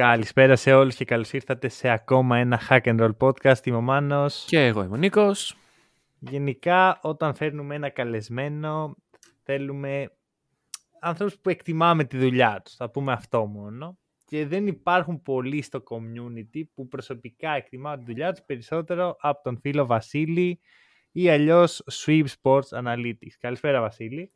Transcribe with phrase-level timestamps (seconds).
[0.00, 3.66] Καλησπέρα σε όλους και καλώς ήρθατε σε ακόμα ένα Hack and Roll podcast.
[3.66, 4.44] Είμαι ο Μάνος.
[4.48, 5.56] Και εγώ είμαι ο Νίκος.
[6.18, 8.96] Γενικά όταν φέρνουμε ένα καλεσμένο
[9.42, 10.12] θέλουμε
[11.00, 12.74] ανθρώπους που εκτιμάμε τη δουλειά τους.
[12.74, 13.98] Θα πούμε αυτό μόνο.
[14.24, 19.58] Και δεν υπάρχουν πολλοί στο community που προσωπικά εκτιμάω τη δουλειά τους περισσότερο από τον
[19.60, 20.60] φίλο Βασίλη
[21.12, 23.34] ή αλλιώς Sweep Sports Analytics.
[23.40, 24.30] Καλησπέρα Βασίλη.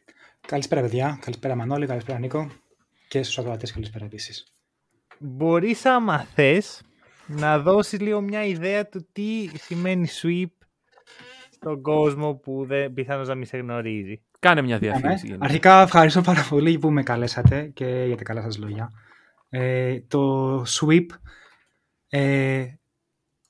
[0.46, 1.18] Καλησπέρα, παιδιά.
[1.20, 1.86] Καλησπέρα, Μανώλη.
[1.86, 2.50] Καλησπέρα, Νίκο.
[3.08, 4.53] Και στους ακροατές, καλησπέρα επίσης.
[5.18, 6.82] Μπορείς άμα θες
[7.26, 10.50] να δώσεις λίγο μια ιδέα του τι σημαίνει sweep
[11.50, 14.22] στον κόσμο που δεν, πιθανώς να μην σε γνωρίζει.
[14.38, 15.28] Κάνε μια διαφήμιση.
[15.28, 15.36] Ναι.
[15.40, 18.92] Αρχικά, ευχαριστώ πάρα πολύ που με καλέσατε και για τα καλά σας λόγια.
[19.48, 21.06] Ε, το sweep,
[22.08, 22.64] ε,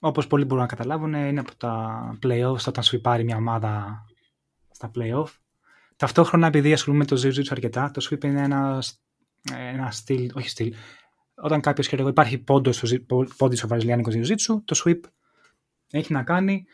[0.00, 4.04] όπως πολλοί μπορούν να καταλάβουν, είναι από τα play-offs όταν sweepάρει μια ομάδα
[4.70, 5.28] στα play-off.
[5.96, 8.82] Ταυτόχρονα, επειδή ασχολούμαι με το Jiu-Jitsu αρκετά, το sweep είναι ένα,
[9.52, 10.74] ένα στυλ, όχι στυλ,
[11.34, 12.86] όταν κάποιος ξέρω εγώ, υπάρχει πόντος στο,
[13.36, 15.00] πόντο στο βραζιλιάνικο Jiu-Jitsu, το sweep
[15.90, 16.64] έχει να κάνει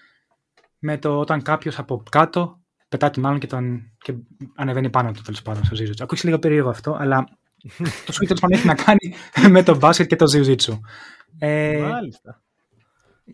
[0.79, 4.15] με το όταν κάποιος από κάτω πετάει τον άλλον και, τον, και
[4.55, 6.01] ανεβαίνει πάνω του τέλος πάντων στο Jiu-Jitsu.
[6.03, 7.25] Ακούγεται λίγο περίεργο αυτό, αλλά
[8.07, 9.15] το sweep τέλος πάντων έχει να κάνει
[9.55, 10.79] με το μπάσκετ και το Jiu-Jitsu.
[11.39, 12.43] Ε, Μάλιστα.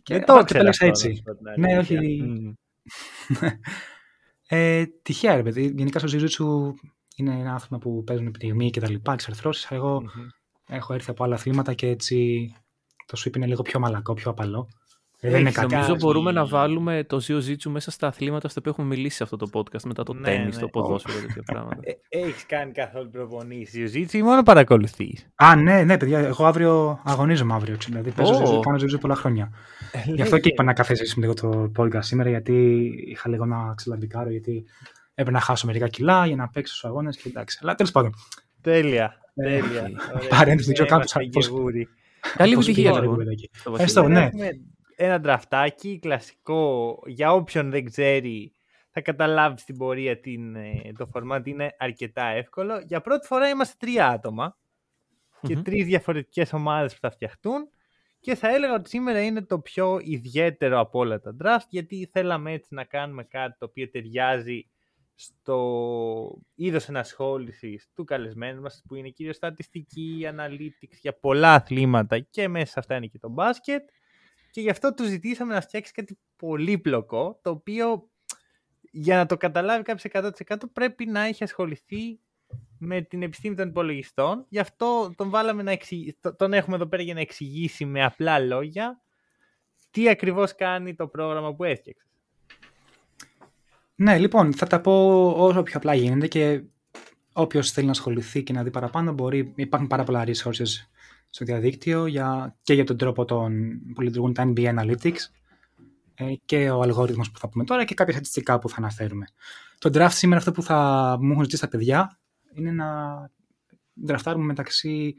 [0.02, 1.22] Και δεν το ξέρω έτσι.
[1.56, 1.96] Ναι, όχι.
[4.48, 5.74] ε, τυχαία, ρε παιδί.
[5.76, 6.72] Γενικά στο Jiu-Jitsu
[7.16, 9.70] είναι ένα άθλημα που παίζουν πνιγμοί και τα λοιπά, εξαρθρώσεις.
[9.70, 10.35] Εγώ mm-hmm.
[10.68, 12.50] Έχω έρθει από άλλα αθλήματα και έτσι
[13.06, 14.68] το sweep είναι λίγο πιο μαλακό, πιο απαλό.
[15.20, 18.94] Ε, δεν είναι νομίζω μπορούμε να βάλουμε το Jiu-Jitsu μέσα στα αθλήματα στα οποία έχουμε
[18.94, 20.60] μιλήσει σε αυτό το podcast μετά το ναι, τέννις, ναι.
[20.60, 21.80] το ποδόσφαιρο τέτοια πράγματα.
[22.08, 25.26] Ε, Έχεις κάνει καθόλου προπονήσεις Jiu-Jitsu ή μόνο παρακολουθείς.
[25.34, 26.18] Α, ναι, ναι, παιδιά.
[26.18, 27.76] Εγώ αύριο αγωνίζομαι αύριο.
[27.84, 28.60] Δηλαδή παίζω oh.
[28.62, 29.52] κάνω Jiu-Jitsu πολλά χρόνια.
[29.92, 33.74] Ε, Γι' αυτό και είπα να καθίσουμε λίγο το podcast σήμερα, γιατί είχα λίγο να
[33.74, 34.64] ξελαμπικάρω, γιατί
[35.10, 37.58] έπρεπε να χάσω μερικά κιλά για να παίξω στους αγώνες και εντάξει.
[37.62, 38.14] Αλλά τέλος πάντων.
[38.60, 39.14] Τέλεια.
[39.42, 39.90] Τέλεια.
[40.28, 41.04] Παρένθεση, δεν ξέρω
[42.36, 43.26] Καλή επιτυχία, λοιπόν.
[43.66, 44.28] Ευχαριστώ, ναι.
[44.96, 48.52] Ένα τραφτάκι κλασικό για όποιον δεν ξέρει
[48.98, 51.40] θα καταλάβει στην πορεία την, ε, το format.
[51.44, 52.82] Είναι αρκετά εύκολο.
[52.86, 54.56] Για πρώτη φορά είμαστε τρία άτομα
[55.40, 57.68] και τρεις διαφορετικές ομάδες που θα φτιαχτούν.
[58.20, 62.52] Και θα έλεγα ότι σήμερα είναι το πιο ιδιαίτερο από όλα τα draft γιατί θέλαμε
[62.52, 64.66] έτσι να κάνουμε κάτι το οποίο ταιριάζει
[65.18, 72.48] στο είδο ενασχόληση του καλεσμένου μας που είναι κυρίως στατιστική, analytics για πολλά αθλήματα και
[72.48, 73.88] μέσα σε αυτά είναι και το μπάσκετ
[74.50, 78.10] και γι' αυτό τους ζητήσαμε να φτιάξει κάτι πολύπλοκο, το οποίο
[78.90, 82.20] για να το καταλάβει κάποιος 100% πρέπει να έχει ασχοληθεί
[82.78, 84.46] με την επιστήμη των υπολογιστών.
[84.48, 85.76] Γι' αυτό τον, βάλαμε να
[86.36, 89.00] τον έχουμε εδώ πέρα για να εξηγήσει με απλά λόγια
[89.90, 92.05] τι ακριβώς κάνει το πρόγραμμα που έφτιαξε.
[93.96, 96.62] Ναι, λοιπόν, θα τα πω όσο πιο απλά γίνεται και
[97.32, 99.52] όποιος θέλει να ασχοληθεί και να δει παραπάνω μπορεί.
[99.56, 100.86] Υπάρχουν πάρα πολλά resources
[101.30, 105.18] στο διαδίκτυο για, και για τον τρόπο τον, που λειτουργούν τα NBA Analytics
[106.14, 109.26] ε, και ο αλγόριθμος που θα πούμε τώρα και κάποια στατιστικά που θα αναφέρουμε.
[109.78, 112.18] Το draft σήμερα αυτό που θα μου έχουν ζητήσει τα παιδιά
[112.54, 112.86] είναι να
[113.94, 115.14] δραφτάρουμε μεταξύ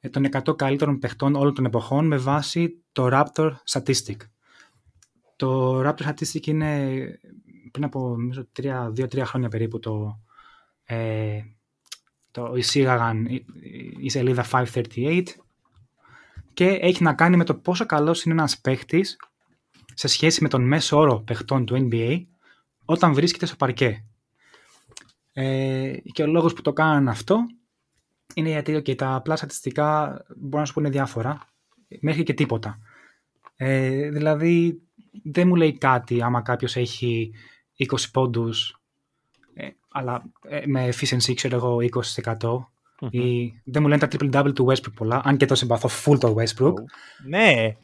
[0.00, 4.16] ε, των 100 καλύτερων παιχτών όλων των εποχών με βάση το Raptor Statistic.
[5.36, 7.00] Το Raptor Statistic είναι
[7.74, 8.16] πριν από
[8.96, 10.20] 2-3 χρόνια περίπου το,
[10.84, 11.40] ε,
[12.30, 13.26] το εισήγαγαν
[14.00, 15.22] η σελίδα 538
[16.54, 19.16] και έχει να κάνει με το πόσο καλός είναι ένας παίχτης
[19.94, 22.24] σε σχέση με τον μέσο όρο παιχτών του NBA
[22.84, 24.04] όταν βρίσκεται στο παρκέ.
[25.32, 27.38] Ε, και ο λόγος που το κάνουν αυτό
[28.34, 31.38] είναι γιατί okay, τα απλά στατιστικά μπορούν να σου πούνε διάφορα
[32.00, 32.78] μέχρι και τίποτα.
[33.56, 34.82] Ε, δηλαδή
[35.22, 37.34] δεν μου λέει κάτι άμα κάποιος έχει
[37.78, 38.80] 20 πόντους
[39.54, 41.76] ε, αλλά ε, με efficiency ξέρω εγώ
[42.36, 42.66] 20%
[43.10, 46.34] ή δεν μου λένε τα triple-double του Westbrook πολλά, αν και το συμπαθώ full το
[46.38, 46.74] Westbrook.
[47.26, 47.76] Ναι.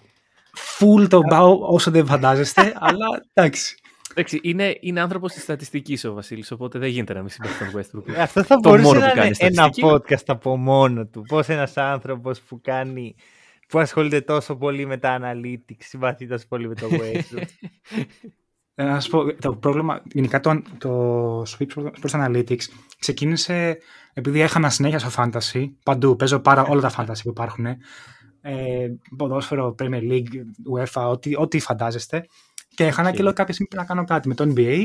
[0.78, 3.74] Full το πάω όσο δεν φαντάζεστε, αλλά εντάξει.
[4.10, 7.80] Εντάξει, είναι, είναι άνθρωπος της στατιστικής ο Βασίλης, οπότε δεν γίνεται να μην συμπαθεί τον
[7.80, 8.14] Westbrook.
[8.14, 11.22] Ε, αυτό θα μπορούσε να είναι ένα podcast από μόνο του.
[11.22, 13.14] Πώς ένας άνθρωπος που κάνει.
[13.68, 17.46] που ασχολείται τόσο πολύ με τα analytics, συμπαθεί τόσο πολύ με το Westbrook.
[18.74, 22.62] Ε, να σας πω, το πρόβλημα, γενικά το, το Switch προς Analytics
[22.98, 23.78] ξεκίνησε
[24.12, 27.66] επειδή έχανα συνέχεια στο fantasy, παντού, παίζω πάρα όλα τα fantasy που υπάρχουν,
[28.40, 30.32] ε, ποδόσφαιρο, Premier League,
[30.74, 32.26] UEFA, ό,τι, ό,τι φαντάζεστε.
[32.74, 34.78] Και είχα και λέω κάποια στιγμή να κάνω κάτι με το NBA.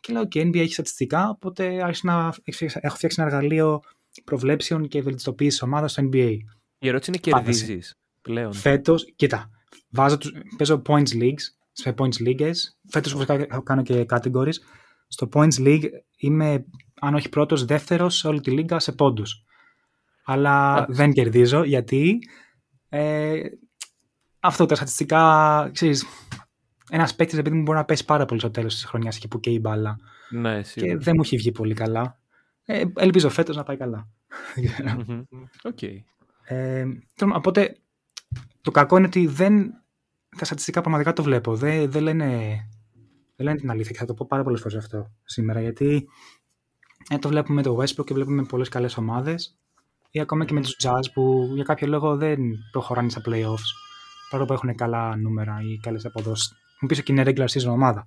[0.00, 2.34] Και λέω: και NBA έχει στατιστικά, οπότε άρχισα να
[2.80, 3.80] έχω φτιάξει ένα εργαλείο
[4.24, 6.36] προβλέψεων και βελτιστοποίησης ομάδας στο NBA.
[6.78, 8.52] Η ερώτηση είναι κερδίζεις πλέον.
[8.52, 9.50] Φέτος, κοίτα,
[9.90, 11.44] βάζω τους, παίζω points leagues,
[11.74, 12.54] σε points leagues.
[12.88, 14.54] Φέτος έχω κάνω και categories.
[15.08, 15.84] Στο points league
[16.16, 16.64] είμαι,
[17.00, 19.44] αν όχι πρώτος, δεύτερος σε όλη τη λίγα σε πόντους.
[20.24, 22.18] Αλλά δεν κερδίζω γιατί
[22.88, 23.40] ε,
[24.40, 26.06] αυτό τα στατιστικά, ξέρεις,
[26.90, 29.40] ένας παίκτης επειδή μου μπορεί να πέσει πάρα πολύ στο τέλος της χρονιάς και που
[29.40, 29.98] καίει η μπάλα.
[30.30, 32.18] Ναι, και δεν μου έχει βγει πολύ καλά.
[32.64, 34.08] Ε, ελπίζω φέτος να πάει καλά.
[35.62, 35.98] Okay.
[36.44, 36.84] Ε,
[37.34, 37.76] οπότε
[38.60, 39.83] το κακό είναι ότι δεν.
[40.38, 41.56] Τα στατιστικά πραγματικά το βλέπω.
[41.56, 42.26] Δεν, δεν, λένε,
[43.36, 45.60] δεν λένε την αλήθεια και θα το πω πάρα πολλές φορές αυτό σήμερα.
[45.60, 46.08] Γιατί
[47.08, 49.58] ε, το βλέπουμε με το Westbrook και βλέπουμε πολλές καλές ομάδες
[50.10, 52.38] ή ακόμα και με τους Jazz που για κάποιο λόγο δεν
[52.70, 53.68] προχωράνε στα playoffs
[54.30, 56.52] παρόλο που έχουν καλά νούμερα ή καλές αποδόσεις.
[56.80, 58.06] Μου πεις και είναι regular season ομάδα.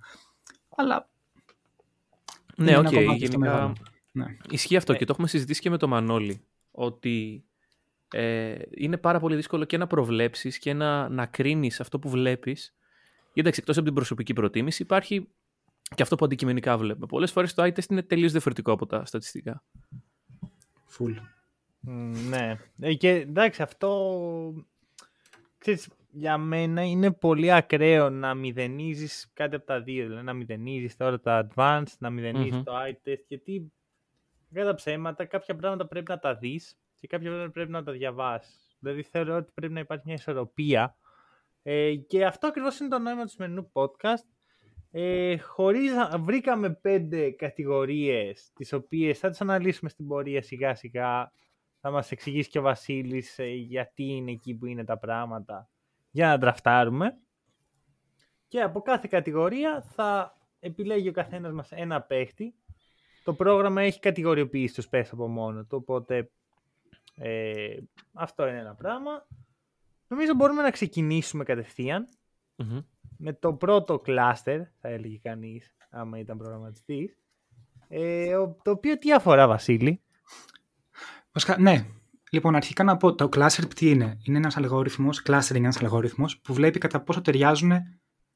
[0.76, 1.10] Αλλά.
[2.56, 2.88] Ναι, OK.
[2.88, 3.74] Okay, γενικά.
[4.12, 4.26] Ναι.
[4.50, 4.98] Ισχύει αυτό ε...
[4.98, 6.42] και το έχουμε συζητήσει και με το Μανώλη.
[6.72, 7.44] Ότι
[8.12, 12.76] ε, είναι πάρα πολύ δύσκολο και να προβλέψεις και να, να κρίνεις αυτό που βλέπεις.
[13.34, 15.28] Εντάξει, εκτός από την προσωπική προτίμηση, υπάρχει
[15.96, 17.06] και αυτό που αντικειμενικά βλέπουμε.
[17.06, 19.64] Πολλές φορές το eye test είναι τελείως διαφορετικό από τα στατιστικά.
[20.98, 21.16] Full.
[22.30, 22.60] ναι.
[22.80, 24.66] Ε, και εντάξει, αυτό.
[25.58, 30.08] Ξέρεις, για μένα είναι πολύ ακραίο να μηδενίζεις κάτι από τα δύο.
[30.08, 33.24] Δηλαδή να μηδενίζεις τώρα το advanced, να μηδενίζεις το eye test.
[33.28, 33.72] Γιατί
[34.54, 38.78] κατά ψέματα κάποια πράγματα πρέπει να τα δεις και κάποια πράγματα πρέπει να τα διαβάσεις.
[38.80, 40.96] Δηλαδή θεωρώ ότι πρέπει να υπάρχει μια ισορροπία.
[41.64, 44.28] Ε, και αυτό ακριβώς είναι το νόημα του σημερινού podcast.
[44.92, 51.32] Ε, χωρίς, βρήκαμε πέντε κατηγορίες τις οποίες θα τις αναλύσουμε στην πορεία σιγά σιγά
[51.80, 55.70] θα μας εξηγήσει και ο Βασίλης ε, γιατί είναι εκεί που είναι τα πράγματα
[56.12, 57.18] για να τραφτάρουμε
[58.48, 62.56] και από κάθε κατηγορία θα επιλέγει ο καθένας μας ένα παίχτη
[63.24, 66.32] το πρόγραμμα έχει κατηγοριοποιήσει τους παίχτες από μόνο του οπότε
[67.18, 67.78] ε,
[68.14, 69.28] αυτό είναι ένα πράγμα
[70.08, 71.44] νομίζω μπορούμε να ξεκινήσουμε
[73.18, 77.18] με το πρώτο κλάστερ θα έλεγε κανείς άμα ήταν προγραμματιστής
[77.88, 78.32] ε,
[78.64, 80.02] το οποίο τι αφορά Βασίλη;
[81.32, 81.86] Βασικά, ναι.
[82.32, 84.18] Λοιπόν, αρχικά να πω, το cluster τι είναι.
[84.24, 87.72] Είναι ένας αλγόριθμος, clustering ένας αλγόριθμος που βλέπει κατά πόσο ταιριάζουν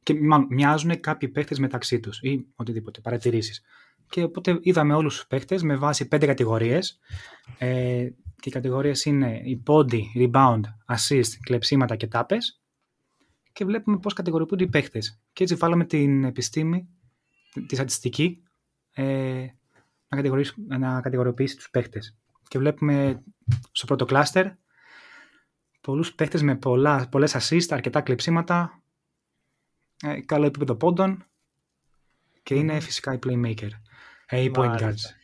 [0.04, 0.14] και
[0.50, 3.62] μοιάζουν κάποιοι παίχτες μεταξύ τους ή οτιδήποτε, παρατηρήσεις.
[4.10, 7.00] Και οπότε είδαμε όλους τους παίχτες με βάση πέντε κατηγορίες
[7.58, 8.10] ε,
[8.42, 12.62] και οι κατηγορίες είναι η body, rebound, assist, κλεψίματα και τάπες
[13.54, 15.20] και βλέπουμε πώς κατηγοριοποιούνται οι παίχτες.
[15.34, 16.88] Και έτσι βάλαμε την επιστήμη,
[17.68, 18.44] τη στατιστική,
[18.94, 19.46] ε,
[20.08, 22.18] να, να κατηγοριοποιήσει τους παίχτες
[22.48, 23.24] και βλέπουμε
[23.72, 24.48] στο πρώτο κλάστερ
[25.82, 28.82] πολλούς παίχτες με πολλά, πολλές assist, αρκετά κλεψίματα,
[30.04, 31.26] ε, καλό επίπεδο πόντων
[32.44, 33.70] και είναι φυσικά οι playmaker,
[34.26, 35.21] ε, οι point guards.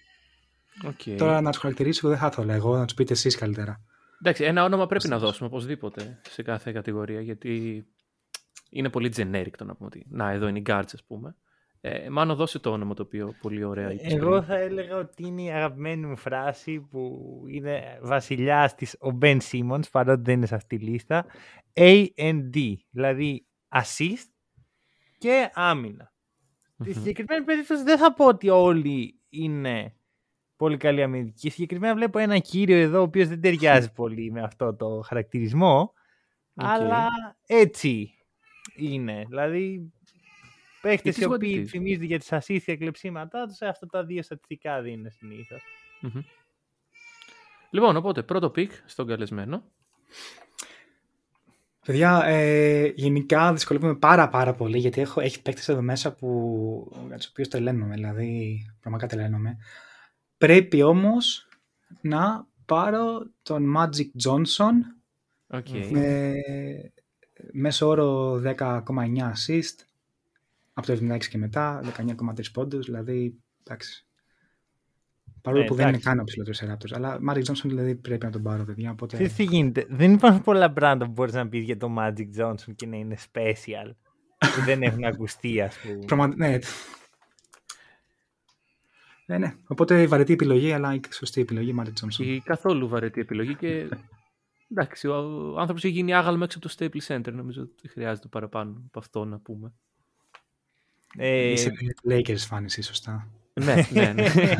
[0.83, 1.15] Okay.
[1.18, 3.81] Τώρα να τους χαρακτηρίσω δεν θα ήθελα εγώ, να τους πείτε εσείς καλύτερα.
[4.21, 7.85] Εντάξει, ένα όνομα πρέπει να δώσουμε οπωσδήποτε σε κάθε κατηγορία γιατί
[8.69, 11.35] είναι πολύ generic το να πούμε ότι να εδώ είναι οι guards ας πούμε.
[11.81, 14.13] Ε, Μάνο, δώσε το όνομα το οποίο πολύ ωραία είπες.
[14.13, 19.39] Εγώ θα έλεγα ότι είναι η αγαπημένη μου φράση που είναι βασιλιάς της ο Μπεν
[19.51, 21.25] Simmons, παρότι δεν είναι σε αυτή τη λίστα.
[21.73, 24.30] A&D, δηλαδή assist
[25.18, 26.13] και άμυνα.
[26.80, 29.96] Στη συγκεκριμένη περίπτωση δεν θα πω ότι όλοι είναι
[30.57, 31.49] πολύ καλή αμυντική.
[31.49, 35.94] Συγκεκριμένα βλέπω ένα κύριο εδώ ο οποίος δεν ταιριάζει πολύ με αυτό το χαρακτηρισμό.
[36.56, 37.07] Αλλά
[37.45, 38.11] έτσι
[38.76, 39.26] είναι.
[39.28, 39.92] Δηλαδή
[40.81, 45.61] Παίχτες οι οποίοι θυμίζονται για τις ασύθια κλεψίματά τους, αυτά τα δύο στατιστικά δίνουν συνήθως.
[46.02, 46.23] Mm-hmm.
[47.69, 49.64] Λοιπόν, οπότε πρώτο pick στον καλεσμένο.
[51.85, 57.18] Παιδιά, ε, γενικά δυσκολεύομαι πάρα πάρα πολύ γιατί έχω, έχει παίκτες εδώ μέσα που, για
[57.18, 59.57] τους οποίους τρελαίνομαι, δηλαδή πραγματικά τρελαίνομαι.
[60.37, 61.47] Πρέπει όμως
[62.01, 64.73] να πάρω τον Magic Johnson
[65.49, 65.89] okay.
[65.91, 66.33] με
[67.51, 68.56] μέσο όρο 10,9
[69.17, 69.85] assist,
[70.73, 74.07] από το 76 και μετά, 19,3 πόντους, δηλαδή εντάξει.
[75.41, 76.95] Παρόλο ε, που δεν είναι καν ο ψηλότερος Ράπτο.
[76.95, 78.91] Αλλά Magic Johnson δηλαδή πρέπει να τον πάρω, παιδιά.
[78.91, 79.17] Οπότε...
[79.17, 82.75] Τι, τι γίνεται; Δεν υπάρχουν πολλά πράγματα που μπορείς να πεις για το Magic Johnson
[82.75, 83.91] και να είναι special.
[84.37, 86.06] που δεν έχουν ακουστεί, ας πούμε.
[86.06, 86.35] Πραγμα...
[86.35, 86.57] Ναι.
[89.27, 89.55] Ναι, ναι.
[89.67, 92.25] Οπότε βαρετή επιλογή, αλλά η σωστή επιλογή Magic Johnson.
[92.25, 93.89] Η καθόλου βαρετή επιλογή και.
[94.71, 97.33] Εντάξει, ο άνθρωπος έχει γίνει άγαλμα έξω από το Staples Center.
[97.33, 99.73] Νομίζω ότι χρειάζεται παραπάνω από αυτό να πούμε.
[101.17, 101.51] Ε...
[101.51, 101.71] Είσαι
[102.09, 103.27] Lakers fan εσύ, σωστά.
[103.53, 104.25] ναι, ναι, ναι.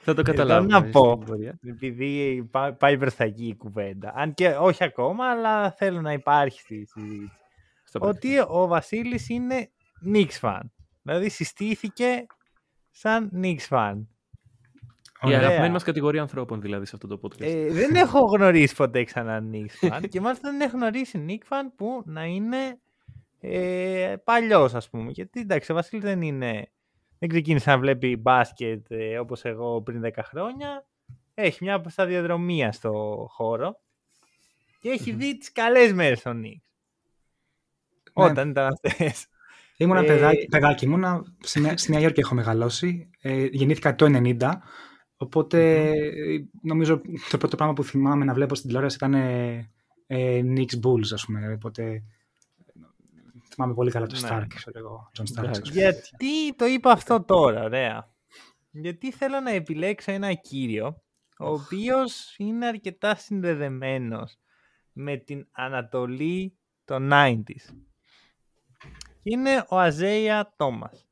[0.00, 0.66] Θα το καταλάβω.
[0.66, 1.24] να πω,
[1.62, 4.12] επειδή πάει προς τα εκεί η κουβέντα.
[4.16, 7.32] Αν και όχι ακόμα, αλλά θέλω να υπάρχει στη συζήτηση.
[7.98, 9.70] Ότι ο Βασίλης είναι
[10.06, 10.60] Knicks fan.
[11.02, 12.26] Δηλαδή συστήθηκε
[13.00, 13.94] σαν Knicks fan.
[15.22, 17.40] Η αγαπημένη μας κατηγορία ανθρώπων δηλαδή σε αυτό το podcast.
[17.40, 21.72] Ε, δεν έχω γνωρίσει ποτέ ξανά Knicks fan και μάλιστα δεν έχω γνωρίσει Knicks fan
[21.76, 22.80] που να είναι
[23.40, 25.10] ε, παλιός, ας πούμε.
[25.10, 26.70] Γιατί εντάξει, ο Βασίλης δεν είναι.
[27.18, 30.86] Δεν ξεκίνησε να βλέπει μπάσκετ ε, όπως εγώ πριν 10 χρόνια.
[31.34, 33.80] Έχει μια σταδιοδρομία στο χώρο
[34.80, 36.62] και έχει δει τις καλές μέρες των Knicks.
[38.14, 38.24] Ναι.
[38.24, 39.28] Όταν ήταν αυτές.
[39.80, 40.02] Ήμουν ε...
[40.02, 41.22] παιδάκι, παιδάκι, ήμουνα
[41.74, 43.10] στη Νέα Υόρκη έχω μεγαλώσει.
[43.20, 44.50] Ε, γεννήθηκα το 90.
[45.16, 45.92] Οπότε
[46.62, 49.70] νομίζω το πρώτο πράγμα που θυμάμαι να βλέπω στην τηλεόραση ήταν ε,
[50.06, 51.52] ε, Knicks Bulls, ας πούμε.
[51.52, 52.02] Οπότε
[53.52, 54.28] θυμάμαι πολύ καλά το ναι.
[54.28, 55.62] Stark, ξέρω εγώ, John Stark.
[55.62, 58.12] Γιατί το είπα αυτό τώρα, ωραία.
[58.70, 61.02] Γιατί θέλω να επιλέξω ένα κύριο,
[61.38, 64.38] ο οποίος είναι αρκετά συνδεδεμένος
[64.92, 67.74] με την Ανατολή των 90s.
[69.22, 71.08] Είναι ο Αζέια Τόμας.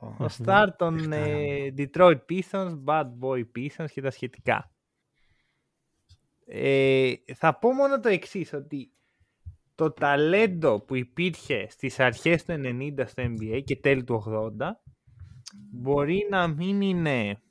[0.00, 4.70] Ο star των ε, Detroit Pistons, Bad Boy Pistons και τα σχετικά.
[6.46, 8.92] Ε, θα πω μόνο το εξής ότι
[9.74, 14.24] το ταλέντο που υπήρχε στις αρχές του 90 στο NBA και τέλη του
[14.58, 14.70] 80
[15.70, 17.42] μπορεί να μην είναι...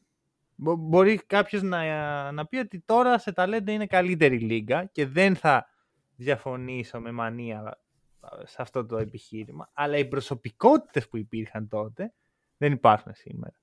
[0.60, 5.67] Μπορεί κάποιος να, να πει ότι τώρα σε ταλέντο είναι καλύτερη λίγα και δεν θα
[6.15, 7.79] διαφωνήσω με μανία
[8.43, 12.13] σε αυτό το επιχείρημα, αλλά οι προσωπικότητες που υπήρχαν τότε
[12.57, 13.60] δεν υπάρχουν σήμερα.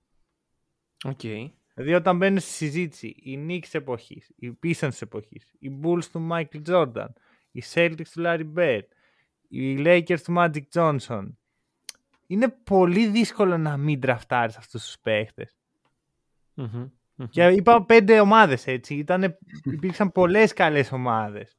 [1.04, 1.50] Okay.
[1.75, 6.62] Δηλαδή όταν μπαίνουν στη συζήτηση οι Knicks εποχής, οι Pistons εποχής, οι Bulls του Michael
[6.66, 7.09] Jordan,
[7.50, 8.87] οι Celtics του Larry Bird,
[9.49, 11.28] οι Lakers του Magic Johnson,
[12.26, 15.56] είναι πολύ δύσκολο να μην τραφτάρεις αυτούς τους παιχτες
[17.30, 18.94] Και είπα πέντε ομάδες έτσι.
[18.94, 21.56] Ήτανε, υπήρξαν πολλές καλές ομάδες.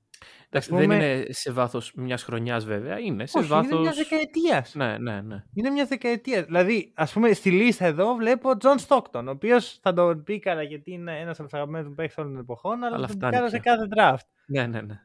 [0.49, 0.87] Εντάξει, πούμε...
[0.87, 2.99] δεν είναι σε βάθος μιας χρονιάς, βέβαια.
[2.99, 3.69] Είναι σε βάθο.
[3.69, 4.75] Είναι μια δεκαετίας.
[4.75, 5.43] Ναι, ναι, ναι.
[5.53, 6.43] Είναι μια δεκαετία.
[6.43, 10.91] Δηλαδή, ας πούμε, στη λίστα εδώ βλέπω Τζον Στόκτον, ο οποίος θα τον πίκαρα γιατί
[10.91, 13.49] είναι ένας από τους αγαπημένους μου παίχτες όλων των εποχών, αλλά, αλλά θα τον πίκαρα
[13.49, 14.27] σε κάθε draft.
[14.47, 15.01] Ναι, ναι, ναι.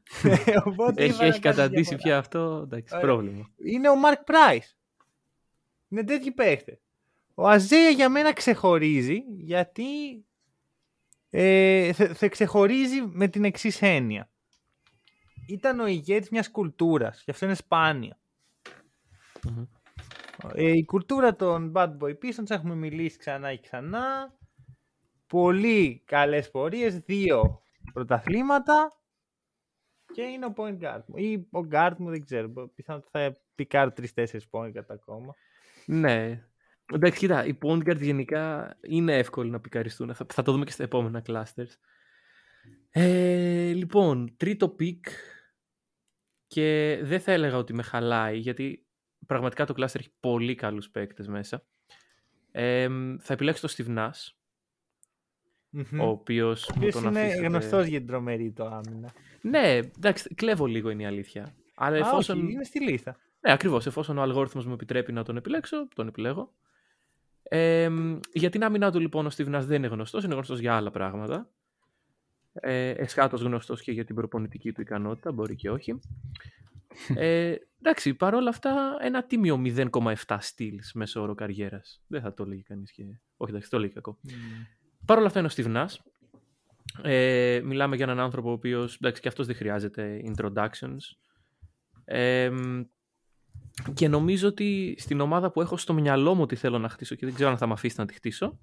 [1.05, 2.61] έχει έχει καταντήσει πια αυτό.
[2.65, 3.51] Εντάξει, πρόβλημα.
[3.57, 4.61] Είναι ο Μαρκ Πράις.
[5.89, 6.81] Είναι τέτοιοι παίχτες.
[7.35, 9.85] Ο Αϊζέια για μένα ξεχωρίζει γιατί
[11.31, 14.31] ε, θε, ξεχωρίζει με την εξής έννοια
[15.53, 17.57] ήταν ο ηγέτης μιας κουλτούρας και αυτό είναι
[20.55, 24.35] Ε, η κουλτούρα των Bad Boy Pistons έχουμε μιλήσει ξανά και ξανά.
[25.27, 29.01] Πολύ καλές πορείες, δύο πρωταθλήματα
[30.13, 31.17] και είναι ο point guard μου.
[31.17, 35.35] Ή ο guard μου δεν ξέρω, πιθανόν θα πικάρω τρεις-τέσσερις point guard ακόμα.
[35.87, 36.45] Ναι.
[36.93, 40.15] Εντάξει, κοίτα, οι point guard γενικά είναι εύκολοι να πικαριστούν.
[40.15, 41.73] Θα, θα το δούμε και στα επόμενα clusters.
[42.91, 45.01] Ε, λοιπόν, τρίτο pick
[46.51, 48.87] και δεν θα έλεγα ότι με χαλάει, γιατί
[49.27, 51.63] πραγματικά το κλάστερ έχει πολύ καλούς παίκτες μέσα.
[52.53, 52.89] Ε,
[53.19, 54.33] θα επιλέξω το Steve Nash,
[56.01, 57.47] ο οποίος μου τον είναι αφήσετε...
[57.47, 61.55] γνωστός για την τρομερή το άμυνα; Ναι, εντάξει, κλέβω λίγο είναι η αλήθεια.
[61.75, 62.39] Αλλά εφόσον...
[62.39, 63.17] όχι, είναι στη λίστα.
[63.41, 63.87] Ναι, ακριβώς.
[63.87, 66.53] Εφόσον ο αλγόριθμος μου επιτρέπει να τον επιλέξω, τον επιλέγω.
[67.43, 67.91] Ε,
[68.33, 70.91] για την άμυνά του λοιπόν ο Steve Nash δεν είναι γνωστός, είναι γνωστός για άλλα
[70.91, 71.51] πράγματα.
[72.53, 76.01] Ε, εσχάτως γνωστός και για την προπονητική του ικανότητα, μπορεί και όχι.
[77.15, 82.03] Ε, εντάξει, παρόλα αυτά ένα τίμιο 0,7 στυλ μέσω όρο καριέρας.
[82.07, 83.03] Δεν θα το έλεγε κανείς και.
[83.37, 84.19] Όχι, εντάξει, το έλεγε κακό.
[84.25, 84.31] Mm.
[85.05, 85.87] Παρ' όλα αυτά είναι ο Steve
[87.03, 90.99] Ε, μιλάμε για έναν άνθρωπο ο οποίος και αυτός δεν χρειάζεται introductions.
[92.05, 92.51] Ε,
[93.95, 97.27] και νομίζω ότι στην ομάδα που έχω στο μυαλό μου ότι θέλω να χτίσω και
[97.27, 98.59] δεν ξέρω αν θα με αφήσει να τη χτίσω,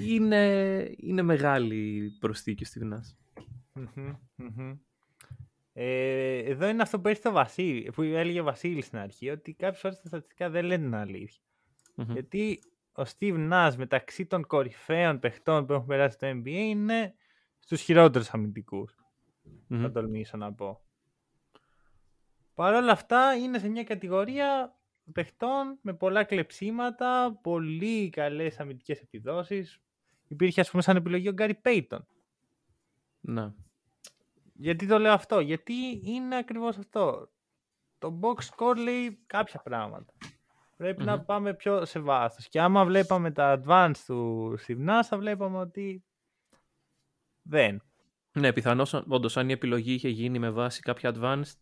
[0.00, 3.16] είναι, είναι μεγάλη προσθήκη στη γνάση.
[5.72, 9.52] Ε, εδώ είναι αυτό που έρχεται ο Βασίλη, που έλεγε ο Βασίλης στην αρχή, ότι
[9.54, 11.42] κάποιες φορές τα στατιστικά δεν λένε την αληθεια
[11.94, 12.60] Γιατί
[12.92, 17.14] ο Steve Nash μεταξύ των κορυφαίων παιχτών που έχουν περάσει στο NBA είναι
[17.58, 18.96] στους χειρότερους αμυντικούς.
[19.44, 19.78] Mm-hmm.
[19.80, 20.80] Θα τολμήσω να πω.
[22.54, 24.77] Παρ' όλα αυτά είναι σε μια κατηγορία
[25.12, 29.80] παιχτών με πολλά κλεψίματα, πολύ καλές αμυντικές επιδόσεις.
[30.28, 32.06] Υπήρχε ας πούμε σαν επιλογή ο Γκάρι Πέιτον.
[33.20, 33.52] Ναι.
[34.54, 37.30] Γιατί το λέω αυτό, γιατί είναι ακριβώς αυτό.
[37.98, 40.12] Το box score λέει κάποια πράγματα.
[40.96, 42.48] να πάμε πιο σε βάθος.
[42.48, 46.04] Και άμα βλέπαμε τα advanced του Σιμνά, θα βλέπαμε ότι
[47.42, 47.82] δεν.
[48.32, 51.56] Ναι, πιθανώς όντως αν η επιλογή είχε γίνει με βάση κάποια advanced,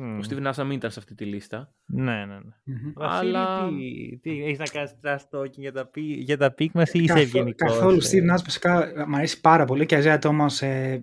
[0.00, 0.20] Mm.
[0.22, 1.72] Ο Steve Nash μην ήταν σε αυτή τη λίστα.
[1.86, 2.38] Ναι, ναι, ναι.
[2.66, 2.92] Mm-hmm.
[2.94, 3.68] Αλλά...
[3.68, 7.18] τι, τι έχεις να κάνεις trash talking για τα, για τα πικ μας ή είσαι
[7.18, 7.72] ευγενικός.
[7.72, 7.96] Καθόλου.
[7.96, 8.08] Ε...
[8.10, 10.98] Steve Nash βασικά μου αρέσει πάρα πολύ και Αζέα Thomas ε,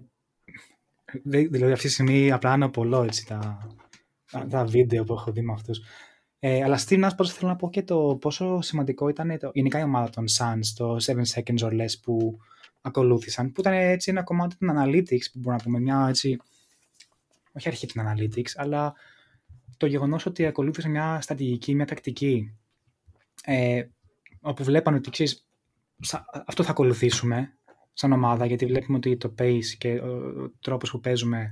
[1.23, 3.67] δηλαδή αυτή τη στιγμή απλά είναι πολλό έτσι τα,
[4.49, 5.81] τα βίντεο που έχω δει με αυτούς.
[6.39, 9.83] Ε, αλλά Steve Nash θέλω να πω και το πόσο σημαντικό ήταν το, γενικά η
[9.83, 12.37] ομάδα των Suns, το 7 seconds or less που
[12.81, 16.37] ακολούθησαν, που ήταν έτσι ένα κομμάτι των analytics, που μπορούμε να πούμε μια έτσι,
[17.53, 18.93] όχι αρχή των analytics, αλλά
[19.77, 22.55] το γεγονός ότι ακολούθησαν μια στρατηγική, μια τακτική,
[23.43, 23.83] ε,
[24.41, 25.47] όπου βλέπαν ότι ξέρεις,
[26.45, 27.53] αυτό θα ακολουθήσουμε
[27.93, 31.51] σαν ομάδα, γιατί βλέπουμε ότι το pace και ο, ο τρόπος που παίζουμε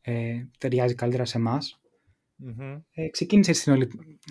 [0.00, 1.80] ε, ταιριάζει καλύτερα σε εμάς.
[2.44, 2.82] Mm-hmm.
[2.90, 3.88] Ε, ξεκίνησε στην όλη...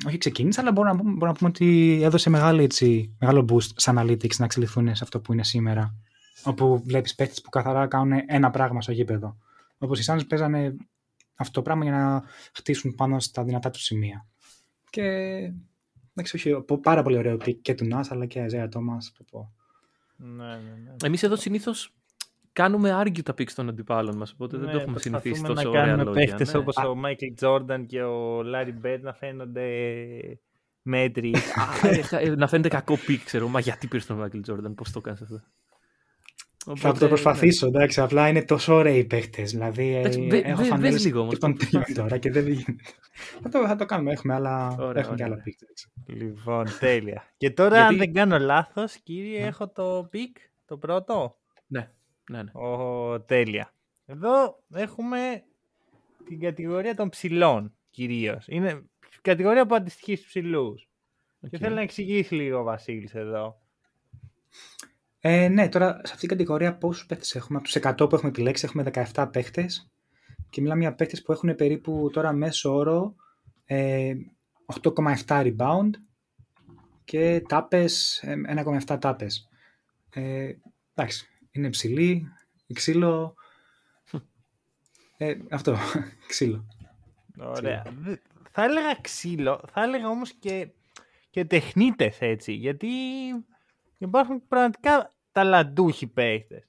[0.08, 3.94] Όχι ξεκίνησε, αλλά μπορούμε να, μπορούμε να πούμε ότι έδωσε μεγάλο, έτσι, μεγάλο boost σε
[3.96, 5.96] analytics να εξελιχθούν σε αυτό που είναι σήμερα.
[6.44, 9.38] Όπου βλέπεις παίχτε που καθαρά κάνουν ένα πράγμα στο γήπεδο.
[9.78, 10.76] Όπως οι Suns παίζανε
[11.36, 14.26] αυτό το πράγμα για να χτίσουν πάνω στα δυνατά τους σημεία.
[14.90, 15.04] Και
[16.14, 18.98] εντάξει, όχι, πάρα πολύ ωραίο και του Νάς αλλά και Αζέα Τόμα.
[20.16, 20.96] Ναι, ναι, ναι.
[21.04, 21.94] Εμείς εδώ συνήθως
[22.54, 24.32] κάνουμε argue τα picks των αντιπάλων μας.
[24.32, 25.96] Οπότε ναι, δεν το έχουμε συνηθίσει τόσο ωραία λόγια.
[25.96, 26.60] Να κάνουμε παίχτες ναι.
[26.60, 29.68] όπως ο Μάικλ Τζόρνταν και ο Λάρι Μπερντ να φαίνονται
[30.82, 31.34] μέτριοι.
[32.12, 33.48] Ε, να φαίνεται κακό pick, ξέρω.
[33.48, 35.42] Μα γιατί πήρε τον Μάικλ Τζόρνταν, πώς το κάνεις αυτό;
[36.70, 37.78] Οπότε, θα το προσπαθήσω, ναι.
[37.78, 39.42] εντάξει, απλά είναι τόσο ωραίοι οι παίχτες.
[39.42, 41.40] Δηλαδή, εντάξει, ε, έχω φανέλες λίγο όμως.
[41.40, 41.58] τον
[41.94, 42.84] τώρα και δεν γίνεται.
[43.42, 45.60] θα, το, θα το κάνουμε, έχουμε, άλλα, ωραία, έχουμε και άλλα picks.
[46.06, 47.24] Λοιπόν, τέλεια.
[47.38, 47.94] Και τώρα, Γιατί...
[47.94, 49.46] αν δεν κάνω λάθος, κύριε, ναι.
[49.46, 51.38] έχω το pick, το πρώτο.
[51.68, 51.92] Ναι,
[52.32, 52.52] ναι, ναι.
[52.52, 53.74] Ο, τέλεια.
[54.06, 55.44] Εδώ έχουμε
[56.26, 58.46] την κατηγορία των ψηλών, κυρίως.
[58.48, 58.84] Είναι
[59.22, 60.88] κατηγορία που αντιστοιχείς στους ψηλούς.
[61.46, 61.50] Okay.
[61.50, 63.62] Και θέλω να εξηγήσεις λίγο ο Βασίλης εδώ.
[65.20, 68.30] Ε, ναι, τώρα σε αυτήν την κατηγορία πόσους παίχτες έχουμε; Από τους 100 που έχουμε
[68.30, 68.84] επιλέξει, έχουμε
[69.14, 69.92] 17 παίχτες.
[70.50, 73.16] Και μιλάμε για παίχτες που έχουν περίπου τώρα μέσο όρο
[73.66, 74.14] ε,
[74.84, 75.90] 8,7 rebound
[77.04, 78.24] και τάπες,
[78.86, 79.50] 1,7 τάπες.
[80.10, 80.54] Ε,
[80.94, 82.28] εντάξει, είναι ψηλή,
[82.74, 83.36] ξύλο.
[85.18, 85.78] Ε, αυτό,
[86.28, 86.68] ξύλο.
[87.40, 87.84] Ωραία.
[88.52, 90.70] Θα έλεγα ξύλο, θα έλεγα όμως και,
[91.30, 92.88] και τεχνίτες έτσι, γιατί
[93.98, 96.64] υπάρχουν πραγματικά ταλαντούχοι παίχτες.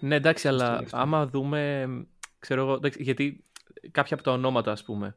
[0.00, 1.88] Ναι, εντάξει, αλλά άμα δούμε,
[2.38, 3.44] ξέρω εγώ, γιατί
[3.90, 5.16] κάποια από τα ονόματα, ας πούμε,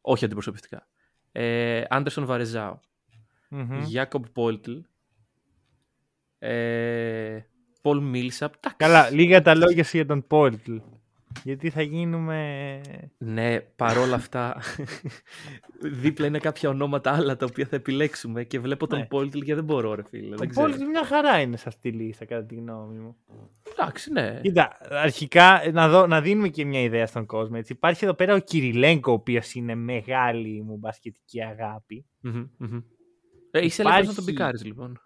[0.00, 0.88] όχι αντιπροσωπευτικά.
[1.32, 2.80] Ε, Άντερσον Βαρεζάου,
[3.84, 4.78] Γιάκομπ Πόλτλ,
[7.82, 8.54] Πολ Μίλσαπ.
[8.76, 10.76] Καλά, λίγα τα λόγια για τον Πόλτλ.
[11.44, 12.80] Γιατί θα γίνουμε...
[13.18, 14.62] Ναι, παρόλα αυτά,
[15.80, 19.06] δίπλα είναι κάποια ονόματα άλλα τα οποία θα επιλέξουμε και βλέπω τον ναι.
[19.06, 20.34] Πόλτιλ και δεν μπορώ, ρε φίλε.
[20.34, 23.16] Ο Πόλτιλ μια χαρά είναι σε αυτή τη λίστα, κατά τη γνώμη μου.
[23.72, 24.40] Εντάξει, ναι.
[24.42, 27.56] Κοίτα, αρχικά να, δω, να δίνουμε και μια ιδέα στον κόσμο.
[27.58, 27.72] Έτσι.
[27.72, 32.06] Υπάρχει εδώ πέρα ο Κυριλέγκο, ο οποίος είναι μεγάλη μου μπασκετική αγάπη.
[32.24, 32.82] Mm-hmm,
[33.50, 34.06] Ε, είσαι Υπάρχει...
[34.06, 35.00] να τον πικάρεις, λοιπόν.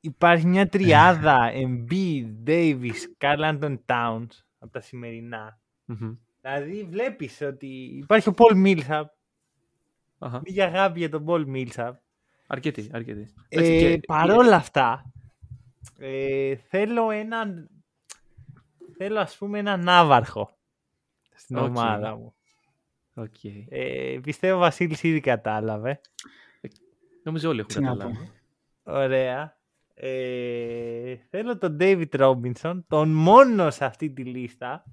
[0.00, 6.16] Υπάρχει μια τριάδα Embiid, Davis, Carl Anton Towns από τα σημερινά Mm-hmm.
[6.40, 7.66] Δηλαδή βλέπεις ότι
[8.02, 9.10] υπάρχει ο Πολ Μίλσαπ.
[10.18, 10.40] Uh-huh.
[10.44, 11.96] Λίγη αγάπη για τον Πολ Μίλσαπ.
[12.46, 13.34] Αρκετή, αρκετή.
[13.48, 14.00] Ε, και...
[14.06, 15.12] Παρόλα αυτά,
[15.98, 17.68] ε, θέλω έναν
[18.96, 20.56] θέλω ας πούμε έναν ναύαρχο
[21.34, 21.62] στην okay.
[21.62, 22.34] ομάδα μου.
[23.14, 23.64] Okay.
[23.68, 26.00] Ε, πιστεύω ο Βασίλης ήδη κατάλαβε.
[27.22, 28.30] Νομίζω όλοι έχουν καταλάβει.
[28.82, 29.56] Ωραία.
[29.94, 34.84] Ε, θέλω τον David Robinson, τον μόνο σε αυτή τη λίστα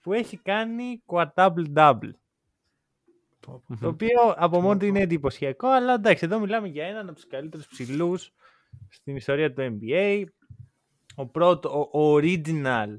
[0.00, 2.10] που έχει κάνει quadruple-double.
[3.80, 7.26] Το οποίο από μόνο του είναι εντυπωσιακό, αλλά εντάξει, εδώ μιλάμε για έναν από τους
[7.26, 8.32] καλύτερους ψηλούς
[8.88, 10.24] στην ιστορία του NBA.
[11.14, 12.98] Ο πρώτο, ο original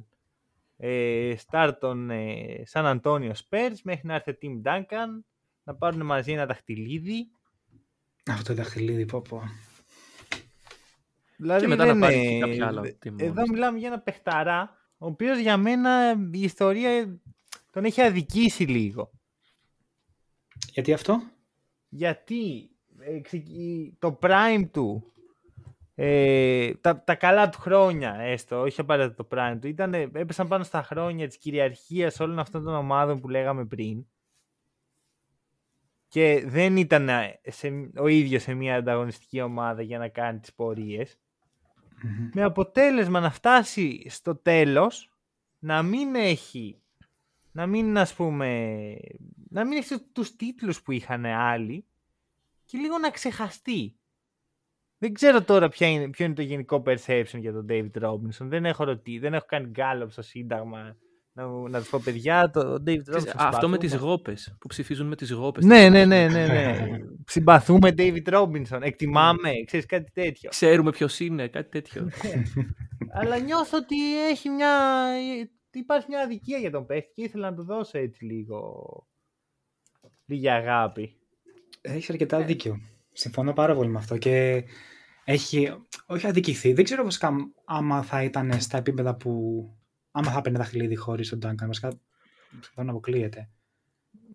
[0.78, 5.24] ε, star των ε, San Antonio Spurs μέχρι να έρθει ο Tim Duncan
[5.64, 7.32] να πάρουν μαζί ένα δαχτυλίδι.
[8.30, 9.42] Αυτό το δαχτυλίδι, πω πω.
[11.38, 12.82] Δηλαδή, και μετά να πάρει κάποια άλλα.
[13.18, 17.20] Εδώ μιλάμε για ένα παιχταρά ο οποίος για μένα η ιστορία
[17.72, 19.12] τον έχει αδικήσει λίγο.
[20.72, 21.22] Γιατί αυτό;
[21.90, 23.22] Γιατί ε,
[24.00, 25.14] το prime του,
[25.96, 30.64] ε, τα, τα καλά του χρόνια έστω, όχι απαραίτητα το prime του, ήταν, έπεσαν πάνω
[30.64, 34.06] στα χρόνια της κυριαρχίας όλων αυτών των ομάδων που λέγαμε πριν
[36.08, 37.10] και δεν ήταν
[37.44, 41.20] σε, ο ίδιος σε μια ανταγωνιστική ομάδα για να κάνει τις πορείες
[42.34, 45.12] με αποτέλεσμα να φτάσει στο τέλος
[45.60, 46.82] να μην έχει
[47.52, 48.96] να μην ας πούμε
[49.50, 51.86] να μην έχει τους τίτλους που είχαν άλλοι
[52.66, 53.96] και λίγο να ξεχαστεί.
[54.98, 58.46] Δεν ξέρω τώρα ποια είναι, ποιο είναι το γενικό perception για τον David Robinson.
[58.46, 60.98] Δεν έχω ρωτήσει, δεν έχω κάνει γκάλωπ στο Σύνταγμα
[61.34, 63.34] να, να τους πω παιδιά, το David Robinson.
[63.36, 65.66] Αυτό με τις γόπε που ψηφίζουν με τις γόπε.
[65.66, 66.88] Ναι, ναι, ναι, ναι, ναι.
[67.26, 68.80] Συμπαθούμε David Robinson.
[68.82, 70.50] Εκτιμάμε, ξέρεις κάτι τέτοιο.
[70.50, 72.02] Ξέρουμε ποιος είναι, κάτι τέτοιο.
[72.04, 72.44] Ναι.
[73.14, 74.70] Αλλά νιώθω ότι έχει μια.
[75.72, 78.84] Υπάρχει μια αδικία για τον παίχτη και ήθελα να του δώσω έτσι λίγο.
[80.26, 81.16] λίγη αγάπη.
[81.82, 82.80] Έχεις αρκετά δίκιο.
[83.12, 84.64] Συμφωνώ πάρα πολύ με αυτό και
[85.24, 85.74] έχει,
[86.06, 86.74] όχι αδικηθεί.
[86.74, 87.34] Δεν ξέρω βασικά
[87.66, 89.64] άμα θα ήταν στα επίπεδα που
[90.12, 91.66] άμα θα έπαιρνε δαχτυλίδι χωρίς τον Duncan.
[91.66, 91.92] Βασικά
[92.60, 93.50] σχεδόν αποκλείεται.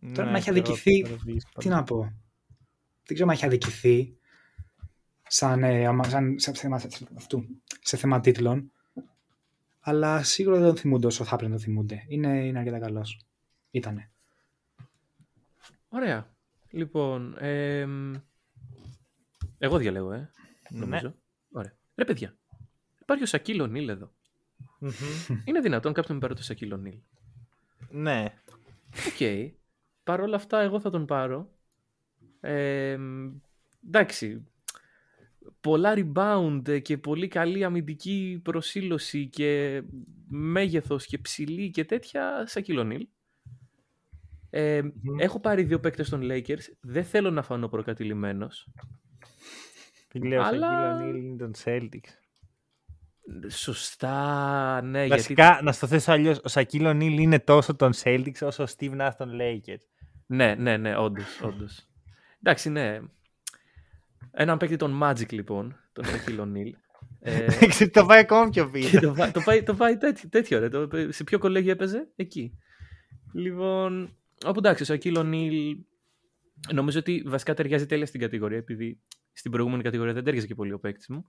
[0.00, 1.02] Ναι, Τώρα να έχει αδικηθεί.
[1.58, 1.98] Τι να πω.
[3.04, 4.16] Δεν ξέρω αν έχει αδικηθεί
[5.28, 6.82] σαν, ε, σαν, σε, θέμα,
[7.16, 7.46] αυτού,
[7.80, 8.70] σε θέμα τίτλων.
[9.80, 12.04] Αλλά σίγουρα δεν τον θυμούνται όσο θα έπρεπε να τον θυμούνται.
[12.08, 13.20] Είναι, είναι αρκετά καλός.
[13.70, 14.10] Ήτανε.
[15.88, 16.34] Ωραία.
[16.70, 17.86] Λοιπόν, ε,
[19.58, 20.30] εγώ διαλέγω, ε,
[20.70, 21.08] νομίζω.
[21.08, 21.14] Ναι.
[21.50, 21.72] Ωραία.
[21.94, 22.36] Ρε παιδιά,
[23.00, 24.12] υπάρχει ο Σακίλ Ο'Νίλ εδώ.
[25.44, 26.98] Είναι δυνατόν κάποιον να πάρει το Σακίλ Ο'Νίλ.
[27.90, 28.24] Ναι.
[29.06, 29.16] OK.
[29.18, 29.50] Okay.
[30.04, 31.50] Παρ' όλα αυτά, εγώ θα τον πάρω.
[32.40, 32.98] Ε,
[33.86, 34.46] εντάξει.
[35.60, 39.82] Πολλά rebound και πολύ καλή αμυντική προσήλωση και
[40.28, 43.06] μέγεθος και ψηλή και τέτοια Σακύλο Νίλ.
[44.50, 44.82] Ε,
[45.18, 46.62] Έχω πάρει δύο παίκτες των Lakers.
[46.80, 48.68] Δεν θέλω να φανώ προκατηλημένος.
[50.12, 50.68] Λέω αλλά...
[50.68, 52.25] Σακύλο Νίλ είναι των Celtics.
[53.48, 55.06] Σωστά, ναι.
[55.06, 55.64] Βασικά, γιατί...
[55.64, 59.10] να στο θέσω αλλιώς, ο Σακύλο Νίλ είναι τόσο των Celtics όσο ο Steve Nash
[59.18, 59.82] των Lakers.
[60.26, 61.40] Ναι, ναι, ναι, όντως.
[61.42, 61.86] όντως.
[62.42, 63.00] Εντάξει, ναι.
[64.30, 66.74] Έναν παίκτη των Magic, λοιπόν, τον Σακύλο Νίλ.
[67.20, 67.46] ε...
[67.92, 69.00] το πάει ακόμα πιο πίσω.
[69.00, 70.68] το, πάει, το, πάει, το πάει τέτοιο, τέτοιο ρε.
[70.68, 72.58] Το, σε ποιο κολέγιο έπαιζε; Εκεί.
[73.32, 75.76] Λοιπόν, όπου εντάξει, ο Σακύλο Νίλ
[76.72, 79.00] νομίζω ότι βασικά ταιριάζει τέλεια στην κατηγορία, επειδή
[79.32, 81.24] στην προηγούμενη κατηγορία δεν τέριαζε και πολύ ο παίκτης μου.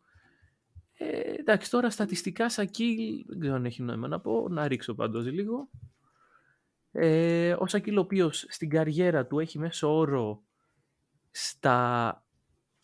[0.98, 5.26] Ε, εντάξει, τώρα στατιστικά Σακίλ, δεν ξέρω αν έχει νόημα να πω, να ρίξω πάντως
[5.26, 5.70] λίγο.
[6.92, 10.44] Ε, ο Σακίλ ο οποίο στην καριέρα του έχει μέσο όρο
[11.32, 12.26] στα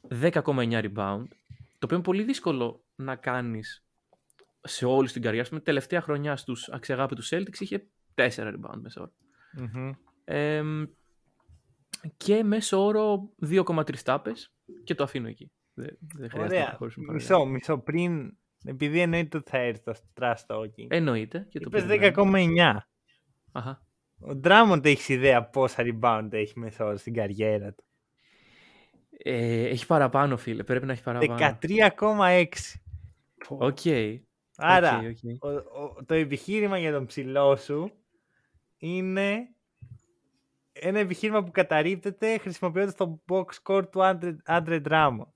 [0.09, 0.31] 10,9
[0.71, 1.25] rebound,
[1.57, 3.85] το οποίο είναι πολύ δύσκολο να κάνεις
[4.61, 5.47] σε όλη την καριέρα.
[5.51, 9.11] Με τελευταία χρονιά στους αξιαγάπητους Celtics είχε 4 rebound μέσα
[10.23, 10.63] Ε,
[12.17, 15.51] και μέσο όρο 2,3 τάπες και το αφήνω εκεί.
[15.73, 16.77] Δεν, δεν Ωραία.
[17.11, 17.77] Μισό, μισό.
[17.77, 20.87] Πριν, επειδή εννοείται ότι θα έρθει το trash talking.
[20.87, 21.47] Εννοείται.
[21.49, 22.77] Και το 10,9.
[23.51, 23.85] Αχα.
[24.19, 27.83] Ο Ντράμοντ έχεις ιδέα πόσα rebound έχει μέσα στην καριέρα του.
[29.17, 30.63] Ε, έχει παραπάνω, φίλε.
[30.63, 31.57] Πρέπει να έχει παραπάνω.
[31.61, 32.45] 13,6.
[33.47, 33.77] OK.
[33.83, 34.19] Okay.
[34.55, 35.37] Άρα, okay, okay.
[35.39, 37.91] Ο, ο, το επιχείρημα για τον ψηλό σου
[38.77, 39.53] είναι
[40.73, 44.03] ένα επιχείρημα που καταρρίπτεται χρησιμοποιώντας το box score του
[44.43, 45.27] Άντρε Drummond.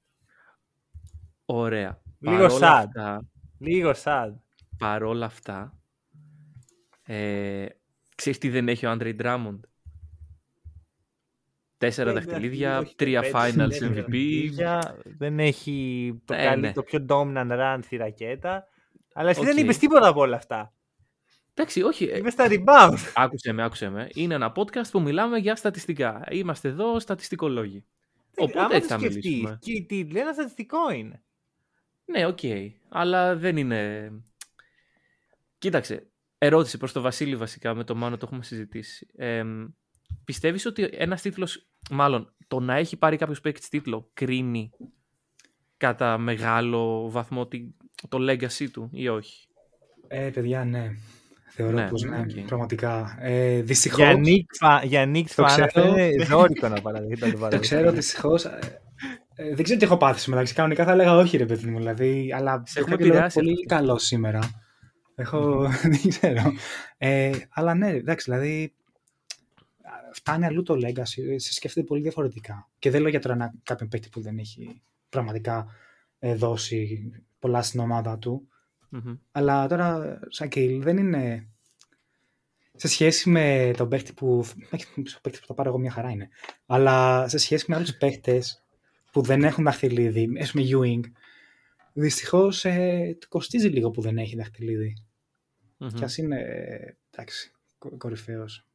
[1.49, 2.01] Ωραία.
[2.19, 3.17] Λίγο sad.
[3.59, 4.33] Λίγο sad.
[4.77, 5.79] Παρόλα αυτά,
[7.03, 7.65] ε,
[8.15, 9.63] ξέρεις τι δεν έχει ο Άντρε Ντράμοντ;
[11.77, 14.49] Τέσσερα δαχτυλίδια, τρία finals MVP.
[15.17, 16.73] Δεν έχει το, ε, καλύ, ναι.
[16.73, 18.67] το πιο dominant run στη ρακέτα.
[19.13, 19.45] Αλλά εσύ okay.
[19.45, 20.73] δεν είπες τίποτα από όλα αυτά.
[21.53, 22.05] Εντάξει, όχι.
[22.05, 22.97] Είπες στα rebound.
[23.15, 24.09] Άκουσε με, άκουσε με.
[24.13, 26.23] Είναι ένα podcast που μιλάμε για στατιστικά.
[26.29, 27.85] Είμαστε εδώ στατιστικολόγοι.
[28.35, 29.57] Οπότε έτσι θα μιλήσουμε.
[29.61, 31.21] Και τι, ένα στατιστικό είναι.
[32.11, 32.37] Ναι, OK.
[32.41, 32.71] Okay.
[32.89, 34.11] Αλλά δεν είναι...
[35.57, 39.07] Κοίταξε, ερώτηση προς τον Βασίλη βασικά, με το Μάνο το έχουμε συζητήσει.
[39.15, 39.43] Ε,
[40.23, 44.71] πιστεύεις ότι ένας τίτλος, μάλλον το να έχει πάρει κάποιος παίκτης τίτλο, κρίνει
[45.77, 47.47] κατά μεγάλο βαθμό
[48.09, 49.47] το legacy του ή όχι;
[50.07, 50.91] Ε, παιδιά, ναι.
[51.49, 52.43] Θεωρώ ναι, πως ναι, okay.
[52.47, 53.17] πραγματικά.
[53.19, 53.99] Ε, δυστυχώς...
[54.83, 57.37] Για Νίκ Φαν αυτό είναι ζώρικο να παραδείξει.
[57.49, 58.45] το ξέρω δυστυχώς.
[59.37, 60.53] Ε, ε, δεν ξέρω τι έχω πάθει μεταξύ.
[60.53, 61.77] Κανονικά θα έλεγα όχι, ρε παιδί μου.
[61.77, 63.39] Δηλαδή, αλλά σε έχω επηρεάσει.
[63.39, 64.39] Πολύ καλό σήμερα.
[65.15, 65.67] Έχω.
[65.91, 66.53] δεν ξέρω.
[66.97, 68.71] Ε, αλλά ναι, εντάξει, δηλαδή.
[70.11, 72.69] Φτάνει αλλού το legacy, σε σκέφτεται πολύ διαφορετικά.
[72.79, 75.67] Και δεν λέω για τώρα ένα, κάποιον παίκτη που δεν έχει πραγματικά
[76.19, 78.47] ε, δώσει πολλά στην ομάδα του.
[78.91, 79.17] Mm-hmm.
[79.31, 81.47] Αλλά τώρα, Σακίλ, δεν είναι
[82.75, 84.45] σε σχέση με τον παίκτη που.
[85.17, 86.29] Ο παίκτης που θα πάρω εγώ μια χαρά είναι.
[86.65, 88.66] Αλλά σε σχέση με άλλους παίκτες
[89.11, 91.01] που δεν έχουν δαχτυλίδι, ας πούμε Ewing,
[91.93, 95.05] δυστυχώς ε, κοστίζει λίγο που δεν έχει δαχτυλίδι.
[95.79, 95.93] Mm-hmm.
[95.93, 96.37] Και ας είναι
[97.11, 97.51] εντάξει,
[97.97, 98.67] κορυφαίος.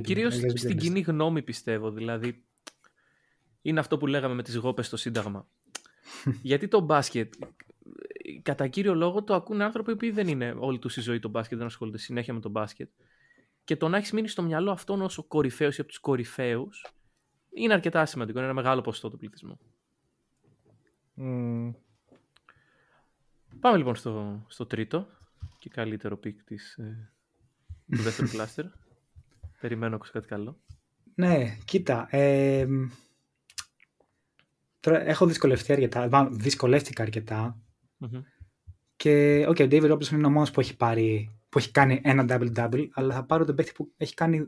[0.00, 1.90] Κυρίως στην κοινή γνώμη πιστεύω.
[1.90, 2.44] Δηλαδή,
[3.62, 5.48] είναι αυτό που λέγαμε με τις γόπες στο Σύνταγμα.
[6.42, 7.34] Γιατί το μπάσκετ,
[8.42, 11.58] κατά κύριο λόγο, το ακούνε άνθρωποι που δεν είναι όλη τους η ζωή το μπάσκετ,
[11.58, 12.90] δεν ασχολούνται συνέχεια με το μπάσκετ.
[13.64, 16.86] Και το να έχεις μείνει στο μυαλό αυτόν ως ο κορυφαίος ή από τους κορυφαίους
[17.50, 18.38] είναι αρκετά σημαντικό.
[18.38, 19.58] Είναι ένα μεγάλο ποσοστό του πληθυσμού.
[23.60, 25.06] Πάμε λοιπόν στο, στο τρίτο
[25.58, 27.12] και καλύτερο pick της, ε,
[27.96, 28.64] το δεύτερο cluster.
[29.60, 30.60] Περιμένω κάτι καλό.
[31.14, 32.06] Ναι, κοίτα.
[32.10, 32.66] Ε,
[34.80, 36.28] τώρα έχω δυσκολευτεί αρκετά.
[36.32, 37.60] Δυσκολεύτηκα αρκετά.
[38.00, 38.22] Mm-hmm.
[38.96, 42.24] Και okay, ο David Robertson είναι ο μόνος που έχει πάρει που έχει κάνει ένα
[42.28, 44.46] double-double, αλλά θα πάρω τον παίχτη που έχει κάνει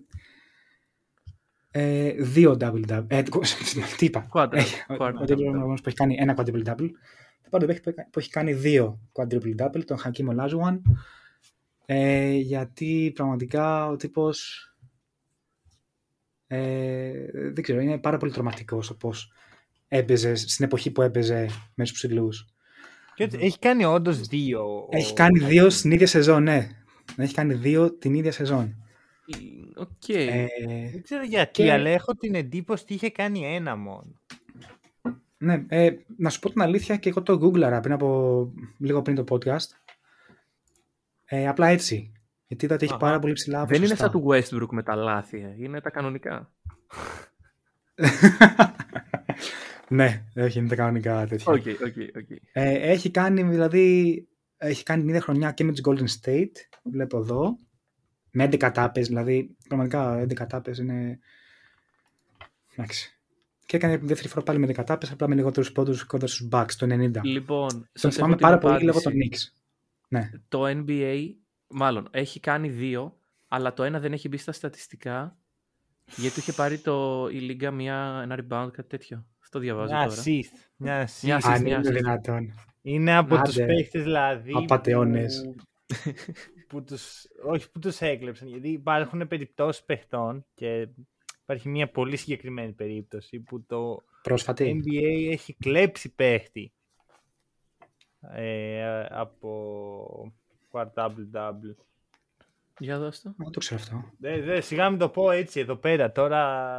[1.70, 3.04] ε, δύο double-double.
[3.06, 3.22] Ε,
[3.96, 6.90] τι είπα; ο David Robertson που έχει κάνει ένα quadruple-double.
[7.42, 10.80] Θα πάρω τον παίχτη που έχει κάνει δύο quadruple-double, τον Hakim Olajuwon.
[11.86, 14.68] Ε, γιατί πραγματικά ο τύπος
[16.46, 19.32] ε, δεν ξέρω, είναι πάρα πολύ τρομακτικός όπως
[19.88, 22.46] έπαιζε στην εποχή που έπαιζε με τους ψηλούς.
[23.14, 24.88] Και έχει κάνει όντως δύο.
[24.90, 26.68] Έχει κάνει δύο στην ίδια σεζόν, ναι.
[27.16, 28.87] Έχει κάνει δύο την ίδια σεζόν.
[29.76, 30.14] Okay.
[30.14, 30.46] Ε,
[30.92, 31.72] δεν ξέρω γιατί, και...
[31.72, 34.20] αλλά έχω την εντύπωση ότι είχε κάνει ένα μόνο.
[35.38, 39.16] Ναι, ε, να σου πω την αλήθεια και εγώ το googlara πριν από λίγο πριν
[39.16, 39.68] το podcast.
[41.24, 42.12] Ε, απλά έτσι.
[42.46, 45.54] Γιατί είδα ότι έχει πάρα πολύ ψηλά Δεν είναι σαν του Westbrook με τα λάθη,
[45.58, 46.52] είναι τα κανονικά.
[49.88, 51.52] ναι, όχι, είναι τα κανονικά τέτοια.
[51.52, 52.36] Okay, okay, okay.
[52.52, 57.18] Ε, έχει κάνει, δηλαδή, έχει κάνει την ίδια χρονιά και με τους Golden State, βλέπω
[57.18, 57.58] εδώ,
[58.30, 61.18] με 11 τάπες, δηλαδή, πραγματικά 11 τάπες είναι...
[62.76, 63.18] Εντάξει.
[63.66, 66.48] Και έκανε την δεύτερη φορά πάλι με 10 τάπες, απλά με λιγότερους πόντους κοντά στους
[66.52, 67.22] Bucks, το 90.
[67.22, 69.38] Λοιπόν, Τον θυμάμαι πάρα πολύ λόγω των Knicks.
[70.08, 70.30] Ναι.
[70.48, 71.30] Το NBA,
[71.68, 75.36] μάλλον, έχει κάνει δύο, αλλά το ένα δεν έχει μπει στα στατιστικά,
[76.16, 79.26] γιατί είχε πάρει το, η Λίγκα μια, ένα rebound, κάτι τέτοιο.
[79.42, 80.22] Αυτό διαβάζω μια τώρα.
[80.22, 80.70] Assist.
[80.76, 81.22] Μια assist.
[81.22, 81.50] Μια assist.
[81.50, 82.54] Αν είναι δυνατόν.
[82.82, 84.52] Είναι από τους παίχτε δηλαδή.
[84.54, 85.50] Απαταιώνες.
[86.68, 90.88] Που, που τους, όχι που τους έκλεψαν, γιατί υπάρχουν περιπτώσεις παιχτών και
[91.42, 94.82] υπάρχει μια πολύ συγκεκριμένη περίπτωση που το Πρόσφατη.
[94.84, 96.72] NBA έχει κλέψει παίχτη
[98.20, 100.32] ε, από
[100.72, 101.74] double-double.
[102.78, 103.34] Για δώσ' το.
[103.36, 104.04] Δεν το ξέρω αυτό.
[104.18, 106.70] Δε, δε, σιγά μην το πω έτσι εδώ πέρα τώρα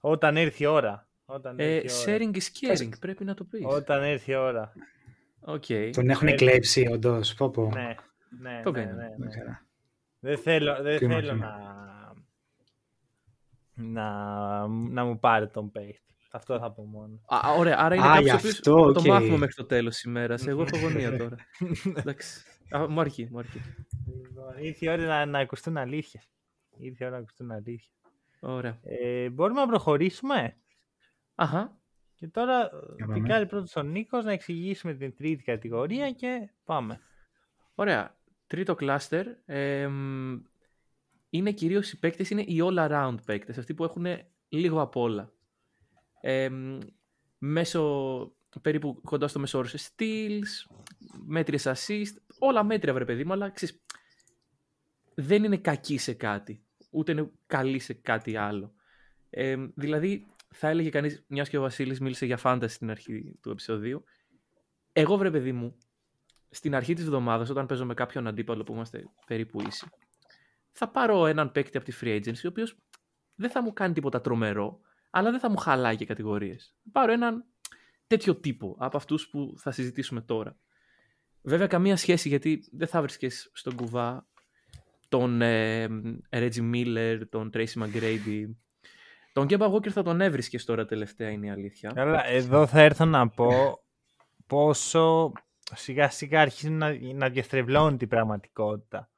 [0.00, 1.08] όταν έρθει η ώρα.
[1.24, 2.18] Όταν ε, έρθει η ώρα.
[2.18, 3.64] sharing is caring, πρέπει να το πεις.
[3.64, 4.72] Όταν έρθει η ώρα.
[5.46, 5.90] Okay.
[5.92, 7.34] Τον έχουν κλέψει όντως.
[7.34, 7.70] Πω, πω.
[7.74, 7.94] Ναι,
[8.38, 9.60] ναι, το ναι, ναι, ναι.
[10.20, 11.56] Δεν θέλω, δεν θέλω να,
[13.74, 16.14] να, να μου πάρει τον παίχτη.
[16.30, 17.20] Αυτό θα πω μόνο.
[17.26, 18.94] Α, ωραία, άρα είναι κάποιος που okay.
[18.94, 20.46] το μάθουμε μέχρι το τέλος της ημέρας.
[20.46, 21.36] Εγώ έχω γωνία τώρα.
[21.94, 22.44] Εντάξει.
[22.76, 23.60] Α, μου αρκεί, μου αρκεί.
[24.06, 26.22] Λοιπόν, ήρθε η ώρα να, να ακουστούν αλήθεια.
[26.76, 27.92] Ήρθε η ώρα να ακουστούν αλήθεια.
[28.40, 28.78] Ωραία.
[28.82, 30.54] Ε, μπορούμε να προχωρήσουμε;
[31.34, 31.78] Αχα.
[32.14, 32.70] Και τώρα
[33.12, 37.00] πικάρει πρώτος ο Νίκος να εξηγήσουμε την τρίτη κατηγορία και πάμε.
[37.74, 38.19] Ωραία.
[38.50, 39.26] Τρίτο κλάστερ.
[39.44, 39.88] Ε,
[41.30, 44.06] είναι κυρίως οι παίκτες, είναι οι all-around παίκτες, αυτοί που έχουν
[44.48, 45.32] λίγο απ' όλα.
[46.20, 46.50] Ε,
[47.38, 47.82] μέσω,
[48.62, 50.74] περίπου κοντά στο μέσο όρο σε steals,
[51.26, 53.82] μέτριες assist, όλα μέτρια βρε παιδί μου, αλλά ξέρεις,
[55.14, 58.74] δεν είναι κακοί σε κάτι, ούτε είναι καλοί σε κάτι άλλο.
[59.30, 63.50] Ε, δηλαδή, θα έλεγε κανείς, μιας και ο Βασίλης μίλησε για φάνταση στην αρχή του
[63.50, 64.04] επεισοδίου,
[64.92, 65.76] εγώ βρε παιδί μου,
[66.50, 69.86] στην αρχή της εβδομάδας, όταν παίζω με κάποιον αντίπαλο που είμαστε περίπου ίσοι,
[70.72, 72.76] θα πάρω έναν παίκτη από τη free agency, ο οποίος
[73.34, 76.74] δεν θα μου κάνει τίποτα τρομερό, αλλά δεν θα μου χαλάει και κατηγορίες.
[76.92, 77.44] Πάρω έναν
[78.06, 80.56] τέτοιο τύπο από αυτούς που θα συζητήσουμε τώρα.
[81.42, 84.26] Βέβαια, καμία σχέση γιατί δεν θα βρίσκε στον κουβά
[85.08, 85.86] τον ε,
[86.30, 88.44] Reggie Miller, τον Tracy McGrady.
[89.32, 91.92] Τον Kemba Walker θα τον έβρισκες τώρα τελευταία, είναι η αλήθεια.
[91.94, 93.82] Καλά, εδώ θα έρθω να πω
[94.46, 95.32] πόσο
[95.76, 99.10] σιγά σιγά αρχίζει να, να διαστρεβλώνει την πραγματικότητα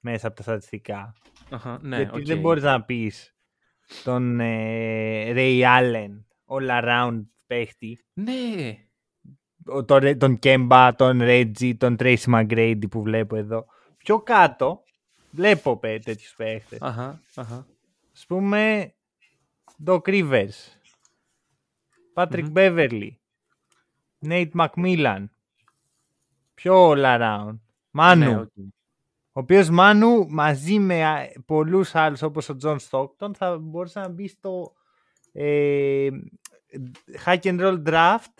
[0.00, 1.14] μέσα από τα στατιστικά.
[1.50, 2.24] Αχα, ναι, Γιατί okay.
[2.24, 3.34] δεν μπορείς να πεις
[4.04, 8.04] τον ε, Ray Allen all around παίχτη.
[8.12, 8.76] Ναι.
[9.86, 13.66] Τον, τον Kemba, τον Reggie, τον Tracy McGrady που βλέπω εδώ.
[13.96, 14.82] Πιο κάτω
[15.30, 16.80] βλέπω πέ, τέτοιους παίχτες.
[16.80, 17.66] Αχα, αχα.
[18.12, 18.94] Ας πούμε
[19.86, 20.48] Doc Rivers,
[22.14, 22.54] Patrick mm-hmm.
[22.54, 23.10] Beverly,
[24.26, 25.24] Nate McMillan.
[26.60, 27.58] Πιο all around.
[27.90, 28.24] Manu.
[28.24, 28.68] Ναι, okay.
[29.32, 34.30] Ο οποίος Manu μαζί με πολλούς άλλους όπως ο Τζον Στόκτον θα μπορούσε να μπεις
[34.30, 34.72] στο
[35.32, 36.08] ε,
[37.24, 38.34] Hack and Roll Draft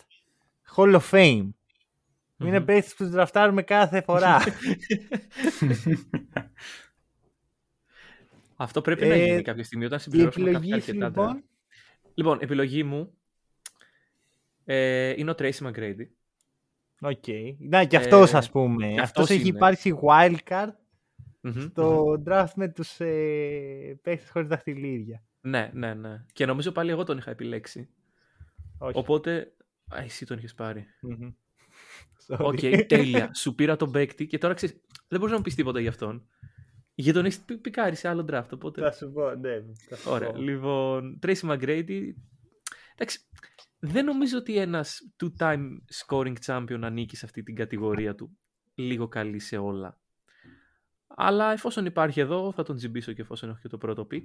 [0.76, 1.48] Hall of Fame.
[1.48, 2.46] Mm-hmm.
[2.46, 4.40] Είναι παίχτες που τους δραφτάρουμε κάθε φορά.
[8.56, 11.06] Αυτό πρέπει ε, να γίνει κάποια στιγμή όταν συμπληρώσουμε κάποια αρκετά.
[11.06, 11.44] Λοιπόν...
[12.14, 13.14] λοιπόν, επιλογή μου
[14.64, 16.06] ε, είναι ο Tracy McGrady.
[17.00, 17.22] Οκ.
[17.26, 17.56] Okay.
[17.58, 18.94] Να, και αυτός ε, ας πούμε.
[19.00, 20.68] Αυτός, έχει υπάρξει wildcard
[21.42, 22.32] mm-hmm, στο mm-hmm.
[22.32, 25.22] draft με τους ε, παίχτες χωρίς δαχτυλίδια.
[25.40, 26.24] Ναι, ναι, ναι.
[26.32, 27.88] Και νομίζω πάλι εγώ τον είχα επιλέξει.
[28.78, 28.98] Όχι.
[28.98, 29.52] Οπότε,
[29.88, 30.86] α, εσύ τον είχες πάρει.
[32.38, 33.30] Οκ, okay, τέλεια.
[33.34, 36.26] Σου πήρα τον παίκτη και τώρα ξέρεις, δεν μπορείς να μου πεις τίποτα για αυτόν.
[36.94, 38.80] Για τον έχεις πικάρει σε άλλο draft, οπότε.
[38.80, 39.62] Θα σου πω, ναι.
[40.06, 40.38] Ωραία.
[40.38, 42.00] Λοιπόν, Tracy McGrady.
[42.94, 43.20] Εντάξει,
[43.80, 48.38] δεν νομίζω ότι ένας two-time scoring champion ανήκει σε αυτή την κατηγορία του.
[48.74, 49.98] Λίγο καλή σε όλα.
[51.06, 54.22] Αλλά εφόσον υπάρχει εδώ, θα τον τζιμπήσω και εφόσον έχω και το πρώτο pick.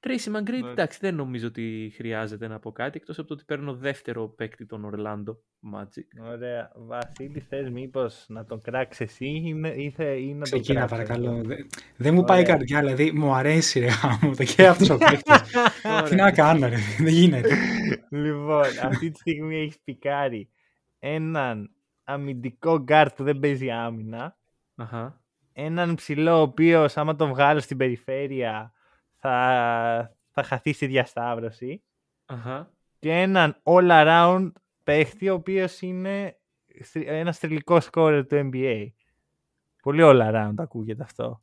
[0.00, 0.70] Tracy McGrady, ναι.
[0.70, 4.66] εντάξει, δεν νομίζω ότι χρειάζεται να πω κάτι, εκτός από το ότι παίρνω δεύτερο παίκτη
[4.66, 5.32] τον Orlando
[5.74, 6.28] Magic.
[6.30, 6.72] Ωραία.
[6.74, 9.94] Βασίλη, θες μήπως να τον κράξεις εσύ ή, ή,
[10.28, 11.44] ή να Ξεκίνα, τον παρακαλώ.
[11.96, 13.88] Δεν μου πάει η καρδιά, δηλαδή μου αρέσει ρε
[14.22, 15.54] μου το και αυτός ο παίκτης.
[16.08, 17.56] Τι να κάνω ρε, δεν γίνεται.
[18.10, 20.48] Λοιπόν, αυτή τη στιγμή έχεις πικάρει
[20.98, 21.70] έναν
[22.04, 24.36] αμυντικό γκάρτ που δεν παίζει άμυνα.
[24.76, 25.20] Αχα.
[25.52, 28.72] Έναν ψηλό ο οποίος άμα τον βγάλω στην περιφέρεια
[29.18, 31.82] θα, θα χαθείς στη διασταύρωση.
[32.98, 34.52] Και έναν all around
[34.84, 36.38] παίχτη ο οποίος είναι
[36.92, 38.86] ένας τελικό σκόρερ του NBA.
[39.82, 41.40] Πολύ all around ακούγεται αυτό.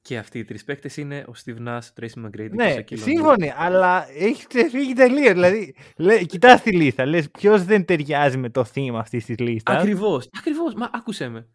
[0.00, 2.96] Και αυτοί οι τρεις παίχτε είναι ο Steve Nash, ο Tracy McGrady ναι, και ο
[2.96, 5.32] σύμφωνοι, αλλά έχει ξεφύγει τελείως.
[5.32, 9.76] Δηλαδή, κοιτάς τη λίστα, λες ποιος δεν ταιριάζει με το θύμα αυτής της λίστας.
[9.76, 10.28] Ακριβώς.
[10.38, 10.74] Ακριβώς.
[10.74, 11.48] Μα άκουσε με.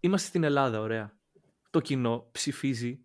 [0.00, 1.16] Είμαστε στην Ελλάδα, ωραία.
[1.70, 3.00] Το κοινό ψηφίζει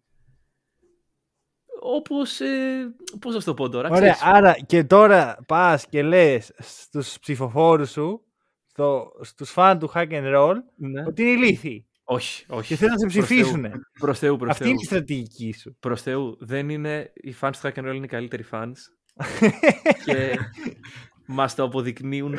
[1.95, 3.89] όπως, ε, πώς θα το πω τώρα.
[3.89, 4.36] Ωραία, ξέρεις.
[4.36, 8.21] άρα και τώρα πας και λες στους ψηφοφόρους σου,
[8.65, 11.04] στο, στους φαν του Hack and Roll, ναι.
[11.06, 11.88] ότι είναι ηλίθιοι.
[12.04, 12.67] Όχι, όχι.
[12.67, 13.65] Και θέλουν να σε ψηφίσουν.
[14.00, 15.78] Προς Θεού, προς Αυτή είναι η στρατηγική σου.
[15.80, 16.38] Προς Θεού.
[16.39, 18.73] Δεν είναι, οι fans του Hack and Roll είναι οι καλύτεροι fans.
[20.06, 20.38] και
[21.26, 22.38] μας το αποδεικνύουν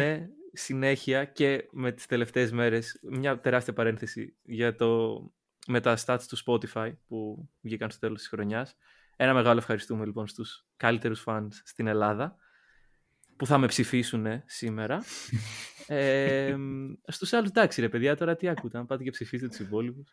[0.53, 3.01] συνέχεια και με τις τελευταίες μέρες.
[3.11, 5.21] Μια τεράστια παρένθεση για το,
[5.67, 8.77] με τα stats του Spotify που βγήκαν στο τέλος της χρονιάς.
[9.21, 12.37] Ένα μεγάλο ευχαριστούμε λοιπόν στους καλύτερους φανς στην Ελλάδα
[13.37, 15.05] που θα με ψηφίσουν σήμερα.
[15.87, 16.57] ε,
[17.07, 20.09] στους άλλους εντάξει ρε παιδιά τώρα τι ακούτε, να πάτε και ψηφίσετε τους υπόλοιπους.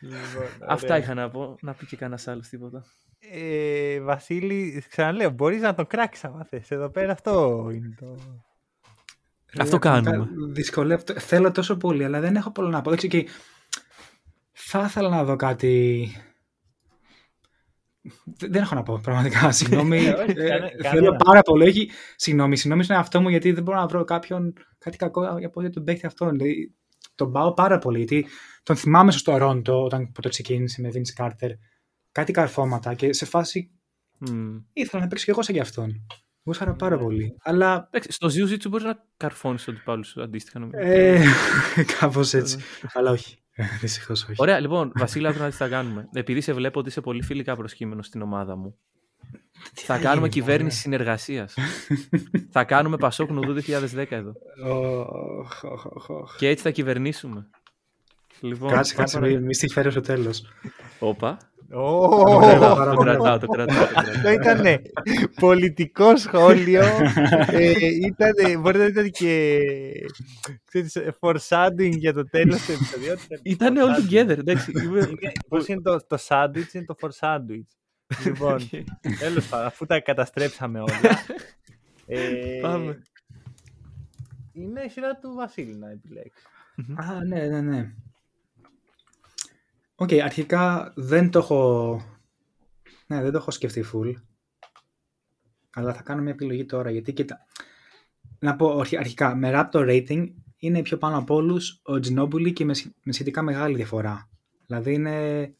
[0.00, 2.84] Λοιπόν, Αυτά είχα να πω, να πει και κανένας άλλος τίποτα.
[3.18, 6.70] Ε, Βασίλη, ξαναλέω, μπορείς να το κράξεις άμα θες.
[6.70, 8.18] Εδώ πέρα αυτό είναι το...
[9.58, 10.28] Αυτό κάνουμε.
[10.50, 11.02] Δυσκολεύω.
[11.18, 12.94] Θέλω τόσο πολύ, αλλά δεν έχω πολλά να πω.
[12.94, 13.28] Και
[14.52, 16.12] θα ήθελα να δω κάτι
[18.24, 19.52] δεν έχω να πω πραγματικά.
[19.58, 20.04] Συγγνώμη.
[20.04, 21.64] Ε, ε, θέλω πάρα πολύ.
[21.64, 21.90] Έχει...
[22.16, 25.84] Συγγνώμη, συγγνώμη είναι αυτό μου γιατί δεν μπορώ να βρω κάποιον κάτι κακό για τον
[25.84, 26.30] παίχτη αυτόν.
[26.30, 26.74] Δηλαδή,
[27.14, 28.26] τον πάω πάρα πολύ γιατί
[28.62, 31.50] τον θυμάμαι στο Ρόντο όταν το ξεκίνησε με Vince Carter.
[32.12, 33.70] Κάτι καρφώματα και σε φάση.
[34.28, 34.62] Mm.
[34.72, 36.06] ήθελα να παίξω κι εγώ σαν γι' αυτόν.
[36.42, 37.02] Γούσαρα πάρα ναι.
[37.02, 37.36] πολύ.
[37.42, 37.90] Αλλά...
[38.08, 40.68] Στο Jiu-Jitsu μπορεί να καρφώνεις τον αντιπάλου σου αντίστοιχα.
[40.72, 41.24] Ε,
[41.98, 42.58] Κάπως έτσι.
[42.92, 43.38] Αλλά όχι.
[43.80, 44.34] Δυστυχώς όχι.
[44.36, 46.08] Ωραία, λοιπόν, Βασίλα, να τι θα κάνουμε.
[46.12, 48.78] Επειδή σε βλέπω ότι είσαι πολύ φιλικά προσκύμενος στην ομάδα μου.
[49.72, 51.54] θα, κάνουμε κυβέρνηση συνεργασίας.
[52.50, 54.32] θα κάνουμε Πασόκ Νουδού 2010 εδώ.
[56.38, 57.46] Και έτσι θα κυβερνήσουμε.
[58.40, 60.42] Λοιπόν, κάτσε, κάτσε, μη στη φέρει στο τέλος.
[60.98, 61.38] Όπα.
[61.70, 62.38] Το
[63.02, 63.84] κρατάω, το κρατάω.
[63.94, 64.82] Αυτό ήταν
[65.40, 66.82] πολιτικό σχόλιο.
[68.04, 69.60] ήταν, μπορεί να ήταν και
[71.20, 73.14] foreshadowing για το τέλος του επεισοδίου.
[73.42, 74.38] Ήταν all together.
[75.48, 77.66] Πώς είναι το sandwich, είναι το for sandwich.
[78.24, 78.68] Λοιπόν,
[79.20, 81.00] τέλος πάντων, αφού τα καταστρέψαμε όλα.
[82.62, 83.02] Πάμε.
[84.52, 86.42] Είναι η σειρά του Βασίλη να επιλέξει.
[86.94, 87.92] Α, ναι, ναι, ναι.
[90.00, 92.02] Οκ, okay, αρχικά δεν το έχω...
[93.06, 94.12] Ναι, δεν το έχω σκεφτεί full.
[95.74, 97.38] Αλλά θα κάνω μια επιλογή τώρα, γιατί κοίτα...
[98.38, 102.74] Να πω αρχικά, με Raptor rating είναι πιο πάνω από όλους ο Ginobili και με,
[103.02, 104.28] με σχετικά μεγάλη διαφορά.
[104.66, 105.54] Δηλαδή είναι,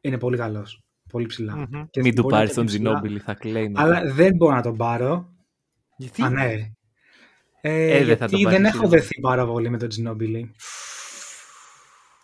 [0.00, 0.82] είναι πολύ καλός.
[1.10, 1.68] Πολύ ψηλά.
[1.72, 1.86] Mm-hmm.
[2.02, 3.72] Μην του πάρεις τον Ginobili, θα κλαίει.
[3.74, 5.32] Αλλά δεν μπορώ να τον πάρω.
[5.96, 6.72] Γιατί; Α, ναι.
[7.60, 10.42] Ε, ε, γιατί δεν, δεν έχω δεθεί πάρα πολύ με τον Ginobili.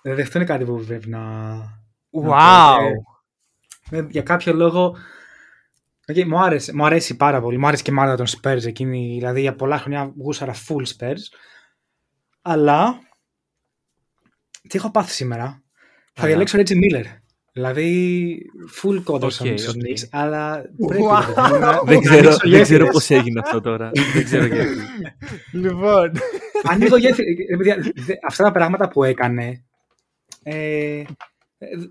[0.04, 1.20] Δηλαδή αυτό είναι κάτι που πρέπει να...
[2.26, 2.78] Wow!
[3.90, 4.96] Να ε, για κάποιο λόγο...
[6.12, 7.58] Okay, μου, άρεσε, μου αρέσει πάρα πολύ.
[7.58, 9.14] Μου άρεσε και μάλλον τον Spurs εκείνη.
[9.18, 11.20] Δηλαδή για πολλά χρόνια γούσαρα full Spurs.
[12.42, 12.98] Αλλά...
[14.68, 15.62] Τι έχω πάθει σήμερα;
[16.12, 17.04] Θα διαλέξω Reggie Miller.
[17.52, 18.36] Δηλαδή,
[18.82, 21.02] full κόντρα okay, στους Knicks, αλλά πρέπει
[21.60, 21.80] να...
[21.84, 23.90] δεν ξέρω, δεν ξέρω πώς έγινε αυτό τώρα.
[24.14, 24.76] δεν ξέρω γιατί.
[25.52, 26.12] Λοιπόν.
[26.62, 27.76] Ανοίγω γέφυρα.
[28.28, 29.64] Αυτά τα πράγματα που έκανε
[30.44, 31.04] ε,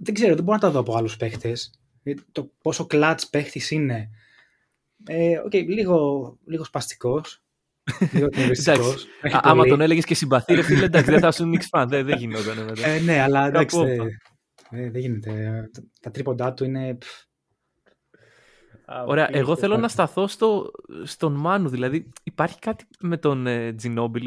[0.02, 1.72] δεν ξέρω, δεν μπορώ να τα δω από άλλους παίχτες.
[2.04, 4.10] Ε, το πόσο κλατ παίχτης είναι.
[5.06, 7.44] Ε, okay, λίγο, λίγο σπαστικός.
[8.14, 8.30] Λίγο
[9.42, 11.90] Άμα τον έλεγες και συμπαθή, ρε φίλε, εντάξει, δεν θα σου νίξει φαν.
[11.90, 12.88] Δεν, δεν γινόταν μετά.
[12.88, 13.78] Ε, ναι, αλλά εντάξει.
[14.70, 15.70] Δεν, δεν γίνεται.
[16.02, 16.98] Τα τρίποντά του είναι.
[19.06, 20.72] Ωραία, εγώ θέλω να σταθώ στο,
[21.04, 21.70] στον Μάνου.
[21.70, 23.76] Δηλαδή, υπάρχει κάτι με τον ε,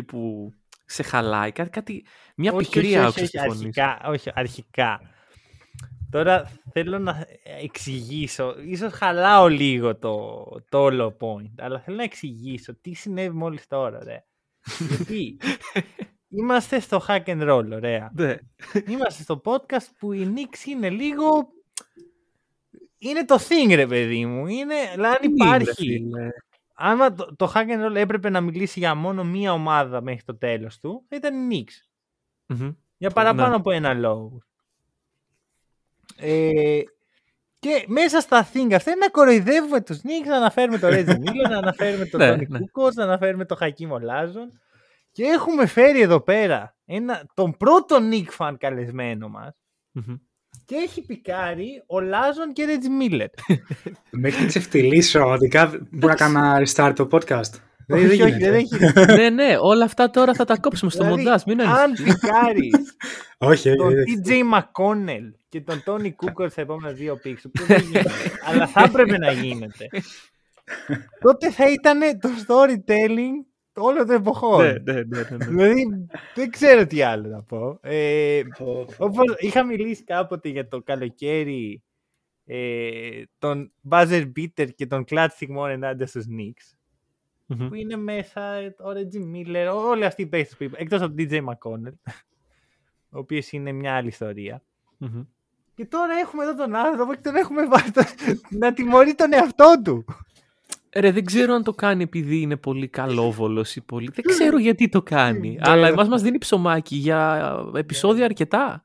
[0.07, 0.53] που
[0.85, 2.05] σε χαλάει, κάτι, κάτι
[2.37, 5.01] μια όχι, πικρία όχι, όχι, όχι, αρχικά, όχι, αρχικά.
[6.11, 7.27] Τώρα θέλω να
[7.61, 13.67] εξηγήσω, ίσως χαλάω λίγο το, το όλο point, αλλά θέλω να εξηγήσω τι συνέβη μόλις
[13.67, 14.25] τώρα, ρε.
[14.79, 15.39] Γιατί
[16.39, 18.11] είμαστε στο hack and roll, ωραία.
[18.15, 18.37] Ναι.
[18.89, 21.49] Είμαστε στο podcast που η Nix είναι λίγο...
[22.99, 24.47] Είναι το thing, ρε παιδί μου.
[24.47, 26.03] Είναι, δηλαδή αν υπάρχει...
[26.75, 30.37] Αν το, το hack and roll έπρεπε να μιλήσει για μόνο μία ομάδα μέχρι το
[30.37, 31.65] τέλος του, θα ήταν η
[32.47, 32.71] Nix.
[32.97, 33.55] Για παραπάνω ναι.
[33.55, 34.39] από ένα λόγο.
[36.17, 36.81] Ε,
[37.59, 41.51] και μέσα στα thing αυτά είναι να κοροϊδεύουμε τους Knicks, να αναφέρουμε το Reggie Miller,
[41.51, 42.59] να αναφέρουμε τον Tony ναι.
[42.59, 44.49] Kukoc, να αναφέρουμε τον Hakim Olazon.
[45.13, 49.55] Και έχουμε φέρει εδώ πέρα ένα, τον πρώτο Nick fan καλεσμένο μας.
[50.65, 53.29] Και έχει πικάρει ο Λάζον και Ρέτζι Μίλλερ.
[54.11, 57.61] Μέχρι να ξεφτυλίσω, πραγματικά μπορεί να κάνω restart το podcast.
[57.87, 58.77] Δεν, όχι, όχι, δεν έχει.
[59.19, 61.43] ναι, ναι, όλα αυτά τώρα θα τα κόψουμε στο δηλαδή, μοντάζ.
[61.47, 62.71] Μην αν πικάρει
[63.53, 67.51] όχι, τον TJ McConnell και τον Tony Cooker στα επόμενα δύο πίξου,
[68.45, 69.89] αλλά θα έπρεπε να γίνεται.
[71.25, 74.65] τότε θα ήταν το storytelling όλο το εποχών.
[74.65, 77.79] Ναι, ναι, ναι, ναι, Δηλαδή δεν ξέρω τι άλλο να πω.
[77.83, 78.43] Ε,
[78.99, 81.83] όπως είχα μιλήσει κάποτε για το καλοκαίρι
[82.45, 86.77] ε, τον Buzzer Beater και τον Clutch Sigmon ενάντια στους Knicks
[87.49, 87.67] mm-hmm.
[87.69, 91.27] που είναι μέσα ο Reggie Miller, όλοι αυτοί οι παίκτες που είπα, εκτός από τον
[91.29, 91.95] DJ McConnell,
[93.15, 94.63] ο οποίος είναι μια άλλη ιστορία.
[95.01, 95.27] Mm-hmm.
[95.75, 97.93] Και τώρα έχουμε εδώ τον άνθρωπο και τον έχουμε βάλει
[98.63, 100.05] να τιμωρεί τον εαυτό του.
[100.95, 104.11] Ρε, δεν ξέρω αν το κάνει επειδή είναι πολύ καλόβολος ή πολύ.
[104.15, 105.51] Δεν ξέρω γιατί το κάνει.
[105.51, 105.71] Ναι.
[105.71, 108.85] αλλά εμάς μας δίνει ψωμάκι για επεισόδια αρκετά.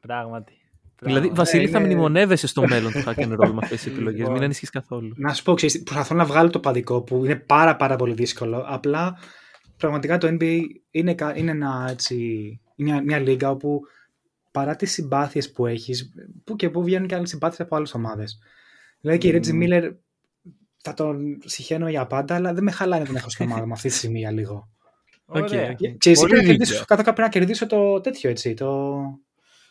[0.00, 0.55] Πράγματι.
[1.00, 4.28] Δηλαδή, Βασίλη, θα μνημονεύεσαι στο μέλλον του hack and roll με αυτές τις επιλογές.
[4.28, 5.12] Μην ανησυχείς καθόλου.
[5.16, 8.64] Να σου πω, ξέρεις, προσπαθώ να βγάλω το παντικό που είναι πάρα, πάρα πολύ δύσκολο.
[8.68, 9.18] Απλά
[9.76, 12.16] πραγματικά το NBA είναι, είναι, ένα, έτσι,
[12.76, 13.80] είναι μια λίγα όπου
[14.50, 16.12] παρά τις συμπάθειες που έχεις,
[16.44, 18.38] που και που βγαίνουν και άλλες συμπάθειες από άλλες ομάδες.
[19.00, 19.92] Δηλαδή και η Ρέτζι Μίλλερ
[20.82, 23.72] θα τον συχαίνω για πάντα, αλλά δεν με χαλάει να τον έχω στην ομάδα μου
[23.72, 24.68] αυτή τη στιγμή για λίγο.
[25.26, 25.96] Okay, okay.
[25.98, 26.84] Και εσύ πρέπει να, κερδίσω,
[27.16, 28.96] να κερδίσω το τέτοιο έτσι, το,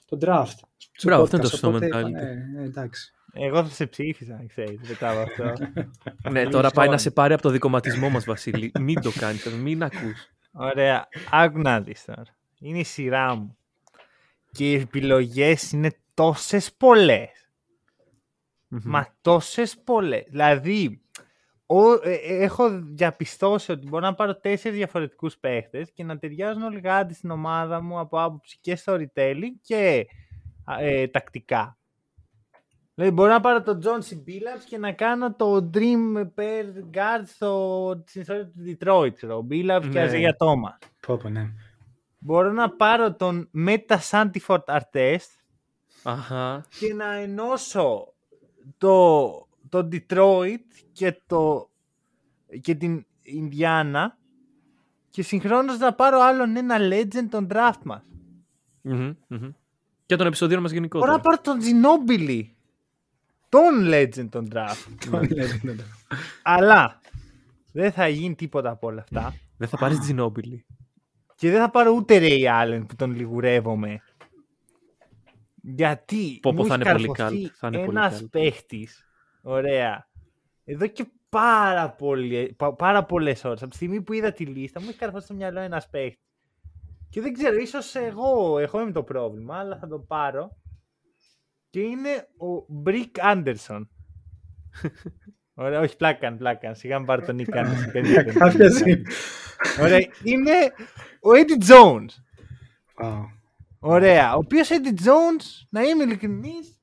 [0.05, 0.59] το draft.
[1.03, 2.11] Μπράβο, αυτό είναι το σωστό mentality.
[2.11, 3.13] Ναι, εντάξει.
[3.33, 5.53] Εγώ θα σε ψήφισα, ξέρεις, μετά από αυτό.
[6.31, 8.71] ναι, τώρα πάει να σε πάρει από το δικοματισμό μας, Βασίλη.
[8.79, 10.29] μην το κάνεις, μην ακούς.
[10.51, 12.23] Ωραία, άκου να δεις τώρα.
[12.59, 13.57] Είναι η σειρά μου.
[14.51, 17.29] Και οι επιλογές είναι τόσες πολλές.
[18.67, 20.25] Μα τόσες πολλές.
[20.29, 21.01] Δηλαδή,
[21.65, 26.63] ο, ε, ε, έχω διαπιστώσει ότι μπορώ να πάρω τέσσερις διαφορετικούς παίχτες και να ταιριάζουν
[26.63, 30.07] όλοι γάντι στην ομάδα μου από άποψη και storytelling και
[30.79, 31.77] ε, τακτικά.
[32.95, 34.13] Δηλαδή μπορώ να πάρω τον John C.
[34.13, 39.29] Billups και να κάνω το Dream Pair Guard στο, στην ιστορία του Detroit.
[39.29, 39.89] Ο Billups ναι.
[39.89, 40.77] και Αζεγια Τόμα.
[41.29, 41.51] ναι.
[42.17, 45.29] Μπορώ να πάρω τον Meta Santiford Artest
[46.03, 46.65] Αχα.
[46.79, 48.13] και να ενώσω
[48.77, 49.44] το,
[49.75, 51.69] το Detroit και, το,
[52.61, 54.17] και την Ινδιάνα
[55.09, 58.03] και συγχρόνως να πάρω άλλον ένα legend τον draft μας.
[60.05, 61.11] Και τον επεισόδιο μας γενικότερα.
[61.11, 62.43] Μπορώ να πάρω τον Ginobili.
[63.49, 65.27] Τον legend τον draft.
[66.43, 66.99] Αλλά
[67.71, 69.33] δεν θα γίνει τίποτα από όλα αυτά.
[69.57, 70.59] Δεν θα πάρεις Ginobili.
[71.35, 74.01] Και δεν θα πάρω ούτε Ray Allen που τον λιγουρεύομαι.
[75.61, 77.49] Γιατί πω, πω, θα είναι πολύ καλό.
[77.59, 79.04] Ένας παίχτης,
[79.45, 80.09] ωραία,
[80.63, 84.87] εδώ και πάρα, πολύ, πάρα πολλές ώρες, από τη στιγμή που είδα τη λίστα, μου
[84.89, 86.23] έχει καρφώσει στο μυαλό ένας παίχτης.
[87.09, 90.57] Και δεν ξέρω, ίσως εγώ, εγώ είμαι το πρόβλημα, αλλά θα το πάρω.
[91.69, 93.89] Και είναι ο Μπρικ Άντερσον.
[95.53, 96.75] Ωραία, όχι πλάκαν, πλάκαν.
[96.75, 97.55] Σιγά μου πάρω τον Νίκ
[98.39, 99.03] Άντερσον.
[99.81, 100.51] Ωραία, είναι
[101.19, 102.09] ο Eddie Jones.
[103.79, 104.33] Ωραία.
[104.33, 106.81] Ο οποίος Eddie Jones, να είμαι ειλικρινής,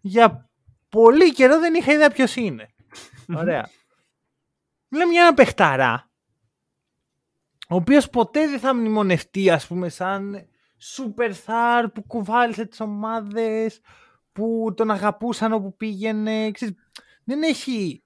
[0.00, 0.49] για
[0.90, 2.68] πολύ καιρό δεν είχα ιδέα ποιος είναι.
[3.40, 3.70] Ωραία.
[4.88, 6.10] Μιλάμε για ένα παιχταρά,
[7.68, 10.48] ο οποίος ποτέ δεν θα μνημονευτεί, ας πούμε, σαν
[10.96, 13.80] superstar που κουβάλισε τις ομάδες,
[14.32, 16.50] που τον αγαπούσαν όπου πήγαινε.
[17.24, 18.04] δεν έχει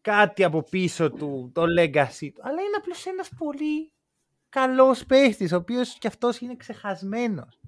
[0.00, 3.92] κάτι από πίσω του, το legacy του, αλλά είναι απλώς ένας πολύ
[4.48, 7.60] καλός παίχτης, ο οποίος κι αυτός είναι ξεχασμένος.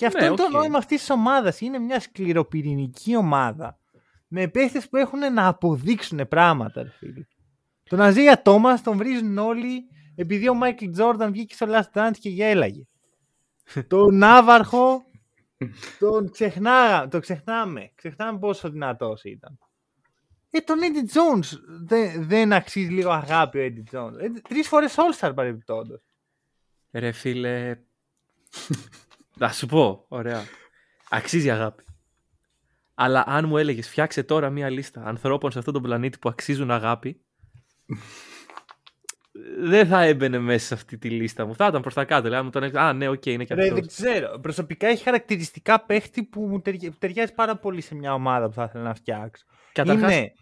[0.00, 1.60] Και αυτό ναι, είναι το νόημα αυτής της ομάδας.
[1.60, 3.78] Είναι μια σκληροπυρηνική ομάδα
[4.28, 6.82] με παίχτες που έχουν να αποδείξουν πράγματα.
[6.82, 7.28] Ρε φίλοι.
[7.82, 9.84] Τον Αζία Τόμα τον βρίζουν όλοι
[10.14, 12.82] επειδή ο Μάικλ Τζόρνταν βγήκε στο Last Dance και γέλαγε.
[13.88, 15.04] τον Ναύαρχο
[15.98, 17.92] τον ξεχνά, το ξεχνάμε.
[17.94, 19.58] Ξεχνάμε πόσο δυνατός ήταν.
[20.50, 24.18] Ε, τον Eddie Jones δεν, δεν αξίζει λίγο αγάπη ο Eddie Jones.
[24.18, 26.02] Ε, τρεις φορές All-Star παρεμπιπτόντως.
[26.90, 27.76] Ρε φίλε,
[29.40, 30.42] να σου πω, ωραία.
[31.08, 31.84] Αξίζει αγάπη.
[32.94, 36.70] Αλλά αν μου έλεγες φτιάξε τώρα μία λίστα ανθρώπων σε αυτόν τον πλανήτη που αξίζουν
[36.70, 37.20] αγάπη,
[39.58, 41.54] δεν θα έμπαινε μέσα σε αυτή τη λίστα μου.
[41.54, 42.22] Θα ήταν προς τα κάτω.
[42.22, 42.76] Δηλαδή, τον...
[42.76, 43.68] Α, ναι, οκ, okay, είναι και αυτός.
[43.68, 44.38] Δεν ξέρω.
[44.38, 46.60] Προσωπικά έχει χαρακτηριστικά παίχτη που μου
[46.98, 49.44] ταιριάζει πάρα πολύ σε μια ομάδα που θα ήθελα να φτιάξω.
[49.72, 50.12] Καταρχάς...
[50.12, 50.32] Είναι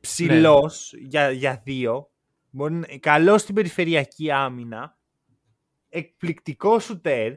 [0.00, 1.06] ψηλός ναι.
[1.08, 2.10] για, για δύο.
[3.00, 4.98] Καλός στην περιφερειακή άμυνα.
[5.88, 7.32] Εκπληκτικός σουτέρ.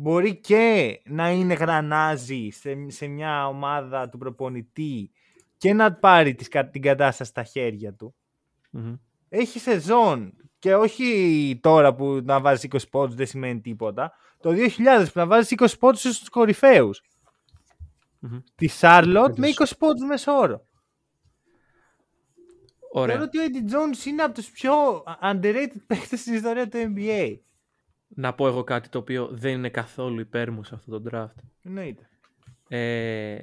[0.00, 5.10] Μπορεί και να είναι γρανάζι σε, σε μια ομάδα του προπονητή
[5.56, 6.34] και να πάρει
[6.70, 8.14] την κατάσταση στα χέρια του.
[8.76, 8.98] Mm-hmm
[9.30, 14.12] έχει σεζόν και όχι τώρα που να βάζεις 20 πόντους δεν σημαίνει τίποτα.
[14.40, 14.66] Το 2000
[15.04, 17.02] που να βάζεις 20 πόντους στους κορυφαίους.
[18.22, 18.42] Mm-hmm.
[18.54, 20.66] Τη Σάρλοτ με 20 πόντους μέσα όρο.
[22.92, 23.16] Ωραία.
[23.16, 24.72] Θεωρώ ότι ο Eddie Jones είναι από τους πιο
[25.22, 27.38] underrated παίκτες στην ιστορία του NBA.
[28.14, 31.42] Να πω εγώ κάτι το οποίο δεν είναι καθόλου υπέρ μου σε αυτό το draft.
[31.62, 32.08] Εννοείται.
[32.68, 33.42] Ε,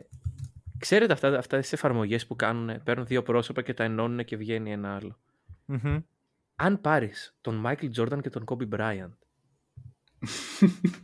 [0.77, 4.71] ξέρετε αυτά, αυτά τις εφαρμογές που κάνουν, παίρνουν δύο πρόσωπα και τα ενώνουν και βγαίνει
[4.71, 5.17] ένα άλλο.
[6.55, 9.11] Αν πάρεις τον Μάικλ Τζόρνταν και τον Κόμπι Μπράιαντ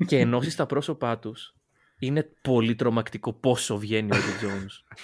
[0.08, 1.56] και ενώσεις τα πρόσωπά τους,
[2.00, 4.98] είναι πολύ τρομακτικό πόσο βγαίνει ο Eddie Jones.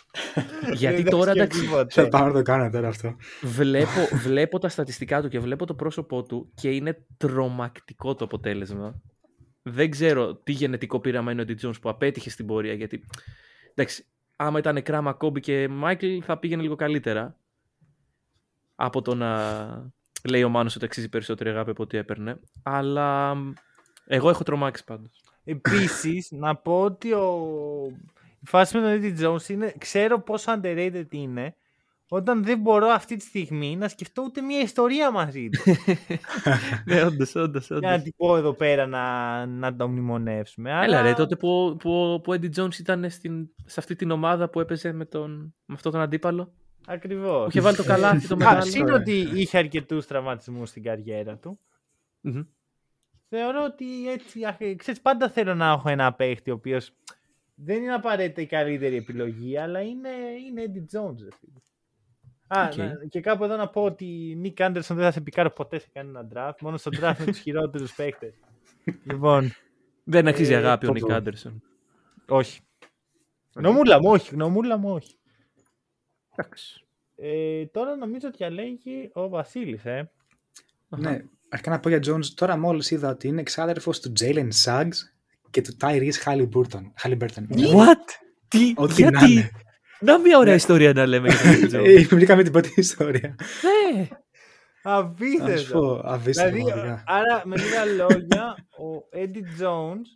[0.74, 1.68] Γιατί τώρα εντάξει.
[1.88, 3.16] Θα πάω να το κάνω τώρα αυτό.
[3.42, 9.00] Βλέπω, βλέπω τα στατιστικά του και βλέπω το πρόσωπό του και είναι τρομακτικό το αποτέλεσμα.
[9.62, 12.74] Δεν ξέρω τι γενετικό πείραμα είναι ο Eddie Jones που απέτυχε στην πορεία.
[12.74, 13.04] Γιατί
[13.74, 14.04] εντάξει,
[14.36, 17.36] άμα ήταν κράμα Κόμπι και Μάικλ θα πήγαινε λίγο καλύτερα
[18.74, 19.92] από το να
[20.28, 22.40] λέει ο Μάνος ότι αξίζει περισσότερη αγάπη από ό,τι έπαιρνε.
[22.62, 23.36] Αλλά
[24.06, 25.20] εγώ έχω τρομάξει πάντως.
[25.44, 27.38] Επίσης, να πω ότι ο...
[28.46, 31.54] η φάση με τον Eddie Jones είναι, ξέρω πόσο underrated είναι,
[32.08, 35.60] όταν δεν μπορώ αυτή τη στιγμή να σκεφτώ ούτε μια ιστορία μαζί του.
[36.86, 37.80] ναι, όντως, όντως, όντως.
[37.80, 40.84] Για να την πω εδώ πέρα να, να το μνημονεύσουμε.
[40.84, 44.48] Έλα ρε, τότε που, που, που ο Eddie Jones ήταν στην, σε αυτή την ομάδα
[44.48, 46.52] που έπαιζε με, τον, με αυτόν τον αντίπαλο.
[46.86, 47.48] Ακριβώς.
[47.48, 48.72] Είχε βάλει το καλάθι το μεγάλο.
[48.76, 51.60] Είναι ότι είχε αρκετούς τραυματισμούς στην καριέρα του.
[53.28, 54.40] Θεωρώ ότι έτσι.
[54.76, 56.92] Ξέρεις, πάντα θέλω να έχω ένα παίχτη ο οποίος
[57.58, 60.08] δεν είναι απαραίτητα η καλύτερη επιλογή, αλλά είναι,
[60.46, 61.28] είναι Eddie Jones.
[62.46, 62.76] Α, okay.
[62.76, 65.86] να, και κάπου εδώ να πω ότι Nick Anderson δεν θα σε πικάρω ποτέ σε
[65.92, 66.60] κανένα draft.
[66.60, 68.34] Μόνο στο draft με τους χειρότερους παίχτε.
[69.10, 69.52] λοιπόν.
[70.04, 71.60] Δεν αξίζει ε, αγάπη ο Nick Anderson.
[72.28, 72.60] Όχι.
[73.54, 74.36] Νομούλα μου, όχι.
[74.36, 75.18] Νομούλα μου, όχι.
[77.16, 80.10] Ε, τώρα νομίζω ότι διαλέγει ο Βασίλης, ε.
[80.88, 85.15] Ναι, αρχικά να πω για Jones, τώρα μόλις είδα ότι είναι εξάδερφος του Jalen Suggs
[85.56, 86.82] και του Tyrese Halliburton.
[87.02, 87.44] Halliburton.
[87.74, 88.06] What?
[88.48, 89.50] Τι, Ό,τι γιατί;
[90.00, 92.06] Να, να μια ωραία ιστορία να λέμε για τον Jones.
[92.08, 93.36] Βρήκαμε την πρώτη ιστορία.
[93.62, 94.08] Ναι.
[94.82, 96.18] Απίστευτο.
[96.24, 96.64] Δηλαδή,
[97.06, 100.06] άρα με λίγα λόγια, ο Eddie Jones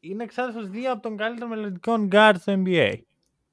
[0.00, 2.92] είναι εξάδερφος δύο από τον καλύτερο μελλοντικό guard στο NBA.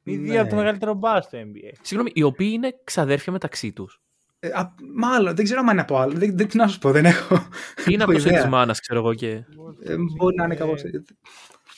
[0.04, 0.62] Οι δύο από το ναι.
[0.62, 1.72] μεγαλύτερο μπα στο NBA.
[1.82, 4.02] Συγγνώμη, οι οποίοι είναι ξαδέρφια μεταξύ τους.
[4.44, 4.50] Ε,
[4.96, 6.14] μάλλον, δεν ξέρω αν είναι από άλλο.
[6.14, 7.48] Δεν, δεν, τι να σου πω, δεν έχω.
[7.89, 9.28] Είναι από τη μάνας, ξέρω εγώ και.
[9.84, 10.74] Ε, μπορεί να είναι κάπω.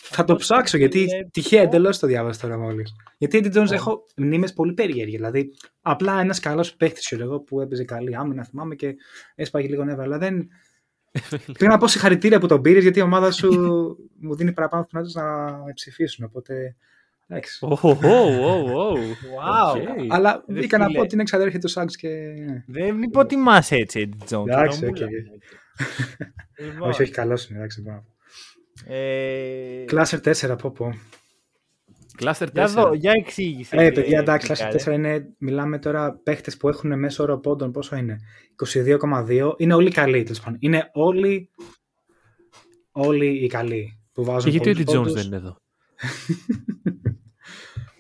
[0.06, 2.96] Θα το ψάξω γιατί τυχαία εντελώς το διάβασα τώρα μόλις.
[3.18, 5.16] Γιατί Eddie Jones έχω μνήμες πολύ περίεργες.
[5.16, 8.96] Δηλαδή, απλά ένας καλός παίχτη, ξέρω εγώ, που έπαιζε καλή άμυνα, θυμάμαι και
[9.36, 10.04] έσπαγε λίγο νεύρα.
[10.04, 10.48] Αλλά δεν.
[11.58, 13.50] Θέλω να πω συγχαρητήρια που τον πήρες γιατί η ομάδα σου
[14.20, 16.26] μου δίνει παραπάνω πιθανότητες να με ψηφίσουν.
[16.26, 16.76] Οπότε
[17.28, 17.60] Εντάξει.
[17.62, 18.06] Wow,
[20.10, 22.10] Αλλά μπήκα να πω ότι είναι εξαδέρφια του Σάγκς και.
[22.68, 24.48] Δεν υποτιμά έτσι, Έντι Τζόντ.
[24.48, 24.98] Εντάξει, οκ.
[26.88, 27.60] Όχι, όχι, καλός είναι.
[27.60, 27.84] Εντάξει,
[29.86, 30.20] Κλάσερ
[30.54, 30.94] 4, πω πω.
[32.16, 32.52] Κλάστερ 4.
[32.54, 33.76] Για, δω, για εξήγησε.
[33.76, 37.96] Ε, παιδιά, εντάξει, Κλάστερ 4 είναι, μιλάμε τώρα παίχτες που έχουν μέσο όρο πόντων, πόσο
[37.96, 38.20] είναι,
[38.76, 39.54] 22,2.
[39.58, 40.58] Είναι όλοι καλοί, τέλος πάντων.
[40.62, 41.50] Είναι όλοι,
[42.92, 45.56] όλοι οι καλοί που βάζουν Και γιατί ο Eddie Jones δεν είναι εδώ;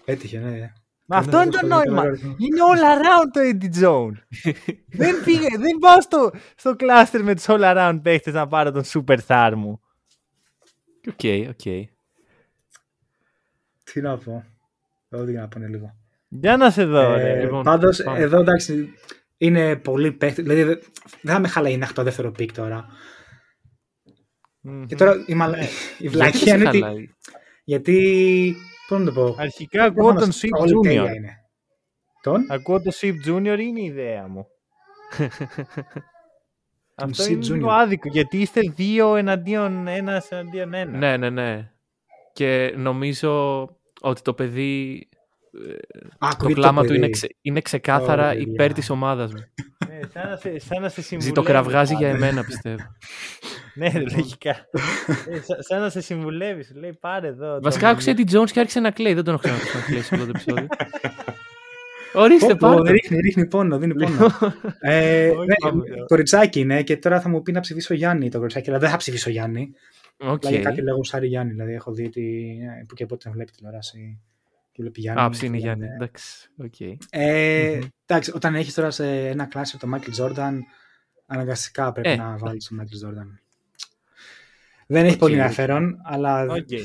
[0.05, 0.73] Έτυχε, ναι.
[1.05, 2.03] Μα αυτό είναι το νόημα.
[2.37, 4.41] Είναι all around το Eddie Jones.
[5.01, 8.83] δεν, πήγε, δεν πάω στο, στο cluster με τους all around παίχτες να πάρω τον
[8.85, 9.81] super star μου.
[11.07, 11.91] Οκ, οκ.
[13.83, 14.45] Τι να πω.
[15.09, 15.95] Ό,τι να πω λίγο.
[16.27, 17.13] Για να σε δω.
[17.13, 18.93] Ε, λοιπόν, Πάντως, εδώ εντάξει,
[19.37, 20.41] είναι πολύ παίχτη.
[20.41, 20.63] Δηλαδή,
[21.21, 22.85] δεν θα με χαλάει να έχω το δεύτερο πικ τώρα.
[24.67, 24.85] Mm-hmm.
[24.87, 25.57] Και τώρα η, μαλα...
[25.97, 27.15] η βλακία είναι ότι.
[27.63, 28.55] Γιατί
[28.87, 31.07] Πώς να το πω; Αρχικά ακούω τον Σιπ Junior.
[32.21, 34.47] Τον; Ακούω τον Σιπ Junior είναι η ιδέα μου.
[36.95, 40.97] Αυτό είναι λίγο άδικο γιατί είστε δύο εναντίον ένας εναντίον ένα.
[40.97, 41.71] Ναι, ναι, ναι.
[42.33, 43.61] Και νομίζω
[44.01, 45.07] ότι το παιδί
[46.17, 48.73] Α, το κλάμα του είναι, ξε, είναι ξεκάθαρα oh, υπέρ yeah.
[48.73, 49.43] της ομάδας μου.
[49.87, 52.83] Ναι, σαν να σε, σαν να σε Ζητοκραυγάζει για εμένα πιστεύω.
[53.73, 54.67] ναι, λογικά.
[55.29, 57.59] ε, σαν να σε συμβουλεύει, σου λέει πάρε εδώ.
[57.61, 59.13] Βασικά άκουσε Eddie Jones και άρχισε να κλαίει.
[59.13, 60.67] Δεν τον έχω ξανακούσει να κλαίει σε αυτό το επεισόδιο.
[62.13, 62.91] Ορίστε, πάρε.
[62.91, 64.31] Ρίχνει, ρίχνει πόνο, δίνει πόνο.
[64.79, 68.79] ε, ναι, κοριτσάκι είναι και τώρα θα μου πει να ψηφίσω Γιάννη το κοριτσάκι, αλλά
[68.79, 69.73] δεν θα ψηφίσω Γιάννη.
[70.17, 70.39] Okay.
[70.39, 74.19] Δηλαδή κάτι λέγω Σάρι Γιάννη, δηλαδή έχω δει ότι ε, που και πότε βλέπει τηλεόραση
[74.71, 75.21] και βλέπει Γιάννη.
[75.21, 76.49] Α, ψήνει Γιάννη, εντάξει.
[76.63, 76.95] Okay.
[77.09, 80.53] Ε, εντάξει, όταν έχεις τώρα σε ένα κλάσιο το Michael Jordan,
[81.25, 82.15] αναγκαστικά πρέπει ε.
[82.15, 83.42] να βάλεις τον Michael Jordan.
[84.93, 86.81] Δεν έχει πολύ ενδιαφέρον, αλλά okay.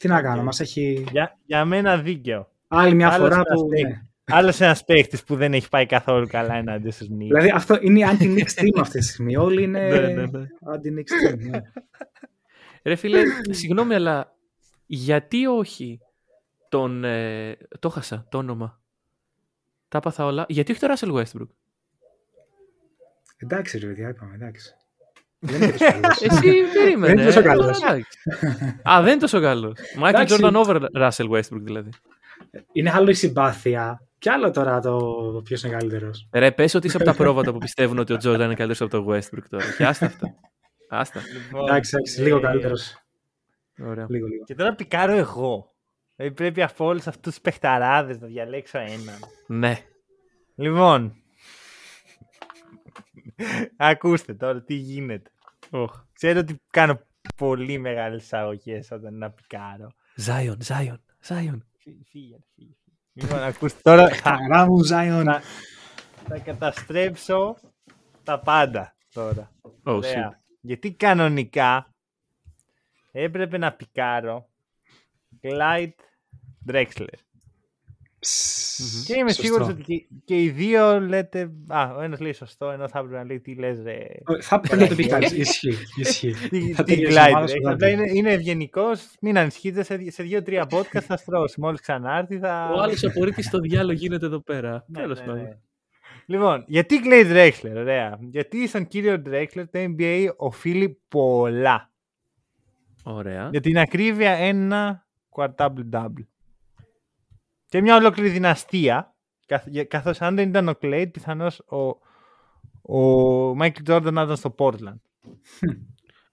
[0.00, 1.06] τι να κάνω, μας έχει...
[1.10, 2.48] Για, για μένα δίκαιο.
[2.68, 3.68] Άλλη μια φορά που...
[3.68, 4.02] Ναι.
[4.24, 7.26] Άλλος ένας παίχτη που δεν έχει πάει καθόλου καλά εναντίον στους Knicks.
[7.26, 9.36] Δηλαδή αυτό είναι η anti-Knicks team αυτή τη στιγμή.
[9.36, 10.46] Όλοι είναι ναι, ναι, ναι.
[10.74, 11.38] anti-Knicks team.
[11.38, 11.60] Ναι.
[12.82, 14.34] Ρε φίλε, συγγνώμη, αλλά
[14.86, 16.00] γιατί όχι
[16.68, 17.04] τον.
[17.04, 18.80] Ε, το χάσα το όνομα.
[19.88, 20.44] Τα έπαθα όλα.
[20.48, 21.48] Γιατί όχι τον Russell Westbrook;
[23.36, 24.74] Εντάξει, ρε παιδιά, είπαμε, εντάξει.
[26.20, 27.06] Εσύ περίμενε.
[27.06, 27.82] Δεν είναι τόσο καλός.
[28.82, 29.72] Α, δεν είναι τόσο καλός.
[30.02, 31.90] Michael Jordan over Russell Westbrook δηλαδή.
[32.72, 34.02] Είναι άλλο η συμπάθεια.
[34.18, 36.28] Και άλλο τώρα το ποιος είναι καλύτερος.
[36.32, 39.04] Ρε, πες ότι είσαι από τα πρόβατα που πιστεύουν ότι ο Τζόρνταν είναι καλύτερος από
[39.04, 39.64] το Westbrook τώρα.
[39.76, 40.34] Και άστα αυτά.
[40.88, 41.20] Άστα.
[41.32, 42.98] Λοιπόν, εντάξει, εντάξει, λίγο καλύτερος.
[43.80, 44.06] Ωραία.
[44.08, 44.44] Λίγο, λίγο.
[44.44, 45.72] Και τώρα πικάρω εγώ.
[46.16, 49.18] Δηλαδή πρέπει από όλους αυτούς τους παιχταράδες να διαλέξω έναν.
[49.46, 49.78] Ναι.
[50.54, 51.14] Λοιπόν.
[53.76, 55.30] Ακούστε τώρα τι γίνεται.
[55.76, 55.86] Oh.
[56.12, 57.00] Ξέρω ότι κάνω
[57.36, 59.90] πολύ μεγάλες αγωγές όταν να πικάρω.
[60.14, 61.66] Ζάιον, Ζάιον, Ζάιον.
[61.78, 62.74] Φύγε, φύγε.
[63.12, 64.14] Λοιπόν, ακούστε τώρα.
[64.22, 65.24] Χαρά μου, Ζάιον.
[66.28, 67.56] Θα καταστρέψω
[68.22, 69.52] τα πάντα τώρα.
[69.84, 70.02] Oh,
[70.60, 71.94] Γιατί κανονικά
[73.12, 74.48] έπρεπε να πικάρω
[75.42, 75.88] Glide
[76.66, 77.18] Drexler.
[79.06, 81.50] Και είμαι σίγουρος ότι και, οι δύο λέτε.
[81.66, 83.78] Α, ο ένας λέει σωστό, ενώ θα έπρεπε να λέει τι λες.
[84.40, 85.40] Θα έπρεπε να το πει κάτι.
[85.96, 86.34] Ισχύει.
[86.84, 87.90] Τι Glide.
[87.90, 89.10] Είναι, είναι ευγενικός.
[89.20, 89.82] Μην ανησυχείτε.
[89.82, 91.60] Σε, δύο-τρία podcast θα στρώσει.
[91.60, 92.72] Μόλις ξανάρθει θα.
[92.76, 94.84] Ο άλλος απορρίπτει στο διάλογο γίνεται εδώ πέρα.
[94.86, 95.42] Ναι, Τέλος ναι, πάντων.
[95.42, 95.58] Ναι.
[96.26, 98.18] Λοιπόν, γιατί Glade Drexler, ωραία.
[98.20, 101.92] Γιατί στον κύριο Drexler το NBA οφείλει πολλά.
[103.04, 103.48] Ωραία.
[103.50, 106.26] Για την ακρίβεια ένα quadruple-double
[107.74, 109.14] και μια ολόκληρη δυναστεία.
[109.88, 111.98] Καθώς αν δεν ήταν ο Κλέιτ, πιθανώς ο,
[112.96, 115.00] ο Μάικλ Τζόρνταν να ήταν στο Portland.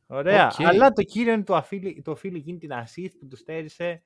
[0.08, 0.52] Ωραία.
[0.52, 0.64] Okay.
[0.64, 4.04] Αλλά το κύριο είναι το οφείλει, το οφείλει εκείνη την assist που τους στέρισε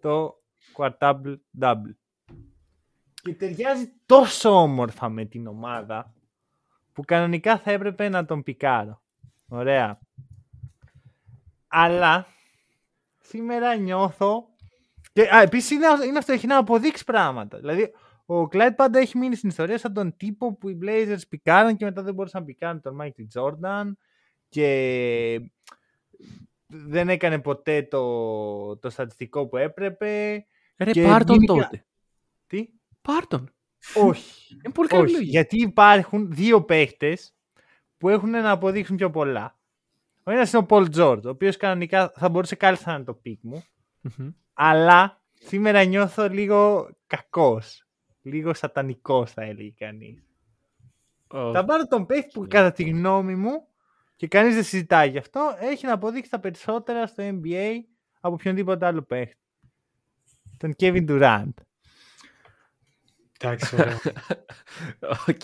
[0.00, 0.42] το
[0.76, 1.94] quadruple double.
[3.22, 6.14] Και ταιριάζει τόσο όμορφα με την ομάδα
[6.92, 9.02] που κανονικά θα έπρεπε να τον πικάρω.
[9.48, 9.98] Ωραία.
[11.68, 12.26] Αλλά
[13.18, 14.56] σήμερα νιώθω
[15.18, 17.58] και επίσης είναι, είναι αυτό, έχει να αποδείξει πράγματα.
[17.58, 17.92] Δηλαδή,
[18.26, 21.84] ο Clyde πάντα έχει μείνει στην ιστορία σαν τον τύπο που οι Blazers πικάραν και
[21.84, 23.98] μετά δεν μπορούσαν να πικάρουν τον Michael Jordan
[24.48, 25.50] και
[26.66, 30.44] δεν έκανε ποτέ το, το στατιστικό που έπρεπε.
[30.76, 31.86] Ρε, και πάρτον τότε.
[32.46, 32.68] Τι;
[33.02, 33.54] Πάρτον.
[33.94, 34.54] Όχι.
[34.64, 35.24] Είναι πολύ καλή Όχι.
[35.24, 37.34] Γιατί υπάρχουν δύο παίχτες
[37.96, 39.58] που έχουν να αποδείξουν πιο πολλά.
[40.22, 43.14] Ο ένας είναι ο Paul George, ο οποίος κανονικά θα μπορούσε κάλλιστα να είναι το
[43.14, 43.64] pick μου.
[44.02, 44.32] Mm-hmm.
[44.60, 47.86] Αλλά σήμερα νιώθω λίγο κακός.
[48.22, 50.22] Λίγο σατανικός θα έλεγε κανείς.
[51.28, 51.50] Oh.
[51.54, 53.66] Θα πάρω τον παίχτη που κατά τη γνώμη μου
[54.16, 57.72] και κανείς δεν συζητάει γι' αυτό έχει να αποδείξει τα περισσότερα στο NBA
[58.20, 59.36] από οποιονδήποτε άλλο παίχτη.
[60.56, 61.52] Τον Kevin Durant.
[63.40, 64.00] Εντάξει, ωραία.
[65.28, 65.42] Οκ.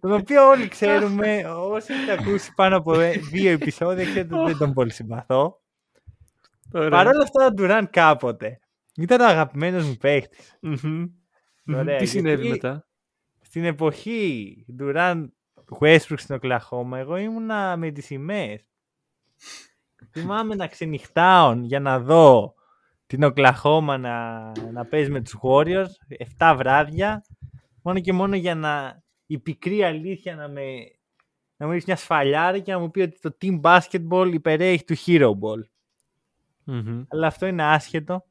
[0.00, 2.94] Τον οποίο όλοι ξέρουμε, όσοι έχετε ακούσει πάνω από
[3.30, 5.60] δύο επεισόδια, ξέρετε ότι δεν τον πολύ συμπαθώ.
[6.70, 8.60] Παρ' όλα αυτά, ο Ντουράν κάποτε
[8.96, 10.58] ήταν ο αγαπημένος μου παίχτης.
[11.98, 12.86] Τι συνέβη μετά;
[13.40, 15.34] Στην εποχή Ντουράν
[15.80, 18.70] Westbrook στην Οκλαχώμα, εγώ ήμουνα με τις σημαίες.
[20.10, 22.54] Θυμάμαι να ξενυχτάω για να δω
[23.06, 27.24] την Οκλαχώμα να, να παίζει με τους Warriors 7 βράδια
[27.82, 30.62] μόνο και μόνο για να η πικρή αλήθεια να με
[31.56, 34.96] να μου ρίξει μια σφαλιάρα και να μου πει ότι το team basketball υπερέχει του
[35.06, 35.60] hero ball.
[36.66, 37.04] Mm-hmm.
[37.08, 38.24] Αλλά αυτό είναι άσχετο.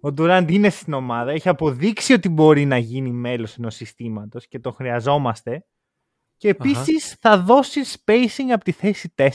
[0.00, 1.30] Ο Ντουράντ είναι στην ομάδα.
[1.30, 5.66] Έχει αποδείξει ότι μπορεί να γίνει μέλος ενός συστήματος και το χρειαζόμαστε.
[6.36, 7.18] Και επίσης uh-huh.
[7.20, 9.30] θα δώσει spacing από τη θέση 4.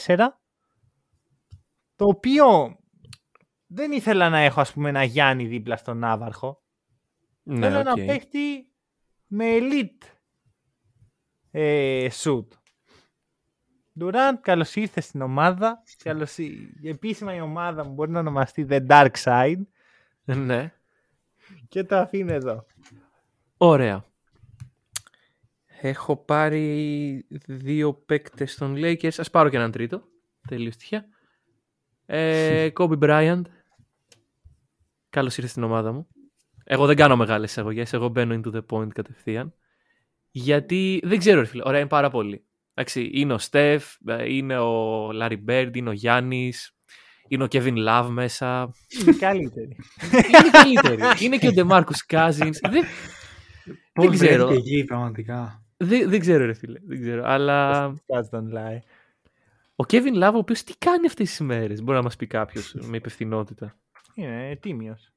[1.96, 2.76] Το οποίο
[3.66, 6.62] δεν ήθελα να έχω ας πούμε ένα Γιάννη δίπλα στον Ναύαρχο.
[7.42, 7.84] Ναι, Θέλω okay.
[7.84, 8.72] να παίχτη
[9.26, 10.06] με elite
[11.50, 12.46] ε, shoot.
[14.00, 15.82] Durant, καλώς ήρθες στην ομάδα.
[16.02, 16.36] Καλώς...
[16.82, 19.60] Επίσημα η ομάδα μου μπορεί να ονομαστεί The Dark Side.
[20.24, 20.72] Ναι.
[21.68, 22.66] Και το αφήνω εδώ.
[23.56, 24.04] Ωραία.
[25.80, 29.14] Έχω πάρει δύο παίκτες των Lakers.
[29.26, 30.02] Α πάρω και έναν τρίτο.
[30.48, 31.04] Τελείω τυχαία.
[32.06, 33.42] Ε, Kobe Bryant.
[35.10, 36.08] Καλώς ήρθες στην ομάδα μου.
[36.64, 37.92] Εγώ δεν κάνω μεγάλες εισαγωγές.
[37.92, 39.54] Εγώ μπαίνω into the point κατευθείαν.
[40.30, 41.62] Γιατί δεν ξέρω, φίλε.
[41.66, 42.44] Ωραία, είναι πάρα πολύ.
[42.78, 43.94] Εντάξει, είναι ο Στεφ,
[44.28, 46.76] είναι ο Λάρι Μπέρντ, είναι ο Γιάννης,
[47.28, 48.72] είναι ο Kevin Love μέσα.
[49.00, 49.76] Είναι καλύτερη.
[50.12, 51.24] είναι καλύτερη.
[51.24, 52.58] είναι και ο Ντεμάρκους Κάζινς.
[52.70, 52.84] δεν,
[53.92, 54.48] δεν ξέρω.
[54.52, 55.62] Εκεί, πραγματικά.
[55.76, 56.78] Δεν, δεν ξέρω, ρε φίλε.
[56.86, 57.22] Δεν ξέρω.
[57.26, 57.86] Αλλά.
[59.76, 62.74] Ο Kevin Love, ο οποίος τι κάνει αυτές τις ημέρες, μπορεί να μας πει κάποιος
[62.74, 63.76] με υπευθυνότητα.
[64.14, 65.12] Είναι τίμιος.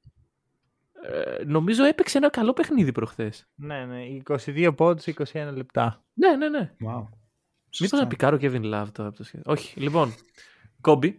[1.02, 3.48] Ε, νομίζω έπαιξε ένα καλό παιχνίδι προχθές.
[3.56, 4.04] Ναι, ναι.
[4.46, 6.04] 22 πόντους, 21 λεπτά.
[6.14, 6.72] Ναι, ναι, ναι.
[6.86, 7.21] Wow.
[7.80, 9.52] Μήπως να πικάρω Kevin Love τώρα από το σχέδιο.
[9.52, 9.80] Όχι.
[9.80, 10.14] Λοιπόν,
[10.82, 11.16] Κόμπι.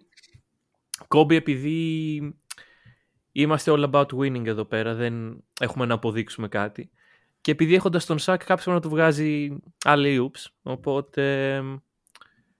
[1.09, 2.37] Κόμπι επειδή
[3.33, 6.91] είμαστε all about winning εδώ πέρα, δεν έχουμε να αποδείξουμε κάτι.
[7.41, 10.47] Και επειδή έχοντας τον Σάκ, κάποιος να του βγάζει άλλοι oops.
[10.63, 11.63] Οπότε.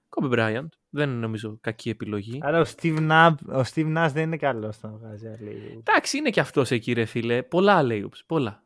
[0.09, 0.67] Κόμπι Bryant.
[0.95, 2.39] Δεν είναι νομίζω κακή επιλογή.
[2.43, 6.31] Άρα ο Steve, Nash, ο Steve Nash δεν είναι καλός να βγάζει άλλοι Εντάξει, είναι
[6.31, 7.43] και αυτός εκεί, ρε φίλε.
[7.43, 8.21] Πολλά άλλοι oops.
[8.27, 8.65] Πολλά.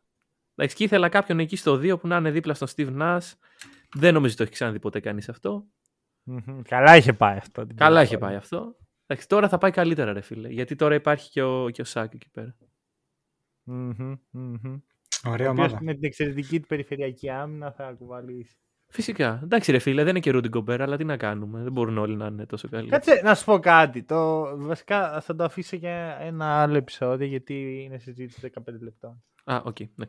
[0.55, 3.33] Εντάξει, και ήθελα κάποιον εκεί στο 2 που να είναι δίπλα στον Steve Nash.
[3.95, 5.66] Δεν νομίζω ότι το έχει ξαναδεί ποτέ κανείς αυτό.
[6.26, 6.61] Mm-hmm.
[6.68, 7.66] Καλά είχε πάει αυτό.
[7.74, 8.76] Καλά είχε πάει αυτό.
[9.07, 10.49] Εντάξει, τώρα θα πάει καλύτερα, ρε φίλε.
[10.49, 12.57] Γιατί τώρα υπάρχει και ο, και ο Σάκ εκεί πέρα.
[13.66, 14.80] Mm-hmm, mm-hmm.
[15.24, 15.78] Ωραία ομάδα.
[15.82, 18.57] Με την εξαιρετική του περιφερειακή άμυνα θα κουβαλήσει.
[18.89, 19.41] Φυσικά.
[19.43, 21.62] Εντάξει, ρε φίλε, δεν είναι και Ρούντι Γκομπέρ, αλλά τι να κάνουμε.
[21.62, 22.89] Δεν μπορούν όλοι να είναι τόσο καλοί.
[22.89, 24.03] Κάτσε να σου πω κάτι.
[24.03, 24.51] Το...
[24.59, 29.22] Βασικά θα το αφήσω για ένα άλλο επεισόδιο, γιατί είναι συζήτηση 15 λεπτών.
[29.45, 29.76] Α, οκ.
[29.80, 30.07] Okay.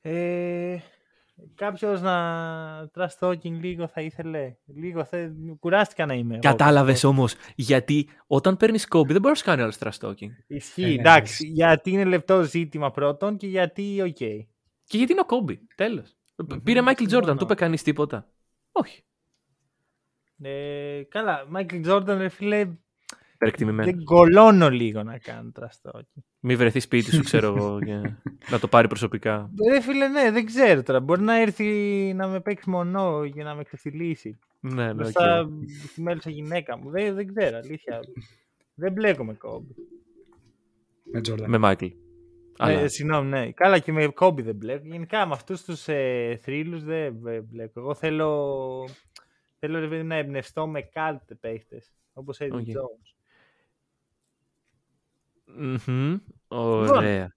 [0.00, 0.78] Ε,
[1.54, 4.56] Κάποιος να trash talking λίγο θα ήθελε.
[4.66, 5.30] Λίγο θε...
[5.60, 6.38] κουράστηκα να είμαι.
[6.38, 7.34] Κατάλαβες όμως.
[7.54, 10.30] Γιατί όταν παίρνεις Kobe δεν μπορείς να κάνεις άλλο trash talking.
[10.46, 10.82] Ισχύει.
[10.82, 11.46] Ε, εντάξει.
[11.46, 14.16] Γιατί είναι λεπτό ζήτημα πρώτον και γιατί οκ.
[14.18, 14.46] Okay.
[14.84, 15.66] Και γιατί είναι ο κόμπι.
[15.74, 16.16] Τέλος.
[16.62, 17.36] Πήρε Μάικλ Τζόρνταν.
[17.36, 18.28] Του είπε κανείς τίποτα.
[18.72, 19.04] Όχι.
[20.42, 21.44] Ε, καλά.
[21.48, 22.70] Μάικλ Τζόρνταν, ρε φίλε.
[23.64, 26.24] Δεν κολώνω λίγο να κάνω τραστόκι.
[26.40, 27.92] Μη βρεθεί σπίτι σου, ξέρω εγώ, και
[28.50, 29.50] να το πάρει προσωπικά.
[29.54, 31.00] Δεν φίλε, ναι, δεν ξέρω τώρα.
[31.00, 31.64] Μπορεί να έρθει
[32.16, 34.38] να με παίξει μονό για να με ξεφυλίσει.
[34.60, 34.94] Ναι, ναι.
[34.94, 35.48] Μπροστά okay.
[35.88, 36.90] στη μέλουσα γυναίκα μου.
[36.90, 38.00] Δεν, δεν ξέρω, αλήθεια.
[38.74, 39.74] δεν μπλέκω με κόμπι.
[41.12, 41.50] Με Τζόρνταν.
[41.50, 41.86] Με Μάικλ.
[42.58, 43.52] Ε, συγγνώμη, ναι.
[43.52, 44.86] Καλά και με Κόμπι δεν μπλέκω.
[44.86, 47.14] Γενικά με αυτούς τους ε, θρύλους δεν
[47.44, 47.80] μπλέκω.
[47.80, 48.88] Εγώ θέλω,
[49.58, 51.92] θέλω ρε, να εμπνευστώ με κάλτε παίχτες.
[52.12, 52.74] Όπως Eddie okay.
[52.76, 53.11] Jones.
[55.60, 56.20] Mm-hmm.
[56.48, 57.34] Ωραία.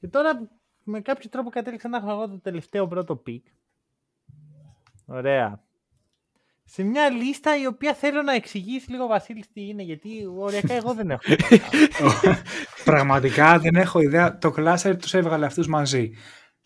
[0.00, 0.48] Και τώρα
[0.84, 3.46] με κάποιο τρόπο κατέληξα να έχω εγώ το τελευταίο πρώτο pick.
[5.06, 5.62] Ωραία.
[6.64, 10.74] Σε μια λίστα η οποία θέλω να εξηγήσεις λίγο ο Βασίλης τι είναι, γιατί οριακά
[10.74, 11.22] εγώ δεν έχω.
[12.84, 14.38] Πραγματικά δεν έχω ιδέα.
[14.38, 16.10] Το κλάστερ τους έβγαλε αυτούς μαζί.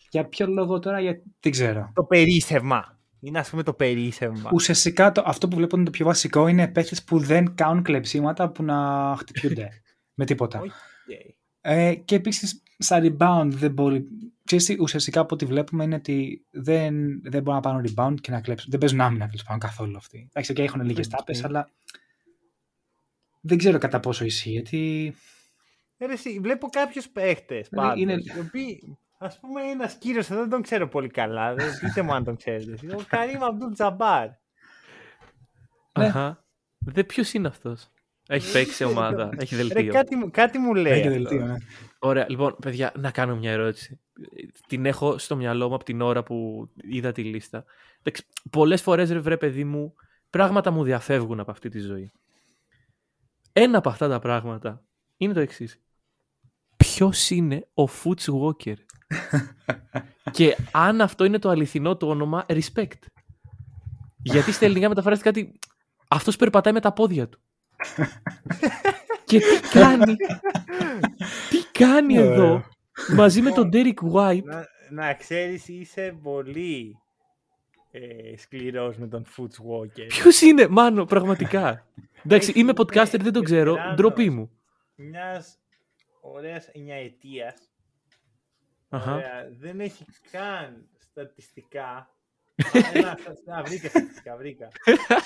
[0.09, 1.91] Για ποιο λόγο τώρα, γιατί δεν ξέρω.
[1.93, 2.99] Το περίσευμα.
[3.19, 4.49] Είναι ας πούμε το περίσευμα.
[4.53, 8.49] Ουσιαστικά το, αυτό που βλέπω είναι το πιο βασικό είναι παίχτες που δεν κάνουν κλεψίματα
[8.49, 9.69] που να χτυπιούνται
[10.15, 10.61] με τίποτα.
[10.61, 11.33] Okay.
[11.61, 14.07] Ε, και επίσης στα rebound δεν μπορεί.
[14.43, 18.41] Ξέρεις, ουσιαστικά από ό,τι βλέπουμε είναι ότι δεν, δεν μπορούν να πάρουν rebound και να
[18.41, 18.69] κλέψουν.
[18.71, 20.27] Δεν παίζουν άμυνα τέλος πάντων καθόλου αυτοί.
[20.29, 21.09] Εντάξει, και έχουν λίγες okay.
[21.17, 21.69] τάπες, αλλά
[23.41, 24.49] δεν ξέρω κατά πόσο ισχύει.
[24.49, 25.15] Γιατί...
[25.97, 27.67] Ε, εσύ, βλέπω κάποιους παίχτες.
[27.71, 28.13] Ε, είναι...
[28.13, 31.53] Οι οποίοι, ας πούμε, ένας κύριος εδώ δεν τον ξέρω πολύ καλά.
[31.53, 32.95] Δεν πείτε μου αν τον ξέρετε.
[32.95, 34.29] Ο Καρύμ Αμπτούλ Τζαμπάρ.
[35.91, 36.45] Αχα.
[36.77, 37.91] Δεν ποιος είναι αυτός;
[38.27, 39.81] Έχει παίξει ομάδα, έχει δελτίο.
[39.81, 40.99] Ρε, κάτι, κάτι μου λέει.
[40.99, 41.55] Έχει δελτίο, ναι.
[41.99, 43.99] Ωραία, λοιπόν, παιδιά, να κάνω μια ερώτηση.
[44.67, 47.65] Την έχω στο μυαλό μου από την ώρα που είδα τη λίστα.
[48.51, 49.93] Πολλές φορές, ρε, βρε παιδί μου,
[50.29, 52.11] πράγματα μου διαφεύγουν από αυτή τη ζωή.
[53.51, 54.83] Ένα από αυτά τα πράγματα
[55.17, 55.79] είναι το εξής.
[56.77, 58.75] Ποιος είναι ο Foots Walker;
[60.31, 62.99] και αν αυτό είναι το αληθινό του όνομα, respect.
[64.17, 65.59] Γιατί στα ελληνικά μεταφράζεται κάτι.
[66.07, 67.39] Αυτός περπατάει με τα πόδια του
[69.25, 70.15] και τι κάνει,
[71.49, 72.63] τι κάνει εδώ;
[73.15, 76.97] Μαζί με τον Derek White; Να, να ξέρεις είσαι πολύ
[77.91, 80.07] ε, σκληρός με τον Foots Walker.
[80.07, 81.87] Ποιος είναι, μάνο, πραγματικά.
[82.25, 84.51] Εντάξει, είμαι podcaster, δεν το ξέρω, ντροπή μου.
[84.95, 85.59] Μιας
[86.21, 87.55] ωραίας εννιαετίας.
[88.89, 92.14] Ωραία, δεν έχει καν στατιστικά
[93.45, 94.67] να, βρήκα στατιστικά, βρήκα.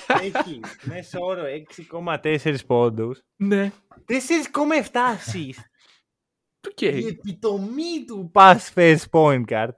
[0.06, 1.42] Έχει μέσο όρο
[1.90, 3.22] 6,4 πόντους.
[3.36, 3.72] Ναι.
[4.06, 5.62] 4,7 assist.
[6.70, 7.00] Okay.
[7.02, 9.70] Η επιτομή του pass first point card.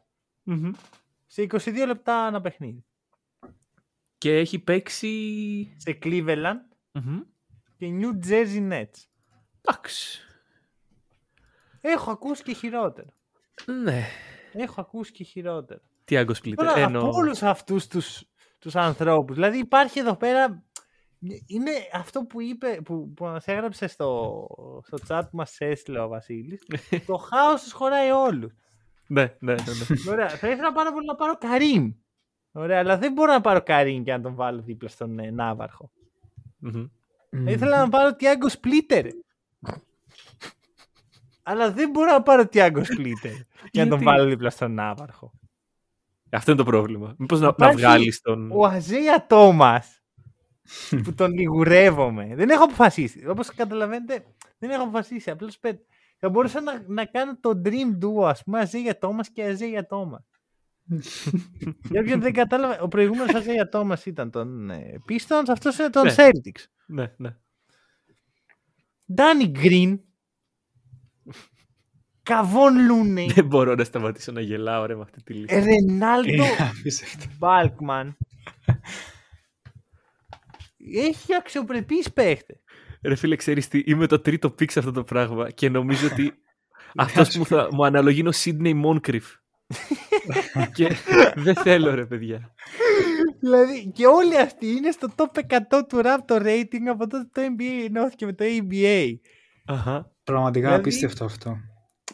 [1.26, 2.84] Σε 22 λεπτά ένα παιχνίδι.
[4.18, 5.74] Και έχει παίξει...
[5.76, 6.60] Σε Cleveland
[7.76, 9.06] και New Jersey Nets.
[9.60, 10.20] Εντάξει.
[11.80, 13.08] Έχω ακούσει και χειρότερο.
[13.82, 14.06] Ναι.
[14.52, 15.80] Έχω ακούσει και χειρότερο.
[16.04, 16.66] Τι άγκο σπλίτερ.
[16.66, 18.24] Τώρα, από όλους αυτούς τους
[18.62, 19.34] τους ανθρώπους.
[19.34, 20.62] Δηλαδή υπάρχει εδώ πέρα
[21.46, 24.46] είναι αυτό που είπε, που, που μας έγραψε στο,
[24.82, 26.62] στο chat που μας έστειλε ο Βασίλης.
[27.06, 28.52] το χάος τους χωράει όλους.
[29.06, 30.10] ναι, ναι, ναι, ναι.
[30.12, 31.92] Ωραία, θα ήθελα πάρα πολύ να πάρω Καρύμ.
[32.52, 35.90] Ωραία, αλλά δεν μπορώ να πάρω Καρύμ και να τον βάλω δίπλα στον ε, ναυαρχο
[37.30, 39.06] Θα ήθελα να πάρω Τιάγκο Σπλίτερ.
[41.42, 43.32] αλλά δεν μπορώ να πάρω Τιάγκο Σπλίτερ
[43.70, 45.32] και να τον βάλω δίπλα στον Ναύαρχο.
[46.32, 47.14] Αυτό είναι το πρόβλημα.
[47.18, 48.50] Μήπως να, να βγάλεις τον...
[48.52, 50.02] Ο Αζέια Τόμας
[51.02, 52.34] που τον λιγουρεύομαι.
[52.34, 53.28] δεν έχω αποφασίσει.
[53.28, 54.24] Όπως καταλαβαίνετε,
[54.58, 55.30] δεν έχω αποφασίσει.
[55.30, 55.58] Απλώς
[56.18, 60.26] θα μπορούσα να, να κάνω το dream duo, ας πούμε, Αζέια Τόμας και Αζέια Τόμας.
[61.90, 66.04] Για όποιον δεν κατάλαβε, ο προηγούμενος Αζέια Τόμας ήταν τον ε, Pistons, αυτός είναι τον
[66.04, 66.14] ναι.
[66.16, 66.64] Celtics.
[66.86, 67.36] Ναι, ναι.
[69.16, 69.98] Danny Green
[72.22, 73.32] Καβόν Λούνεϊ.
[73.34, 75.64] Δεν μπορώ να σταματήσω να γελάω ρε με αυτή τη λίστα.
[75.64, 76.44] Ρενάλντο
[77.38, 78.16] Μπάλκμαν.
[80.94, 82.56] Έχει αξιοπρεπείς παίχτες.
[83.02, 86.32] Ρε φίλε, ξέρεις τι, είμαι το τρίτο πίξ αυτό το πράγμα και νομίζω ότι
[86.96, 89.26] αυτός που θα μου αναλογεί είναι ο Σίδνεϊ Μόνκριφ.
[90.74, 90.96] και
[91.34, 92.54] δεν θέλω ρε παιδιά.
[93.40, 95.58] Δηλαδή και όλοι αυτοί είναι στο top 100
[95.88, 99.14] του Raptor rating από τότε το NBA ενώθηκε με το ABA.
[99.64, 100.12] Αχα.
[100.24, 100.80] Πραγματικά δηλαδή...
[100.80, 101.56] απίστευτο αυτό.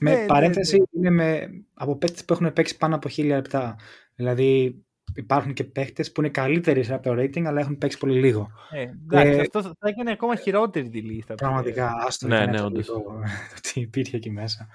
[0.01, 3.36] Με ναι, ναι, παρένθεση ναι, είναι με, από παίκτες που έχουν παίξει πάνω από χίλια
[3.36, 3.76] λεπτά.
[4.14, 4.82] Δηλαδή
[5.14, 8.51] υπάρχουν και παίκτες που είναι καλύτεροι από το rating, αλλά έχουν παίξει πολύ λίγο.
[8.70, 11.34] Ε, εντάξει, ε, αυτό θα έκανε ακόμα χειρότερη τη λίστα.
[11.34, 12.86] Πραγματικά, άστο ναι, ναι, όντως.
[12.92, 13.20] Το,
[13.61, 14.68] τι υπήρχε εκεί μέσα.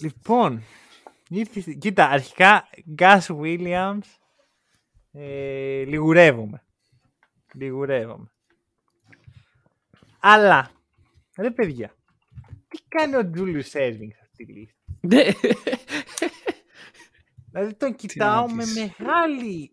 [0.00, 0.62] Λοιπόν,
[1.78, 4.08] κοίτα, αρχικά Gus Williams
[5.12, 6.62] ε, λιγουρεύομαι.
[7.54, 8.28] Λιγουρεύομαι.
[10.20, 10.70] Αλλά,
[11.36, 11.94] ρε παιδιά,
[12.74, 15.24] τι κάνει ο Τζούλιου Σέρβινγκ σε αυτή τη λίστα; Ναι.
[17.50, 19.70] δηλαδή τον κοιτάω με μεγάλη.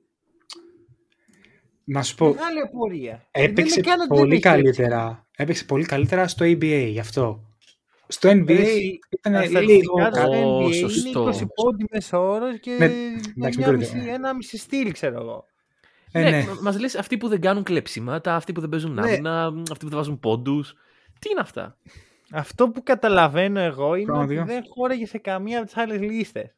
[1.83, 2.27] Να σου πω.
[2.27, 3.27] Μεγάλη απορία.
[3.31, 5.27] Έπαιξε πολύ καλύτερα.
[5.37, 7.45] Έπαιξε πολύ καλύτερα στο ABA γι' αυτό.
[8.07, 8.65] Στο NBA
[9.09, 10.61] ήταν λίγο καλό.
[10.61, 12.91] Είναι 20 πόντι μέσα όρο και ναι,
[14.07, 15.45] ένα μισή στυλ, ξέρω εγώ.
[16.11, 16.45] Ε, ναι, ναι.
[16.61, 19.01] Μα λες αυτοί που δεν κάνουν κλέψιμα, αυτοί που δεν παίζουν ναι.
[19.01, 20.73] άμυνα, αυτοί που δεν βάζουν πόντους.
[21.19, 21.77] Τι είναι αυτά;
[22.31, 26.55] Αυτό που καταλαβαίνω εγώ είναι ότι δεν χώραγε σε καμία από τις άλλες λίστες.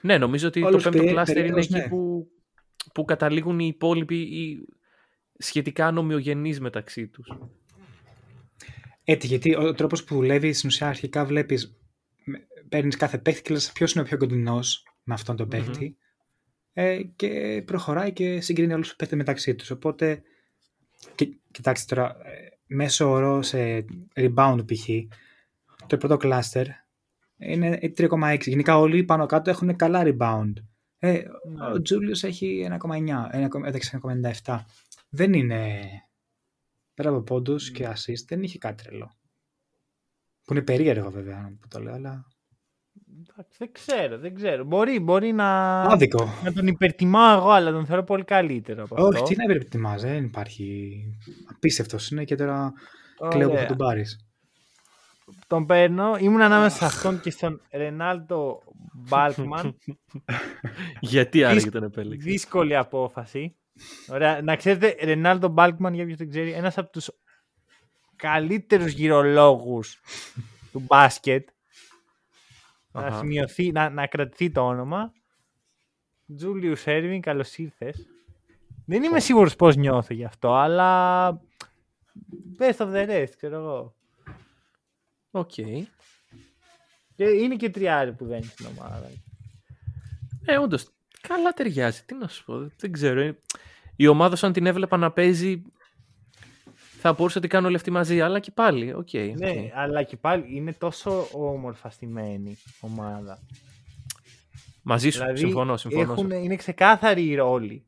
[0.00, 1.88] Ναι, νομίζω ότι το πέμπτο κλάστερ είναι εκεί ναι.
[1.88, 2.28] που,
[2.94, 4.66] που καταλήγουν οι υπόλοιποι οι
[5.38, 7.28] σχετικά νομιογενείς μεταξύ τους.
[9.04, 11.76] Έτσι, γιατί ο τρόπος που δουλεύεις στην ουσία αρχικά βλέπεις,
[12.68, 15.96] παίρνεις κάθε παίχτη και λες ποιος είναι ο πιο κοντινός με αυτόν τον παιχτη
[16.72, 19.70] ε, και προχωράει και συγκρίνει όλους τους παίχτες μεταξύ τους.
[19.70, 20.22] Οπότε,
[21.50, 24.88] κοιτάξτε τώρα, ε, μέσο όρο σε rebound π.χ.
[25.86, 26.64] Το πρώτο cluster
[27.36, 28.38] είναι 3,6.
[28.40, 30.52] Γενικά όλοι πάνω κάτω έχουν καλά rebound.
[30.98, 31.66] Ε, ναι.
[31.74, 33.48] Ο Τζούλιος έχει 1,9,
[34.44, 34.58] 1,97.
[35.08, 35.80] Δεν είναι...
[36.94, 39.12] Πέρα από πόντους και assist δεν είχε κάτι τρελό.
[40.44, 42.26] Που είναι περίεργο βέβαια που το λέω, αλλά...
[43.58, 44.64] Δεν ξέρω, δεν ξέρω.
[44.64, 45.80] Μπορεί, μπορεί να...
[45.82, 46.28] Άδικο.
[46.44, 50.24] να τον υπερτιμάω εγώ, αλλά τον θεωρώ πολύ καλύτερο από Όχι, τι να υπερτιμάς, δεν
[50.24, 50.98] υπάρχει.
[51.54, 52.72] Απίστευτος είναι και τώρα
[53.28, 54.26] κλαίω που θα τον πάρεις.
[55.46, 56.16] Τον παίρνω.
[56.18, 58.62] Ήμουν ανάμεσα σε αυτόν και στον Ρενάλτο
[58.92, 59.78] Μπάλκμαν.
[61.00, 62.30] Γιατί άραγε τον επέλεξε.
[62.30, 63.56] Δύσκολη απόφαση.
[64.08, 64.42] Ωραία.
[64.42, 67.10] Να ξέρετε, Ρενάλτο Μπάλκμαν, για ποιο δεν ξέρει, ένας από τους
[68.16, 70.00] καλύτερους γυρολόγους
[70.72, 71.48] του μπάσκετ
[73.00, 75.12] να σημειωθεί, να, να κρατηθεί το όνομα.
[76.36, 78.06] Julius Erving, καλώς ήρθες.
[78.86, 81.28] Δεν είμαι σίγουρος πώς νιώθω γι' αυτό, αλλά.
[82.58, 83.94] Best of the rest, ξέρω εγώ.
[85.30, 85.52] Οκ.
[87.14, 89.10] Και είναι και τριάρι που δεν είναι στην ομάδα.
[90.44, 90.88] Ε, όντως.
[91.20, 92.02] Καλά ταιριάζει.
[92.06, 92.70] Τι να σου πω.
[92.76, 93.34] Δεν ξέρω.
[93.96, 95.62] Η ομάδα, σαν την έβλεπα να παίζει,
[97.06, 100.44] θα μπορούσα να την κάνω όλη μαζί, αλλά και πάλι, okay, Ναι, αλλά και πάλι
[100.48, 103.38] είναι τόσο όμορφα στημένη ομάδα.
[104.82, 106.12] Μαζί σου, δηλαδή, συμφωνώ, συμφωνώ.
[106.12, 107.86] Έχουν, είναι ξεκάθαροι οι ρόλοι.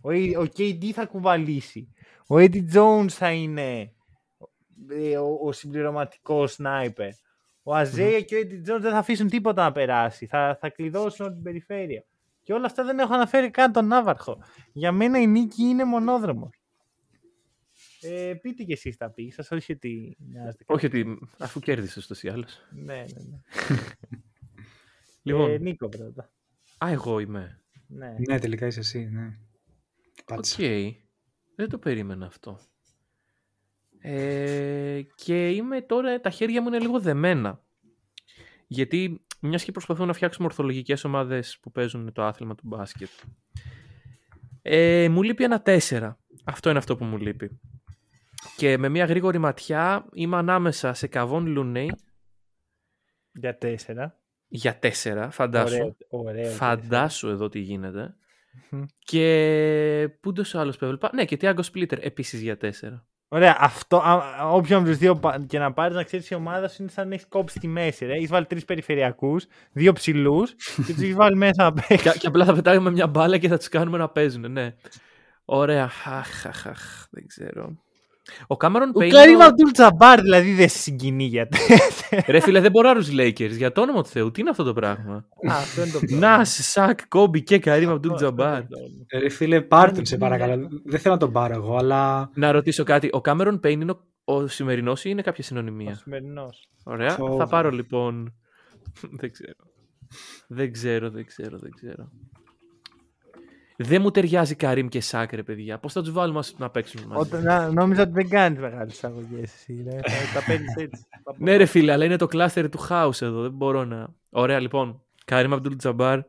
[0.00, 1.92] Ο, ο KD θα κουβαλήσει.
[2.26, 3.92] Ο Eddie Jones θα είναι
[4.88, 7.10] ε, ο, ο συμπληρωματικός σνάιπερ.
[7.62, 10.26] Ο αζεια και ο Eddie Jones δεν θα αφήσουν τίποτα να περάσει.
[10.26, 12.04] Θα, θα κλειδώσουν όλη την περιφέρεια.
[12.42, 14.38] Και όλα αυτά δεν έχω αναφέρει καν τον Ναύαρχο.
[14.72, 16.57] Για μένα η νίκη είναι μονόδρομος.
[18.00, 20.64] Ε, πείτε και εσείς τα pick σας, όχι ότι νοιάζετε.
[20.66, 22.60] Όχι ότι αφού κέρδισες τω όντι ή άλλως.
[22.70, 23.40] ναι, ναι, ναι.
[25.22, 26.32] λοιπόν, ε, Νίκο πρώτα.
[26.78, 27.62] Α, εγώ είμαι.
[27.86, 29.38] Ναι, ναι τελικά είσαι εσύ, ναι.
[30.26, 30.44] Οκ.
[30.56, 30.92] Okay.
[31.54, 32.60] Δεν το περίμενα αυτό.
[33.98, 37.62] Ε, και είμαι τώρα, τα χέρια μου είναι λίγο δεμένα.
[38.66, 43.08] Γιατί Μιας και προσπαθούμε να φτιάξουμε ορθολογικέ ομάδες που παίζουν το άθλημα του μπάσκετ.
[44.62, 46.16] Ε, μου λείπει ένα 4.
[46.44, 47.60] Αυτό είναι αυτό που μου λείπει.
[48.56, 51.92] Και με μια γρήγορη ματιά είμαι ανάμεσα σε Καβόν Λουνέι.
[53.32, 53.76] Για 4.
[54.48, 55.96] Για 4, φαντάσου.
[56.08, 58.14] Ωραίο, φαντάσου εδώ τι γίνεται.
[58.98, 61.10] και πού το άλλος που έβλεπα.
[61.14, 62.68] Ναι, και Τιάγκο Σπλίτερ επίσης για 4.
[63.30, 64.02] Ωραία, αυτό,
[64.52, 67.14] όποιον από τους δύο και να πάρεις να ξέρεις η ομάδα σου είναι σαν να
[67.14, 68.06] έχεις κόψει τη μέση.
[68.06, 68.14] Ρε.
[68.14, 72.44] Έχεις βάλει τρεις περιφερειακούς, δύο ψηλούς και τους έχεις βάλει μέσα απ' και, και απλά
[72.44, 74.74] θα πετάμε μια μπάλα και θα τους κάνουμε να παίζουν, ναι.
[75.44, 75.84] Ωραία.
[76.04, 77.76] Αχ, αχ, αχ, δεν ξέρω.
[78.46, 79.14] Ο Κάμερον Πέιν.
[79.14, 81.48] Ο Καρίμ Αμπντούλ Τζαμπάρ δηλαδή δεν συγκινεί για
[82.26, 83.56] Ρε φίλε, δεν μπορώ να του Lakers.
[83.56, 85.28] Για το όνομα του Θεού, τι είναι αυτό το πράγμα;
[86.10, 88.62] Να, Σακ, Κόμπι και Καρίμ Αμπντούλ Τζαμπάρ.
[89.20, 90.68] Ρε φίλε, πάρτε σε παρακαλώ.
[90.84, 92.30] Δεν θέλω να τον πάρω εγώ, αλλά.
[92.34, 93.08] Να ρωτήσω κάτι.
[93.12, 96.68] Ο Κάμερον Πέιν είναι ο σημερινός ή είναι κάποια συνωνυμία; Ο σημερινός.
[96.84, 97.16] Ωραία.
[97.38, 98.34] Θα πάρω λοιπόν.
[99.20, 99.52] δεν ξέρω.
[100.48, 102.10] Δεν ξέρω, δεν ξέρω, δεν ξέρω.
[103.80, 105.78] Δεν μου ταιριάζει Καρύμ και Σάκρε, παιδιά.
[105.78, 109.54] Πώς θα τους βάλουμε να παίξουν μαζί; Όταν, να, νόμιζα ότι δεν κάνεις μεγάλες αγωγές
[109.54, 109.84] εσύ.
[110.34, 111.06] τα παίρνεις έτσι.
[111.38, 113.42] ναι, ρε φίλε, αλλά είναι το κλάστερ του χάους εδώ.
[113.42, 114.14] Δεν μπορώ να.
[114.30, 115.02] Ωραία, λοιπόν.
[115.24, 116.20] Καρύμ Αμπτούλ Τζαμπάρ.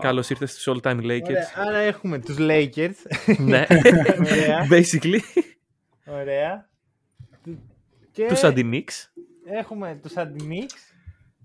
[0.00, 1.22] Καλώς ήρθες στους All Time Lakers.
[1.22, 2.96] Ωραία, άρα έχουμε τους Lakers.
[3.38, 3.66] ναι.
[4.70, 5.20] Basically.
[6.06, 6.68] Ωραία.
[8.12, 8.26] Και...
[8.26, 9.12] Τους Αντινίξ.
[9.44, 10.74] Έχουμε τους Αντινίξ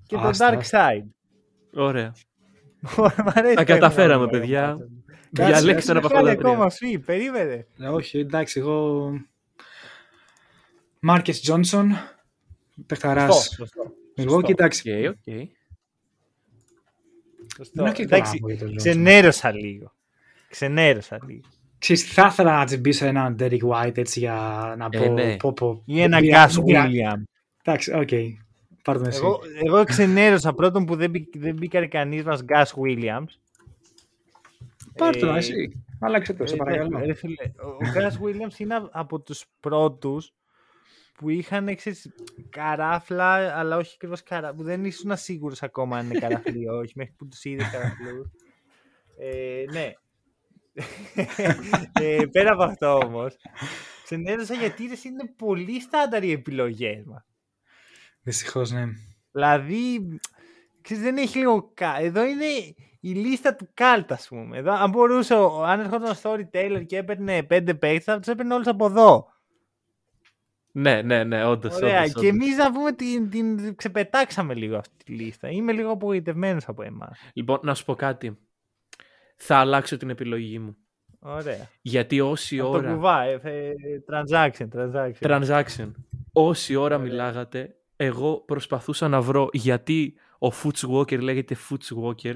[0.07, 1.07] και το Dark Side.
[1.73, 2.13] Ωραία.
[3.55, 4.77] Τα καταφέραμε, παιδιά.
[5.31, 6.49] Διαλέξτε ένα από αυτά τα τρία.
[6.49, 7.67] ακόμα σου, περίμενε.
[7.79, 9.09] Ε, όχι, εντάξει, εγώ...
[10.99, 11.91] Μάρκες Τζόνσον,
[12.85, 13.57] παιχταράς.
[14.15, 15.07] Εγώ, εντάξει.
[15.07, 15.15] Οκ,
[17.77, 17.99] οκ.
[17.99, 18.39] Εντάξει,
[18.75, 19.93] ξενέρωσα λίγο.
[20.49, 21.41] Ξενέρωσα λίγο.
[21.77, 24.33] Ξέρεις, θα ήθελα να τσιμπήσω έναν Derek White έτσι για
[24.77, 25.37] να ε, πω, ναι.
[25.37, 25.81] πω, πω.
[25.85, 27.21] Ή ένα Gus Williams.
[27.63, 28.09] Εντάξει, οκ.
[28.83, 29.21] Πάρτε εσύ.
[29.23, 33.40] Εγώ, εγώ ξενέρωσα πρώτον που δεν, δεν μπήκε κανείς μας Gus Williams.
[34.97, 35.83] Πάρ' το, ε, εσύ.
[35.99, 36.99] Άλλαξε το, σε ε, παρακαλώ.
[36.99, 37.11] Ε,
[37.61, 40.33] ο Gus Williams είναι από τους πρώτους
[41.17, 42.13] που είχαν ξέρεις,
[42.49, 46.93] καράφλα, αλλά όχι ακριβώς καράφλα, που δεν ήσουν σίγουρος ακόμα αν είναι καράφλα ή όχι,
[46.95, 48.27] μέχρι που τους είδες καράφλους.
[49.17, 49.93] Ε, ναι.
[51.93, 53.35] ε, πέρα από αυτό όμως,
[54.03, 57.25] ξενέρωσα γιατί είναι πολύ στάνταρ οι επιλογές μας.
[58.21, 58.85] Δυστυχώς, ναι.
[59.31, 60.19] Δηλαδή,
[60.81, 61.73] ξέρεις, δεν έχει λίγο.
[61.99, 62.45] Εδώ είναι
[63.03, 64.57] η λίστα του Καλτ, ας πούμε.
[64.57, 65.35] Εδώ, αν μπορούσε,
[65.65, 69.27] αν έρχονταν ο Taylor και έπαιρνε πέντε παίκτες, θα τους έπαιρνε όλους από εδώ.
[70.71, 71.75] Ναι, ναι, ναι, όντως.
[71.75, 72.01] Ωραία.
[72.01, 75.49] Όντως, και εμείς να πούμε την, την ξεπετάξαμε λίγο αυτή τη λίστα.
[75.49, 77.19] Είμαι λίγο απογοητευμένος από εμάς.
[77.33, 78.37] Λοιπόν, να σου πω κάτι.
[79.35, 80.75] Θα αλλάξω την επιλογή μου.
[81.19, 81.69] Ωραία.
[81.81, 82.87] Γιατί όση από ώρα.
[82.87, 83.73] Το κουβά, ε, ε,
[84.11, 85.11] transaction, transaction.
[85.19, 85.91] Transaction.
[86.33, 87.07] Όση ώρα Ωραία.
[87.07, 92.35] μιλάγατε, εγώ προσπαθούσα να βρω γιατί ο Foots Walker λέγεται Foots Walker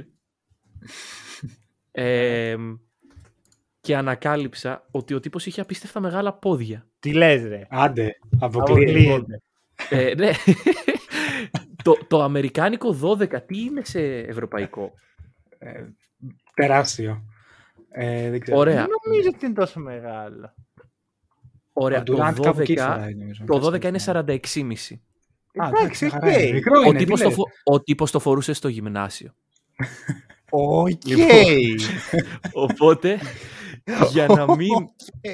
[3.81, 6.87] και ανακάλυψα ότι ο τύπος είχε απίστευτα μεγάλα πόδια.
[6.99, 9.41] Τι λες ρε; Άντε, αποκλείεται.
[9.89, 10.31] ε, ναι.
[11.83, 14.93] το, το αμερικάνικο 12, τι είναι σε ευρωπαϊκό;
[15.57, 15.83] Ε,
[16.53, 17.23] τεράστιο.
[17.89, 18.57] Ε, δεν ξέρω.
[18.57, 18.75] Ωραία.
[18.75, 20.53] Δεν νομίζω ότι είναι τόσο μεγάλο.
[21.73, 22.75] Ωραία, το 12,
[23.45, 24.35] το 12 είναι 46,5.
[25.51, 26.11] Εντάξει,
[26.87, 27.33] ο, τύπος το,
[27.63, 29.35] ο τύπος το φορούσε στο γυμνάσιο.
[30.49, 31.01] Οκ.
[32.53, 33.19] Οπότε,
[34.11, 34.69] για να μην,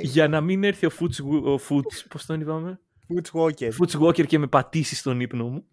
[0.02, 3.70] για να μην έρθει ο Foots, ο Foots πώς τον είπαμε; Foots Walker.
[3.80, 5.66] Foots Walker και με πατήσει στον ύπνο μου.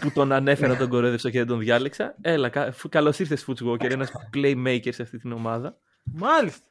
[0.00, 2.14] που τον ανέφερα, τον κορόιδεψα και δεν τον διάλεξα.
[2.20, 5.76] Έλα, καλώς ήρθες Foots Walker, ένας playmaker σε αυτή την ομάδα.
[6.04, 6.64] Μάλιστα.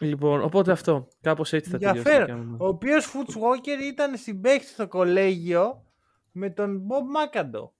[0.00, 1.08] Λοιπόν, οπότε αυτό.
[1.20, 2.08] Κάπως έτσι θα τελειώσει.
[2.58, 5.84] Ο οποίος Foots Walker ήταν συμπαίκτης στο κολέγιο
[6.32, 7.74] με τον Bob Μάκαντο.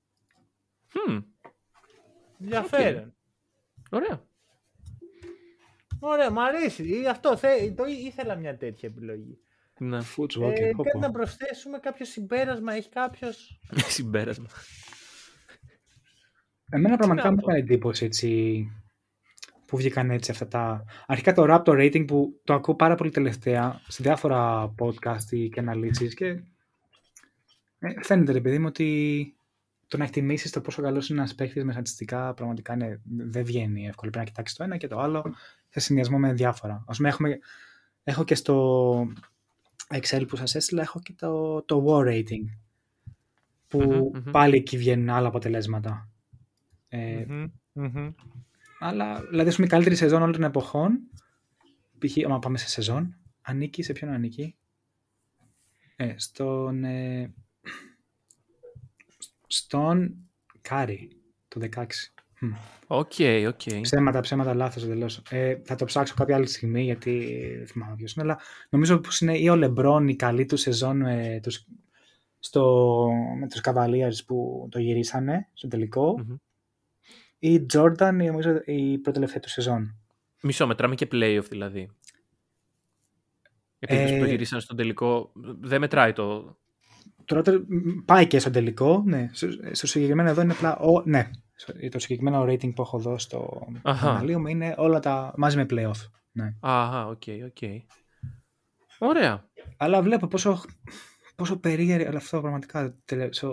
[1.08, 1.24] Hmm.
[2.40, 3.14] Ενδιαφέρον.
[3.90, 4.24] Ωραία.
[6.00, 7.06] Ωραία, μου αρέσει.
[7.10, 9.38] Αυτό, θε, το ήθελα μια τέτοια επιλογή.
[9.78, 9.96] Ναι.
[9.96, 13.60] Ε, κάτι να προσθέσουμε κάποιο συμπέρασμα, έχει κάποιος;
[13.96, 14.46] συμπέρασμα.
[16.70, 18.64] Εμένα πραγματικά μου έκανε εντύπωση έτσι,
[19.66, 20.84] που βγήκαν έτσι αυτά τα...
[21.06, 26.14] Αρχικά το Raptor Rating που το ακούω πάρα πολύ τελευταία σε διάφορα podcast και αναλύσεις
[26.14, 26.26] και
[27.78, 29.35] ε, φαίνεται ρε παιδί μου ότι
[29.86, 33.86] το να εκτιμήσεις το πόσο καλός είναι ένας παίχτη με στατιστικά πραγματικά είναι, δεν βγαίνει
[33.86, 34.10] εύκολο.
[34.10, 35.34] Πρέπει να κοιτάξεις το ένα και το άλλο
[35.68, 36.84] σε συνδυασμό με διάφορα.
[36.86, 37.38] Α πούμε, έχουμε,
[38.04, 39.06] έχω και στο
[39.88, 42.44] Excel που σας έστειλα, έχω και το, το War Rating.
[43.68, 46.08] Που πάλι εκεί βγαίνουν άλλα αποτελέσματα.
[46.88, 47.24] Ε,
[48.78, 50.98] Αλλά, δηλαδή, ας πούμε, η καλύτερη σεζόν όλων των εποχών,
[51.98, 52.24] π.χ.
[52.24, 54.56] άμα πάμε σε σεζόν, ανήκει σε ποιον ανήκει;
[55.96, 56.84] Ε, στον.
[56.84, 57.34] Ε,
[59.46, 60.14] στον
[60.60, 61.10] Κάρι,
[61.48, 61.84] το 16.
[62.86, 63.60] Οκ, okay, οκ.
[63.64, 63.78] Okay.
[63.82, 65.22] Ψέματα, ψέματα, λάθος εντελώς.
[65.30, 69.20] Ε, θα το ψάξω κάποια άλλη στιγμή γιατί δεν θυμάμαι ποιος είναι, αλλά νομίζω πως
[69.20, 71.66] είναι ή ο Λεμπρόν η καλή του σεζόν με τους,
[72.38, 73.08] στο,
[73.40, 76.36] με τους Cavaliers που το γυρίσανε στο τελικό mm-hmm.
[77.38, 79.96] ή Jordan νομίζω η προτελευταία του σεζόν.
[80.42, 81.90] Μισό, μετράμε και playoff δηλαδή.
[83.78, 86.58] Επειδή ε, το γυρίσανε στο τελικό, δεν μετράει το...
[87.26, 87.42] Τώρα
[88.04, 89.30] πάει και στο τελικό, ναι.
[89.72, 90.76] Στο συγκεκριμένο εδώ είναι απλά...
[90.76, 91.30] Ο, ναι,
[91.90, 96.08] το συγκεκριμένο rating που έχω δώσει στο κανάλι μου είναι όλα τα μαζί με playoff.
[96.32, 96.54] Ναι.
[96.60, 97.56] Αχα, οκ, okay, οκ.
[97.60, 97.78] Okay.
[98.98, 99.48] Ωραία.
[99.76, 100.60] Αλλά βλέπω πόσο,
[101.36, 102.96] πόσο περίεργο αλλά αυτό πραγματικά.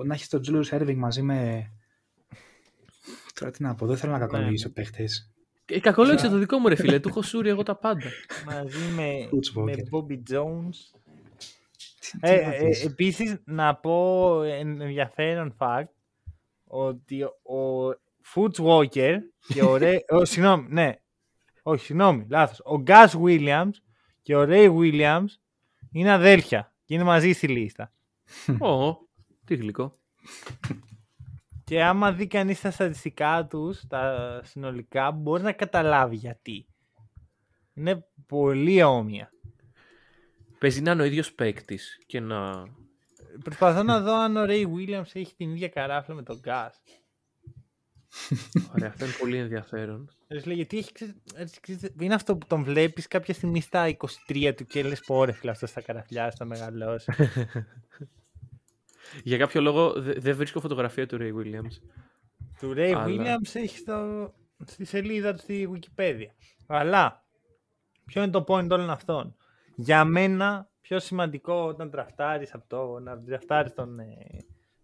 [0.06, 1.70] Να έχεις τον Julius Erving μαζί με.
[3.34, 4.74] Τώρα τι να πω, δεν θέλω να κακολογήσω ναι.
[4.74, 5.34] παίχτες.
[5.66, 8.10] Ε, κακολόγησε το δικό μου ρε φίλε, του έχω σούρει εγώ τα πάντα.
[8.46, 9.30] μαζί με,
[9.64, 11.00] με Bobby Jones.
[12.20, 15.88] Ε, ε, επίσης να πω ενδιαφέρον fact
[16.64, 17.90] ότι ο
[18.34, 19.98] Foots Walker και ο Ray...
[20.20, 20.94] ο, συγγνώμη, ναι.
[21.64, 22.60] Όχι, συγγνώμη, λάθος.
[22.60, 23.72] Ο Gus Williams
[24.22, 25.26] και ο Ray Williams
[25.92, 27.92] είναι αδέλφια και είναι μαζί στη λίστα.
[28.60, 28.96] Ω,
[29.46, 29.94] τι γλυκό.
[31.66, 36.68] Και άμα δει κανείς τα στατιστικά τους, τα συνολικά, μπορεί να καταλάβει γιατί.
[37.74, 39.33] Είναι πολύ όμοια.
[40.64, 42.68] Παίζει να είναι ο ίδιος παίκτης και να
[43.44, 46.70] Προσπαθώ να δω αν ο Ray Williams έχει την ίδια καράφλα με τον Gas.
[48.76, 50.10] Ωραία, αυτό είναι πολύ ενδιαφέρον.
[50.28, 50.92] γιατί έχει,
[52.00, 53.98] είναι αυτό που τον βλέπεις κάποια στιγμή στα
[54.28, 57.12] 23 του και λες πω ρε αυτός στα καραφλιά, στα μεγαλώσει.
[59.24, 61.82] Για κάποιο λόγο δεν βρίσκω φωτογραφία του Ray Williams.
[62.60, 64.34] Του Ray Williams έχει στο,
[64.66, 66.32] στη σελίδα του στη Wikipedia.
[66.68, 67.26] Αλλά
[68.06, 69.36] ποιο είναι το point όλων αυτών;
[69.76, 74.16] Για μένα πιο σημαντικό όταν τραφτάρεις από το να τραφτάρεις τον ε,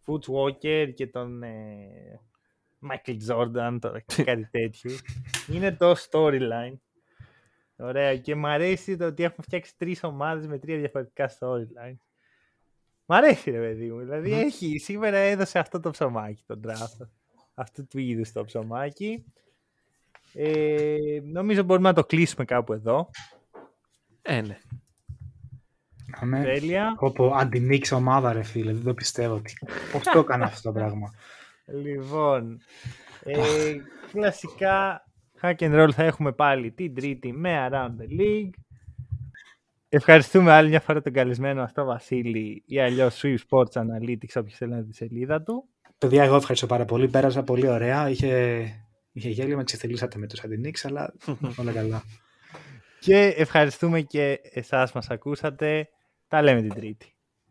[0.05, 2.19] Foots Walker και τον ε,
[2.89, 4.91] Michael Jordan τώρα κάτι τέτοιο
[5.47, 6.77] είναι το storyline.
[7.75, 11.95] Ωραία και μου αρέσει το ότι έχουμε φτιάξει τρεις ομάδες με τρία διαφορετικά storyline
[13.05, 17.07] Μ' αρέσει ρε παιδί μου, δηλαδή έχει, σήμερα έδωσε αυτό το ψωμάκι τον draft
[17.53, 19.25] αυτού του είδους το ψωμάκι.
[20.33, 23.09] Ε, νομίζω μπορούμε να το κλείσουμε κάπου εδώ
[24.21, 24.57] ε, ναι.
[26.25, 26.43] Ναι.
[26.43, 26.95] Τέλεια.
[26.97, 28.73] Όπω αντινίξω ομάδα, ρε φίλε.
[28.73, 29.41] Δεν το πιστεύω.
[29.91, 31.13] Πώς το έκανα αυτό το πράγμα.
[31.65, 32.59] Λοιπόν,
[33.23, 33.37] ε,
[34.11, 35.05] κλασικά
[35.41, 38.53] hack and roll θα έχουμε πάλι την τρίτη με Around the League.
[39.89, 44.71] Ευχαριστούμε άλλη μια φορά τον καλεσμένο αυτό Βασίλη ή αλλιώς Swift Sports Analytics, όποιος θέλει
[44.71, 45.69] να δει τη σελίδα του.
[45.97, 47.07] Παιδιά, εγώ ευχαριστώ πάρα πολύ.
[47.07, 48.09] Πέρασα πολύ ωραία.
[48.09, 48.61] Είχε,
[49.11, 51.13] είχε γέλιο, με ξεθελήσατε με τους Αντινίξ, αλλά
[51.57, 52.03] όλα καλά.
[52.99, 55.89] Και ευχαριστούμε και εσάς μας ακούσατε.
[56.27, 57.13] Τα λέμε την Τρίτη.